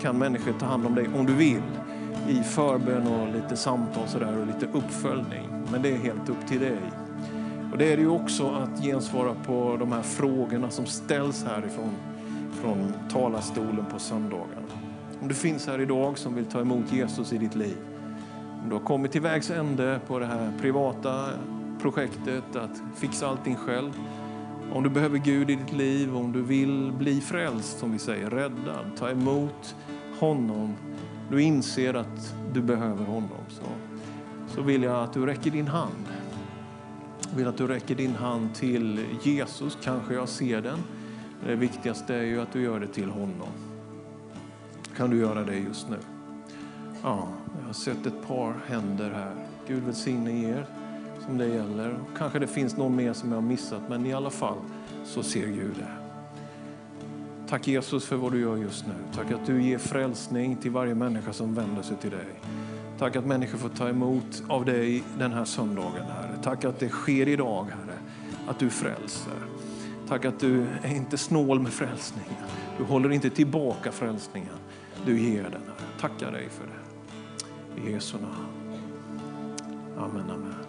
kan 0.00 0.18
människor 0.18 0.52
ta 0.52 0.66
hand 0.66 0.86
om 0.86 0.94
dig 0.94 1.08
om 1.14 1.26
du 1.26 1.32
vill 1.32 1.62
i 2.28 2.42
förbön 2.42 3.06
och 3.06 3.34
lite 3.34 3.56
samtal 3.56 4.08
så 4.08 4.18
där, 4.18 4.38
och 4.38 4.46
lite 4.46 4.66
uppföljning. 4.66 5.48
Men 5.72 5.82
det 5.82 5.92
är 5.92 5.96
helt 5.96 6.28
upp 6.28 6.46
till 6.48 6.60
dig. 6.60 6.78
Och 7.72 7.78
det 7.78 7.92
är 7.92 7.96
det 7.96 8.02
ju 8.02 8.08
också 8.08 8.48
att 8.50 8.82
gensvara 8.82 9.34
på 9.46 9.76
de 9.78 9.92
här 9.92 10.02
frågorna 10.02 10.70
som 10.70 10.86
ställs 10.86 11.44
härifrån 11.44 11.92
från 12.62 12.92
talarstolen 13.12 13.84
på 13.92 13.98
söndagarna. 13.98 14.66
Om 15.22 15.28
du 15.28 15.34
finns 15.34 15.66
här 15.66 15.80
idag 15.80 16.18
som 16.18 16.34
vill 16.34 16.44
ta 16.44 16.60
emot 16.60 16.92
Jesus 16.92 17.32
i 17.32 17.38
ditt 17.38 17.54
liv, 17.54 17.76
om 18.62 18.68
du 18.68 18.74
har 18.74 18.82
kommit 18.82 19.12
till 19.12 19.20
vägs 19.20 19.50
ände 19.50 20.00
på 20.06 20.18
det 20.18 20.26
här 20.26 20.52
privata 20.60 21.28
projektet 21.80 22.56
att 22.56 22.82
fixa 22.96 23.28
allting 23.28 23.56
själv, 23.56 23.92
om 24.72 24.82
du 24.82 24.90
behöver 24.90 25.18
Gud 25.18 25.50
i 25.50 25.54
ditt 25.54 25.72
liv, 25.72 26.16
om 26.16 26.32
du 26.32 26.42
vill 26.42 26.92
bli 26.92 27.20
frälst, 27.20 27.78
som 27.78 27.92
vi 27.92 27.98
säger, 27.98 28.30
räddad, 28.30 28.90
ta 28.96 29.10
emot 29.10 29.76
honom 30.18 30.74
du 31.30 31.42
inser 31.42 31.94
att 31.94 32.34
du 32.52 32.62
behöver 32.62 33.04
honom 33.04 33.44
så, 33.48 33.64
så 34.48 34.62
vill 34.62 34.82
jag 34.82 35.04
att 35.04 35.12
du 35.12 35.26
räcker 35.26 35.50
din 35.50 35.68
hand. 35.68 36.04
Jag 37.30 37.36
vill 37.36 37.46
att 37.46 37.56
du 37.56 37.66
räcker 37.66 37.94
din 37.94 38.14
hand 38.14 38.54
till 38.54 39.04
Jesus, 39.22 39.78
kanske 39.82 40.14
jag 40.14 40.28
ser 40.28 40.60
den. 40.60 40.78
Det 41.46 41.54
viktigaste 41.54 42.14
är 42.14 42.22
ju 42.22 42.40
att 42.40 42.52
du 42.52 42.62
gör 42.62 42.80
det 42.80 42.86
till 42.86 43.10
honom. 43.10 43.48
Kan 44.96 45.10
du 45.10 45.18
göra 45.18 45.44
det 45.44 45.56
just 45.56 45.88
nu? 45.90 45.96
Ja, 47.02 47.28
jag 47.60 47.66
har 47.66 47.72
sett 47.72 48.06
ett 48.06 48.26
par 48.26 48.54
händer 48.66 49.10
här. 49.10 49.34
Gud 49.66 49.82
välsigne 49.82 50.50
er 50.50 50.66
som 51.28 51.38
det 51.38 51.46
gäller. 51.46 51.98
Kanske 52.18 52.38
det 52.38 52.46
finns 52.46 52.76
någon 52.76 52.96
mer 52.96 53.12
som 53.12 53.28
jag 53.28 53.36
har 53.36 53.42
missat, 53.42 53.82
men 53.88 54.06
i 54.06 54.12
alla 54.12 54.30
fall 54.30 54.56
så 55.04 55.22
ser 55.22 55.46
Gud 55.46 55.74
det. 55.78 55.92
Tack 57.48 57.68
Jesus 57.68 58.04
för 58.04 58.16
vad 58.16 58.32
du 58.32 58.40
gör 58.40 58.56
just 58.56 58.86
nu. 58.86 58.92
Tack 59.14 59.30
att 59.30 59.46
du 59.46 59.62
ger 59.62 59.78
frälsning 59.78 60.56
till 60.56 60.70
varje 60.70 60.94
människa 60.94 61.32
som 61.32 61.54
vänder 61.54 61.82
sig 61.82 61.96
till 61.96 62.10
dig. 62.10 62.26
Tack 62.98 63.16
att 63.16 63.26
människor 63.26 63.58
får 63.58 63.68
ta 63.68 63.88
emot 63.88 64.42
av 64.48 64.64
dig 64.64 65.02
den 65.18 65.32
här 65.32 65.44
söndagen, 65.44 66.04
Herre. 66.06 66.38
Tack 66.42 66.64
att 66.64 66.78
det 66.78 66.88
sker 66.88 67.28
idag, 67.28 67.64
Herre, 67.64 67.98
att 68.46 68.58
du 68.58 68.70
frälser. 68.70 69.32
Tack 70.08 70.24
att 70.24 70.40
du 70.40 70.66
är 70.82 70.94
inte 70.96 71.18
snål 71.18 71.60
med 71.60 71.72
frälsningen. 71.72 72.34
Du 72.78 72.84
håller 72.84 73.12
inte 73.12 73.30
tillbaka 73.30 73.92
frälsningen. 73.92 74.54
Du 75.04 75.20
ger 75.20 75.42
den, 75.42 75.52
Herre. 75.52 76.00
Tackar 76.00 76.32
dig 76.32 76.48
för 76.48 76.64
det. 76.66 77.88
I 77.88 77.92
Jesu 77.92 78.16
namn. 78.16 78.78
Amen, 79.98 80.30
amen. 80.30 80.67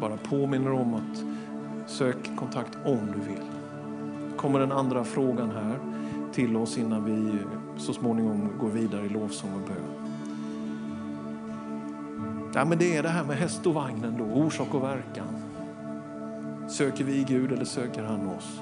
Bara 0.00 0.16
påminner 0.16 0.72
om 0.72 0.94
att 0.94 1.24
sök 1.90 2.36
kontakt 2.36 2.78
om 2.84 2.98
du 3.06 3.20
vill 3.20 3.42
kommer 4.38 4.58
den 4.58 4.72
andra 4.72 5.04
frågan 5.04 5.50
här 5.50 5.78
till 6.32 6.56
oss 6.56 6.78
innan 6.78 7.04
vi 7.04 7.38
så 7.76 7.92
småningom 7.92 8.50
går 8.60 8.68
vidare 8.68 9.06
i 9.06 9.08
lovsång 9.08 9.50
och 9.54 9.68
bön. 9.68 9.98
Ja, 12.54 12.64
men 12.64 12.78
det 12.78 12.96
är 12.96 13.02
det 13.02 13.08
här 13.08 13.24
med 13.24 13.36
häst 13.36 13.66
och 13.66 13.74
vagnen 13.74 14.14
då, 14.18 14.24
orsak 14.24 14.74
och 14.74 14.82
verkan. 14.82 15.42
Söker 16.68 17.04
vi 17.04 17.24
Gud 17.28 17.52
eller 17.52 17.64
söker 17.64 18.02
han 18.02 18.28
oss? 18.28 18.60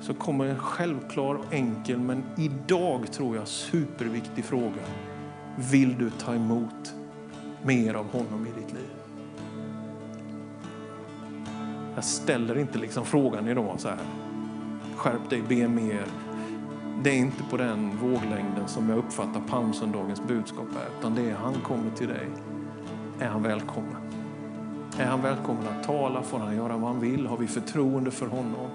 Så 0.00 0.14
kommer 0.14 0.44
en 0.44 0.58
självklar, 0.58 1.34
och 1.34 1.54
enkel, 1.54 1.98
men 1.98 2.22
idag 2.36 3.12
tror 3.12 3.36
jag 3.36 3.48
superviktig 3.48 4.44
fråga. 4.44 4.82
Vill 5.56 5.98
du 5.98 6.10
ta 6.10 6.34
emot 6.34 6.94
mer 7.62 7.94
av 7.94 8.10
honom 8.10 8.46
i 8.46 8.60
ditt 8.60 8.72
liv? 8.72 9.03
Jag 11.94 12.04
ställer 12.04 12.58
inte 12.58 12.78
liksom 12.78 13.04
frågan 13.04 13.48
idag 13.48 13.74
så 13.80 13.88
här 13.88 13.98
skärp 14.96 15.30
dig, 15.30 15.42
be 15.48 15.68
mer. 15.68 16.06
Det 17.02 17.10
är 17.10 17.16
inte 17.16 17.42
på 17.50 17.56
den 17.56 17.96
våglängden 17.96 18.68
som 18.68 18.88
jag 18.88 18.98
uppfattar 18.98 19.40
palmsöndagens 19.40 20.22
budskap 20.22 20.66
är, 20.76 20.98
utan 20.98 21.14
det 21.14 21.30
är 21.30 21.34
han 21.34 21.54
kommer 21.54 21.90
till 21.90 22.08
dig. 22.08 22.28
Är 23.20 23.28
han 23.28 23.42
välkommen? 23.42 23.96
Är 24.98 25.06
han 25.06 25.22
välkommen 25.22 25.68
att 25.68 25.86
tala? 25.86 26.22
Får 26.22 26.38
han 26.38 26.56
göra 26.56 26.76
vad 26.76 26.90
han 26.90 27.00
vill? 27.00 27.26
Har 27.26 27.36
vi 27.36 27.46
förtroende 27.46 28.10
för 28.10 28.26
honom? 28.26 28.70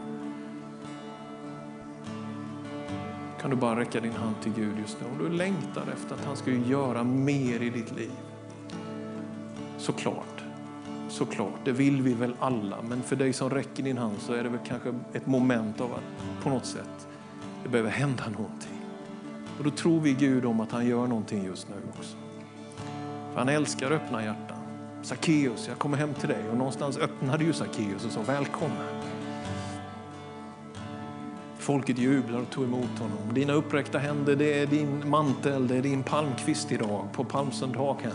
Kan 3.42 3.50
du 3.50 3.56
bara 3.56 3.80
räcka 3.80 4.00
din 4.00 4.12
hand 4.12 4.36
till 4.42 4.54
Gud 4.54 4.80
just 4.80 4.98
nu? 5.02 5.08
Om 5.12 5.30
du 5.30 5.38
längtar 5.38 5.84
efter 5.94 6.16
att 6.16 6.26
han 6.26 6.36
ska 6.36 6.52
göra 6.52 7.04
mer 7.04 7.62
i 7.62 7.70
ditt 7.70 7.92
liv. 7.92 8.12
Såklart 9.78 10.44
såklart. 11.20 11.66
Det 11.66 11.72
vill 11.72 12.02
vi 12.02 12.14
väl 12.14 12.34
alla. 12.40 12.82
Men 12.82 13.04
för 13.04 13.16
dig 13.16 13.34
som 13.34 13.50
räcker 13.50 13.84
din 13.84 13.98
hand 13.98 14.16
så 14.20 14.34
är 14.34 14.44
det 14.44 14.50
väl 14.50 14.60
kanske 14.68 14.94
ett 15.14 15.28
moment 15.28 15.82
av 15.82 15.94
att 15.94 16.44
på 16.44 16.50
något 16.50 16.66
sätt 16.66 17.08
det 17.64 17.70
behöver 17.70 17.90
hända 17.90 18.24
någonting. 18.30 18.82
Och 19.58 19.64
då 19.64 19.70
tror 19.70 20.00
vi 20.00 20.14
Gud 20.14 20.46
om 20.46 20.60
att 20.60 20.72
han 20.72 20.86
gör 20.88 21.08
någonting 21.08 21.46
just 21.46 21.70
nu 21.70 21.76
också. 21.98 22.18
För 23.32 23.40
han 23.40 23.50
älskar 23.50 23.92
öppna 23.92 24.24
hjärtan. 24.24 24.58
Sackeus, 25.02 25.68
jag 25.68 25.78
kommer 25.78 25.98
hem 25.98 26.14
till 26.14 26.30
dig. 26.30 26.50
Och 26.52 26.58
någonstans 26.58 26.98
öppnade 26.98 27.44
ju 27.44 27.54
Sackeus 27.54 28.06
och 28.06 28.12
sa 28.12 28.22
välkommen. 28.22 28.88
Folket 31.58 31.98
jublar 31.98 32.40
och 32.40 32.50
tog 32.50 32.64
emot 32.64 33.00
honom. 33.00 33.34
Dina 33.34 33.54
uppräckta 33.54 33.98
händer, 33.98 34.36
det 34.36 34.60
är 34.60 34.68
din 34.68 35.10
mantel, 35.10 35.68
det 35.68 35.76
är 35.76 35.82
din 35.82 36.04
palmkvist 36.04 36.72
idag 36.72 37.08
på 37.14 37.24
palmsöndagen. 37.24 38.14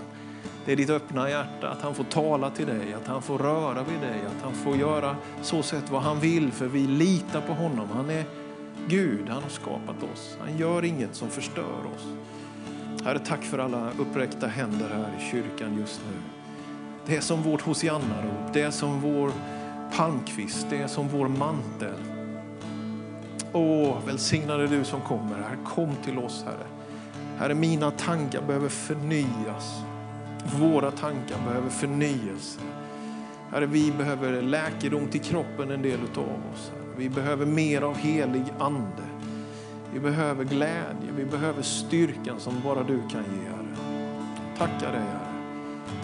Det 0.64 0.72
är 0.72 0.76
ditt 0.76 0.90
öppna 0.90 1.30
hjärta, 1.30 1.70
att 1.70 1.82
han 1.82 1.94
får 1.94 2.04
tala 2.04 2.50
till 2.50 2.66
dig, 2.66 2.94
att 2.94 3.06
han 3.06 3.22
får 3.22 3.38
röra 3.38 3.82
vid 3.82 4.00
dig, 4.00 4.20
att 4.36 4.42
han 4.42 4.54
får 4.54 4.76
göra 4.76 5.16
så 5.42 5.62
sätt 5.62 5.90
vad 5.90 6.02
han 6.02 6.20
vill, 6.20 6.52
för 6.52 6.66
vi 6.66 6.86
litar 6.86 7.40
på 7.40 7.52
honom. 7.52 7.88
Han 7.94 8.10
är 8.10 8.24
Gud, 8.88 9.28
han 9.28 9.42
har 9.42 9.50
skapat 9.50 10.02
oss. 10.12 10.38
Han 10.40 10.58
gör 10.58 10.84
inget 10.84 11.14
som 11.14 11.30
förstör 11.30 11.86
oss. 11.96 12.06
Herre, 13.04 13.18
tack 13.18 13.42
för 13.42 13.58
alla 13.58 13.90
uppräckta 13.98 14.46
händer 14.46 14.88
här 14.88 15.10
i 15.18 15.30
kyrkan 15.30 15.78
just 15.78 16.00
nu. 16.10 16.18
Det 17.06 17.16
är 17.16 17.20
som 17.20 17.42
vårt 17.42 17.62
Hosianna-rop, 17.62 18.52
det 18.52 18.62
är 18.62 18.70
som 18.70 19.00
vår 19.00 19.32
palmkvist, 19.96 20.66
det 20.70 20.76
är 20.76 20.86
som 20.86 21.08
vår 21.08 21.28
mantel. 21.28 21.98
Åh, 23.52 23.98
välsignade 24.06 24.66
du 24.66 24.84
som 24.84 25.00
kommer 25.00 25.36
här. 25.36 25.58
Kom 25.64 25.96
till 26.04 26.18
oss, 26.18 26.44
Herre. 26.46 26.66
Herre, 27.38 27.54
mina 27.54 27.90
tankar 27.90 28.42
behöver 28.42 28.68
förnyas. 28.68 29.82
Våra 30.44 30.90
tankar 30.90 31.38
behöver 31.46 31.70
förnyelse. 31.70 32.60
Herre, 33.50 33.66
vi 33.66 33.92
behöver 33.92 34.42
läkedom 34.42 35.08
till 35.08 35.20
kroppen, 35.20 35.70
en 35.70 35.82
del 35.82 36.00
av 36.16 36.52
oss. 36.52 36.72
Vi 36.96 37.08
behöver 37.08 37.46
mer 37.46 37.82
av 37.82 37.96
helig 37.96 38.44
ande. 38.58 39.02
Vi 39.92 40.00
behöver 40.00 40.44
glädje, 40.44 41.12
vi 41.16 41.24
behöver 41.24 41.62
styrkan 41.62 42.40
som 42.40 42.60
bara 42.64 42.82
du 42.82 43.00
kan 43.10 43.24
ge, 43.24 43.48
Herre. 43.50 43.76
Tackar 44.58 44.92
dig, 44.92 45.00
Herre. 45.00 45.34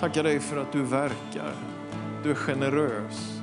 Tackar 0.00 0.22
dig 0.22 0.40
för 0.40 0.56
att 0.56 0.72
du 0.72 0.82
verkar. 0.82 1.52
Du 2.22 2.30
är 2.30 2.34
generös 2.34 3.40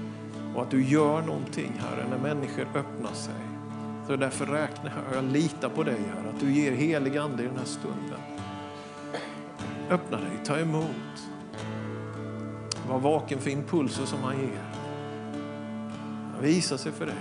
och 0.56 0.62
att 0.62 0.72
du 0.72 0.84
gör 0.84 1.22
någonting, 1.22 1.72
Herre, 1.80 2.06
när 2.10 2.18
människor 2.18 2.64
öppnar 2.76 3.14
sig. 3.14 3.34
Så 4.08 4.16
därför 4.16 4.46
räknar 4.46 4.92
jag, 5.12 5.18
jag 5.18 5.32
litar 5.32 5.70
på 5.70 5.84
dig, 5.84 6.00
Herre, 6.16 6.30
att 6.30 6.40
du 6.40 6.52
ger 6.52 6.72
helig 6.72 7.18
ande 7.18 7.44
i 7.44 7.48
den 7.48 7.58
här 7.58 7.66
stunden. 7.66 8.37
Öppna 9.90 10.18
dig, 10.18 10.40
ta 10.46 10.58
emot. 10.60 11.30
Var 12.90 13.00
vaken 13.00 13.40
för 13.40 13.50
impulser 13.50 14.06
som 14.06 14.24
han 14.24 14.40
ger. 14.40 14.64
Han 16.34 16.42
visar 16.42 16.78
sig 16.78 16.92
för 16.92 17.06
dig. 17.06 17.16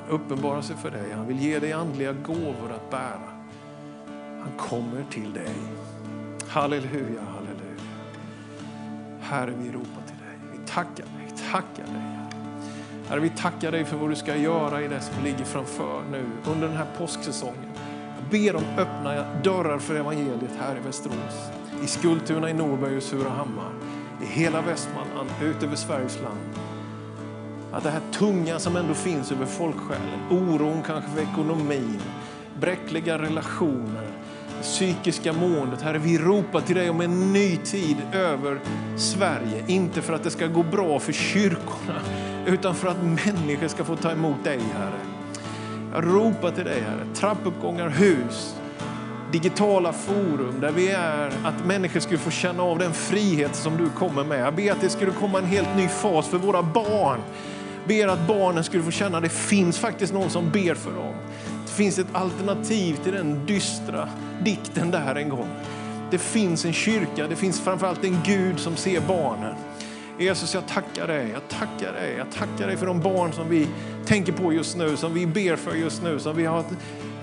Han 0.00 0.08
uppenbarar 0.08 0.62
sig 0.62 0.76
för 0.76 0.90
dig. 0.90 1.12
Han 1.12 1.26
vill 1.26 1.38
ge 1.38 1.58
dig 1.58 1.72
andliga 1.72 2.12
gåvor 2.12 2.72
att 2.74 2.90
bära. 2.90 3.30
Han 4.40 4.52
kommer 4.58 5.04
till 5.10 5.32
dig. 5.32 5.54
Halleluja, 6.48 7.20
halleluja. 7.20 7.80
Herre, 9.20 9.52
vi 9.58 9.68
ropar 9.68 10.02
till 10.06 10.16
dig. 10.16 10.38
Vi 10.52 10.66
tackar 10.66 11.04
dig, 11.04 11.50
tackar 11.52 11.92
dig. 11.92 12.20
Herre, 13.08 13.20
vi 13.20 13.30
tackar 13.30 13.72
dig 13.72 13.84
för 13.84 13.96
vad 13.96 14.10
du 14.10 14.16
ska 14.16 14.36
göra 14.36 14.82
i 14.82 14.88
det 14.88 15.00
som 15.00 15.24
ligger 15.24 15.44
framför 15.44 16.02
nu 16.10 16.24
under 16.46 16.68
den 16.68 16.76
här 16.76 16.86
påsksäsongen. 16.98 17.69
Jag 18.32 18.40
ber 18.40 18.56
om 18.56 18.64
öppna 18.78 19.34
dörrar 19.42 19.78
för 19.78 19.94
evangeliet 19.94 20.50
här 20.58 20.76
i 20.76 20.80
Västerås, 20.86 21.50
i 21.84 21.86
Skultuna, 21.86 22.50
i 22.50 22.52
Norberg 22.52 22.96
och 22.96 23.02
Surahammar, 23.02 23.72
i 24.22 24.26
hela 24.26 24.62
Västmanland, 24.62 25.30
ut 25.42 25.62
över 25.62 25.76
Sveriges 25.76 26.20
land. 26.22 26.38
Att 27.72 27.82
det 27.82 27.90
här 27.90 28.00
tunga 28.12 28.58
som 28.58 28.76
ändå 28.76 28.94
finns 28.94 29.32
över 29.32 29.46
folksjälen, 29.46 30.20
oron 30.30 30.82
kanske 30.82 31.10
för 31.10 31.22
ekonomin, 31.22 32.00
bräckliga 32.60 33.18
relationer, 33.18 34.06
psykiska 34.62 35.32
måendet. 35.32 35.82
Herre, 35.82 35.98
vi 35.98 36.18
ropar 36.18 36.60
till 36.60 36.76
dig 36.76 36.90
om 36.90 37.00
en 37.00 37.32
ny 37.32 37.56
tid 37.56 37.96
över 38.12 38.60
Sverige. 38.96 39.64
Inte 39.66 40.02
för 40.02 40.12
att 40.12 40.24
det 40.24 40.30
ska 40.30 40.46
gå 40.46 40.62
bra 40.62 40.98
för 40.98 41.12
kyrkorna, 41.12 42.00
utan 42.46 42.74
för 42.74 42.88
att 42.88 43.02
människor 43.02 43.68
ska 43.68 43.84
få 43.84 43.96
ta 43.96 44.10
emot 44.10 44.44
dig, 44.44 44.60
Herre. 44.78 45.09
Jag 45.92 46.06
ropar 46.06 46.50
till 46.50 46.64
dig, 46.64 46.80
Herre. 46.80 47.06
Trappuppgångar, 47.14 47.88
hus, 47.88 48.56
digitala 49.32 49.92
forum 49.92 50.60
där 50.60 50.72
vi 50.72 50.90
är, 50.90 51.32
att 51.44 51.66
människor 51.66 52.00
skulle 52.00 52.18
få 52.18 52.30
känna 52.30 52.62
av 52.62 52.78
den 52.78 52.92
frihet 52.92 53.56
som 53.56 53.76
du 53.76 53.90
kommer 53.90 54.24
med. 54.24 54.40
Jag 54.40 54.54
ber 54.54 54.72
att 54.72 54.80
det 54.80 54.88
skulle 54.88 55.12
komma 55.12 55.38
en 55.38 55.44
helt 55.44 55.76
ny 55.76 55.88
fas 55.88 56.28
för 56.28 56.38
våra 56.38 56.62
barn. 56.62 57.20
Jag 57.78 57.88
ber 57.88 58.08
att 58.08 58.26
barnen 58.26 58.64
skulle 58.64 58.82
få 58.82 58.90
känna 58.90 59.16
att 59.16 59.22
det 59.22 59.28
finns 59.28 59.78
faktiskt 59.78 60.12
någon 60.12 60.30
som 60.30 60.50
ber 60.50 60.74
för 60.74 60.90
dem. 60.90 61.14
Det 61.66 61.72
finns 61.72 61.98
ett 61.98 62.06
alternativ 62.12 62.96
till 63.04 63.12
den 63.12 63.46
dystra 63.46 64.08
dikten 64.42 64.90
där 64.90 65.14
en 65.14 65.28
gång. 65.28 65.48
Det 66.10 66.18
finns 66.18 66.64
en 66.64 66.72
kyrka, 66.72 67.26
det 67.28 67.36
finns 67.36 67.60
framförallt 67.60 68.04
en 68.04 68.18
Gud 68.24 68.58
som 68.58 68.76
ser 68.76 69.00
barnen. 69.00 69.54
Jesus, 70.20 70.54
jag 70.54 70.68
tackar 70.68 71.06
dig, 71.06 71.30
jag 71.32 71.48
tackar 71.48 71.92
dig, 71.92 72.14
jag 72.18 72.32
tackar 72.32 72.66
dig 72.66 72.76
för 72.76 72.86
de 72.86 73.00
barn 73.00 73.32
som 73.32 73.48
vi 73.48 73.68
tänker 74.06 74.32
på 74.32 74.52
just 74.52 74.76
nu, 74.76 74.96
som 74.96 75.14
vi 75.14 75.26
ber 75.26 75.56
för 75.56 75.74
just 75.74 76.02
nu, 76.02 76.18
som 76.18 76.36
vi 76.36 76.44
har 76.44 76.64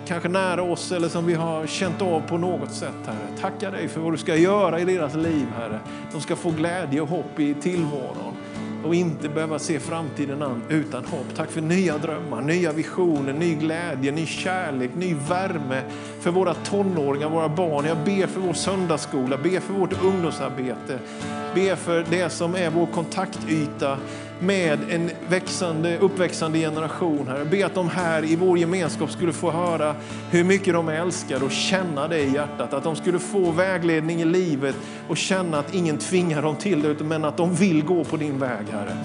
kanske 0.08 0.30
nära 0.30 0.62
oss 0.62 0.91
eller 0.91 1.10
som 1.10 1.26
vi 1.26 1.34
har 1.34 1.68
känt 1.68 2.02
av 2.02 2.28
på 2.28 2.38
något 2.38 2.74
sätt, 2.74 2.93
Herre. 3.06 3.38
Tackar 3.41 3.72
dig 3.72 3.88
för 3.88 4.02
vad 4.02 4.14
du 4.14 4.18
ska 4.18 4.36
göra 4.36 4.80
i 4.80 4.86
deras 4.86 5.16
liv, 5.16 5.48
Herre. 5.58 5.80
De 6.12 6.22
ska 6.22 6.36
få 6.36 6.52
glädje 6.52 7.02
och 7.02 7.08
hopp 7.08 7.39
i 7.39 7.54
tillvaron 7.54 8.37
och 8.86 8.96
inte 8.96 9.30
behöva 9.30 9.60
se 9.60 9.80
framtiden 9.80 10.42
an 10.42 10.62
utan 10.70 11.06
hopp. 11.06 11.26
Tack 11.36 11.52
för 11.52 11.62
nya 11.62 11.98
drömmar, 11.98 12.42
nya 12.42 12.72
visioner, 12.72 13.34
ny 13.34 13.56
glädje, 13.56 14.12
ny 14.12 14.26
kärlek, 14.26 14.92
ny 14.96 15.14
värme 15.14 15.82
för 16.20 16.32
våra 16.32 16.54
tonåringar, 16.54 17.30
våra 17.30 17.50
barn. 17.50 17.86
Jag 17.86 17.98
ber 17.98 18.28
för 18.28 18.40
vår 18.40 18.54
söndagsskola, 18.54 19.38
ber 19.38 19.60
för 19.60 19.74
vårt 19.74 20.04
ungdomsarbete, 20.04 21.00
ber 21.56 21.76
för 21.76 22.06
det 22.10 22.30
som 22.30 22.56
är 22.56 22.70
vår 22.70 22.86
kontaktyta 22.86 23.98
med 24.40 24.80
en 24.90 25.12
växande, 25.30 25.98
uppväxande 25.98 26.60
generation. 26.60 27.28
Herre. 27.28 27.38
Jag 27.38 27.50
ber 27.50 27.66
att 27.66 27.76
de 27.76 27.90
här 27.90 28.24
i 28.26 28.36
vår 28.36 28.58
gemenskap 28.58 29.12
skulle 29.12 29.34
få 29.34 29.52
höra 29.52 29.96
hur 30.32 30.44
mycket 30.44 30.74
de 30.74 30.90
älskar 30.90 31.44
och 31.44 31.52
känna 31.52 32.08
det 32.08 32.20
i 32.20 32.34
hjärtat. 32.34 32.74
Att 32.74 32.84
de 32.84 32.96
skulle 32.96 33.20
få 33.20 33.52
vägledning 33.52 34.22
i 34.22 34.26
livet 34.26 34.76
och 35.08 35.18
känna 35.18 35.60
att 35.60 35.74
ingen 35.74 35.98
tvingar 35.98 36.42
dem 36.42 36.56
till 36.56 36.82
det, 36.82 37.04
men 37.04 37.26
att 37.26 37.38
de 37.38 37.56
vill 37.56 37.84
gå 37.84 38.04
på 38.04 38.18
din 38.18 38.40
väg, 38.40 38.66
Herre. 38.72 38.98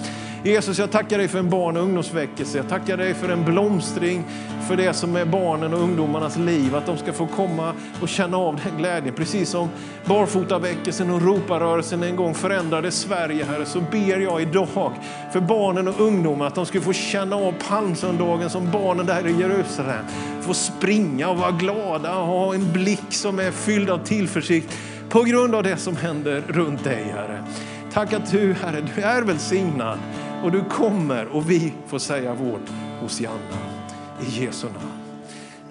Jesus, 0.45 0.79
jag 0.79 0.91
tackar 0.91 1.17
dig 1.17 1.27
för 1.27 1.39
en 1.39 1.49
barn 1.49 1.77
och 1.77 1.83
ungdomsväckelse. 1.83 2.57
Jag 2.57 2.69
tackar 2.69 2.97
dig 2.97 3.13
för 3.13 3.29
en 3.29 3.45
blomstring 3.45 4.23
för 4.67 4.75
det 4.77 4.93
som 4.93 5.15
är 5.15 5.25
barnen 5.25 5.73
och 5.73 5.79
ungdomarnas 5.79 6.37
liv. 6.37 6.75
Att 6.75 6.85
de 6.85 6.97
ska 6.97 7.13
få 7.13 7.27
komma 7.27 7.73
och 8.01 8.09
känna 8.09 8.37
av 8.37 8.59
den 8.63 8.77
glädjen. 8.77 9.15
Precis 9.15 9.49
som 9.49 9.69
barfotaväckelsen 10.05 11.09
och 11.09 11.21
roparörelsen 11.21 12.03
en 12.03 12.15
gång 12.15 12.33
förändrade 12.33 12.91
Sverige, 12.91 13.45
Herre, 13.45 13.65
så 13.65 13.81
ber 13.91 14.19
jag 14.19 14.41
idag 14.41 14.67
för 15.33 15.39
barnen 15.39 15.87
och 15.87 15.99
ungdomarna 15.99 16.47
att 16.47 16.55
de 16.55 16.65
ska 16.65 16.81
få 16.81 16.93
känna 16.93 17.35
av 17.35 17.53
palmsöndagen 17.69 18.49
som 18.49 18.71
barnen 18.71 19.05
där 19.05 19.27
i 19.27 19.39
Jerusalem. 19.39 20.05
Få 20.41 20.53
springa 20.53 21.29
och 21.29 21.37
vara 21.37 21.51
glada 21.51 22.17
och 22.17 22.27
ha 22.27 22.53
en 22.53 22.73
blick 22.73 23.13
som 23.13 23.39
är 23.39 23.51
fylld 23.51 23.89
av 23.89 23.97
tillförsikt 23.97 24.77
på 25.09 25.21
grund 25.21 25.55
av 25.55 25.63
det 25.63 25.77
som 25.77 25.95
händer 25.95 26.43
runt 26.47 26.83
dig, 26.83 27.03
Herre. 27.15 27.43
Tack 27.93 28.13
att 28.13 28.31
du, 28.31 28.53
Herre, 28.53 28.81
du 28.95 29.01
är 29.01 29.21
välsignad 29.21 29.99
och 30.43 30.51
du 30.51 30.63
kommer 30.63 31.27
och 31.27 31.49
vi 31.49 31.73
får 31.87 31.99
säga 31.99 32.33
vårt 32.33 32.69
Hosianna 33.01 33.57
i 34.21 34.43
Jesu 34.43 34.67
namn. 34.67 34.91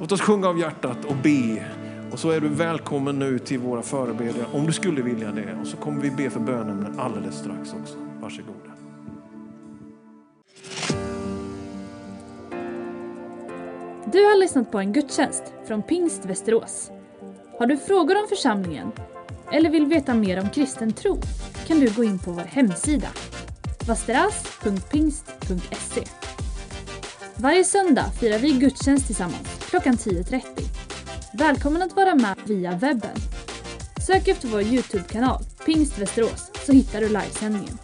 Låt 0.01 0.13
oss 0.13 0.21
sjunga 0.21 0.49
av 0.49 0.59
hjärtat 0.59 1.05
och 1.05 1.17
be. 1.23 1.65
Och 2.13 2.19
så 2.19 2.31
är 2.31 2.41
du 2.41 2.49
välkommen 2.49 3.19
nu 3.19 3.39
till 3.39 3.59
våra 3.59 3.83
förebedjare 3.83 4.47
om 4.53 4.67
du 4.67 4.73
skulle 4.73 5.03
vilja 5.03 5.33
det. 5.33 5.57
Och 5.61 5.67
så 5.67 5.77
kommer 5.77 6.03
vi 6.03 6.11
be 6.11 6.31
för 6.31 6.41
bönen 6.41 7.01
alldeles 7.01 7.35
strax 7.35 7.75
också. 7.81 7.97
Varsågoda. 8.21 8.59
Du 14.13 14.25
har 14.25 14.41
lyssnat 14.41 14.71
på 14.71 14.79
en 14.79 14.93
gudstjänst 14.93 15.43
från 15.67 15.83
Pingst 15.83 16.25
Västerås. 16.25 16.91
Har 17.59 17.67
du 17.67 17.77
frågor 17.77 18.23
om 18.23 18.29
församlingen 18.29 18.93
eller 19.53 19.71
vill 19.71 19.87
veta 19.87 20.15
mer 20.15 20.41
om 20.41 20.51
kristen 20.51 20.93
tro 20.93 21.21
kan 21.67 21.81
du 21.81 21.91
gå 21.91 22.05
in 22.05 22.19
på 22.19 22.31
vår 22.31 22.43
hemsida 22.43 23.09
vasteras.pingst.se. 23.87 26.05
Varje 27.37 27.65
söndag 27.65 28.11
firar 28.21 28.39
vi 28.39 28.53
gudstjänst 28.53 29.07
tillsammans 29.07 29.49
klockan 29.71 29.95
10.30. 29.95 30.43
Välkommen 31.33 31.83
att 31.83 31.97
vara 31.97 32.15
med 32.15 32.37
via 32.45 32.77
webben. 32.77 33.17
Sök 34.07 34.29
efter 34.29 34.49
vår 34.49 34.63
Youtube-kanal 34.63 35.43
Pingst 35.67 35.99
Västerås 35.99 36.51
så 36.67 36.73
hittar 36.73 37.01
du 37.01 37.09
livesändningen. 37.09 37.79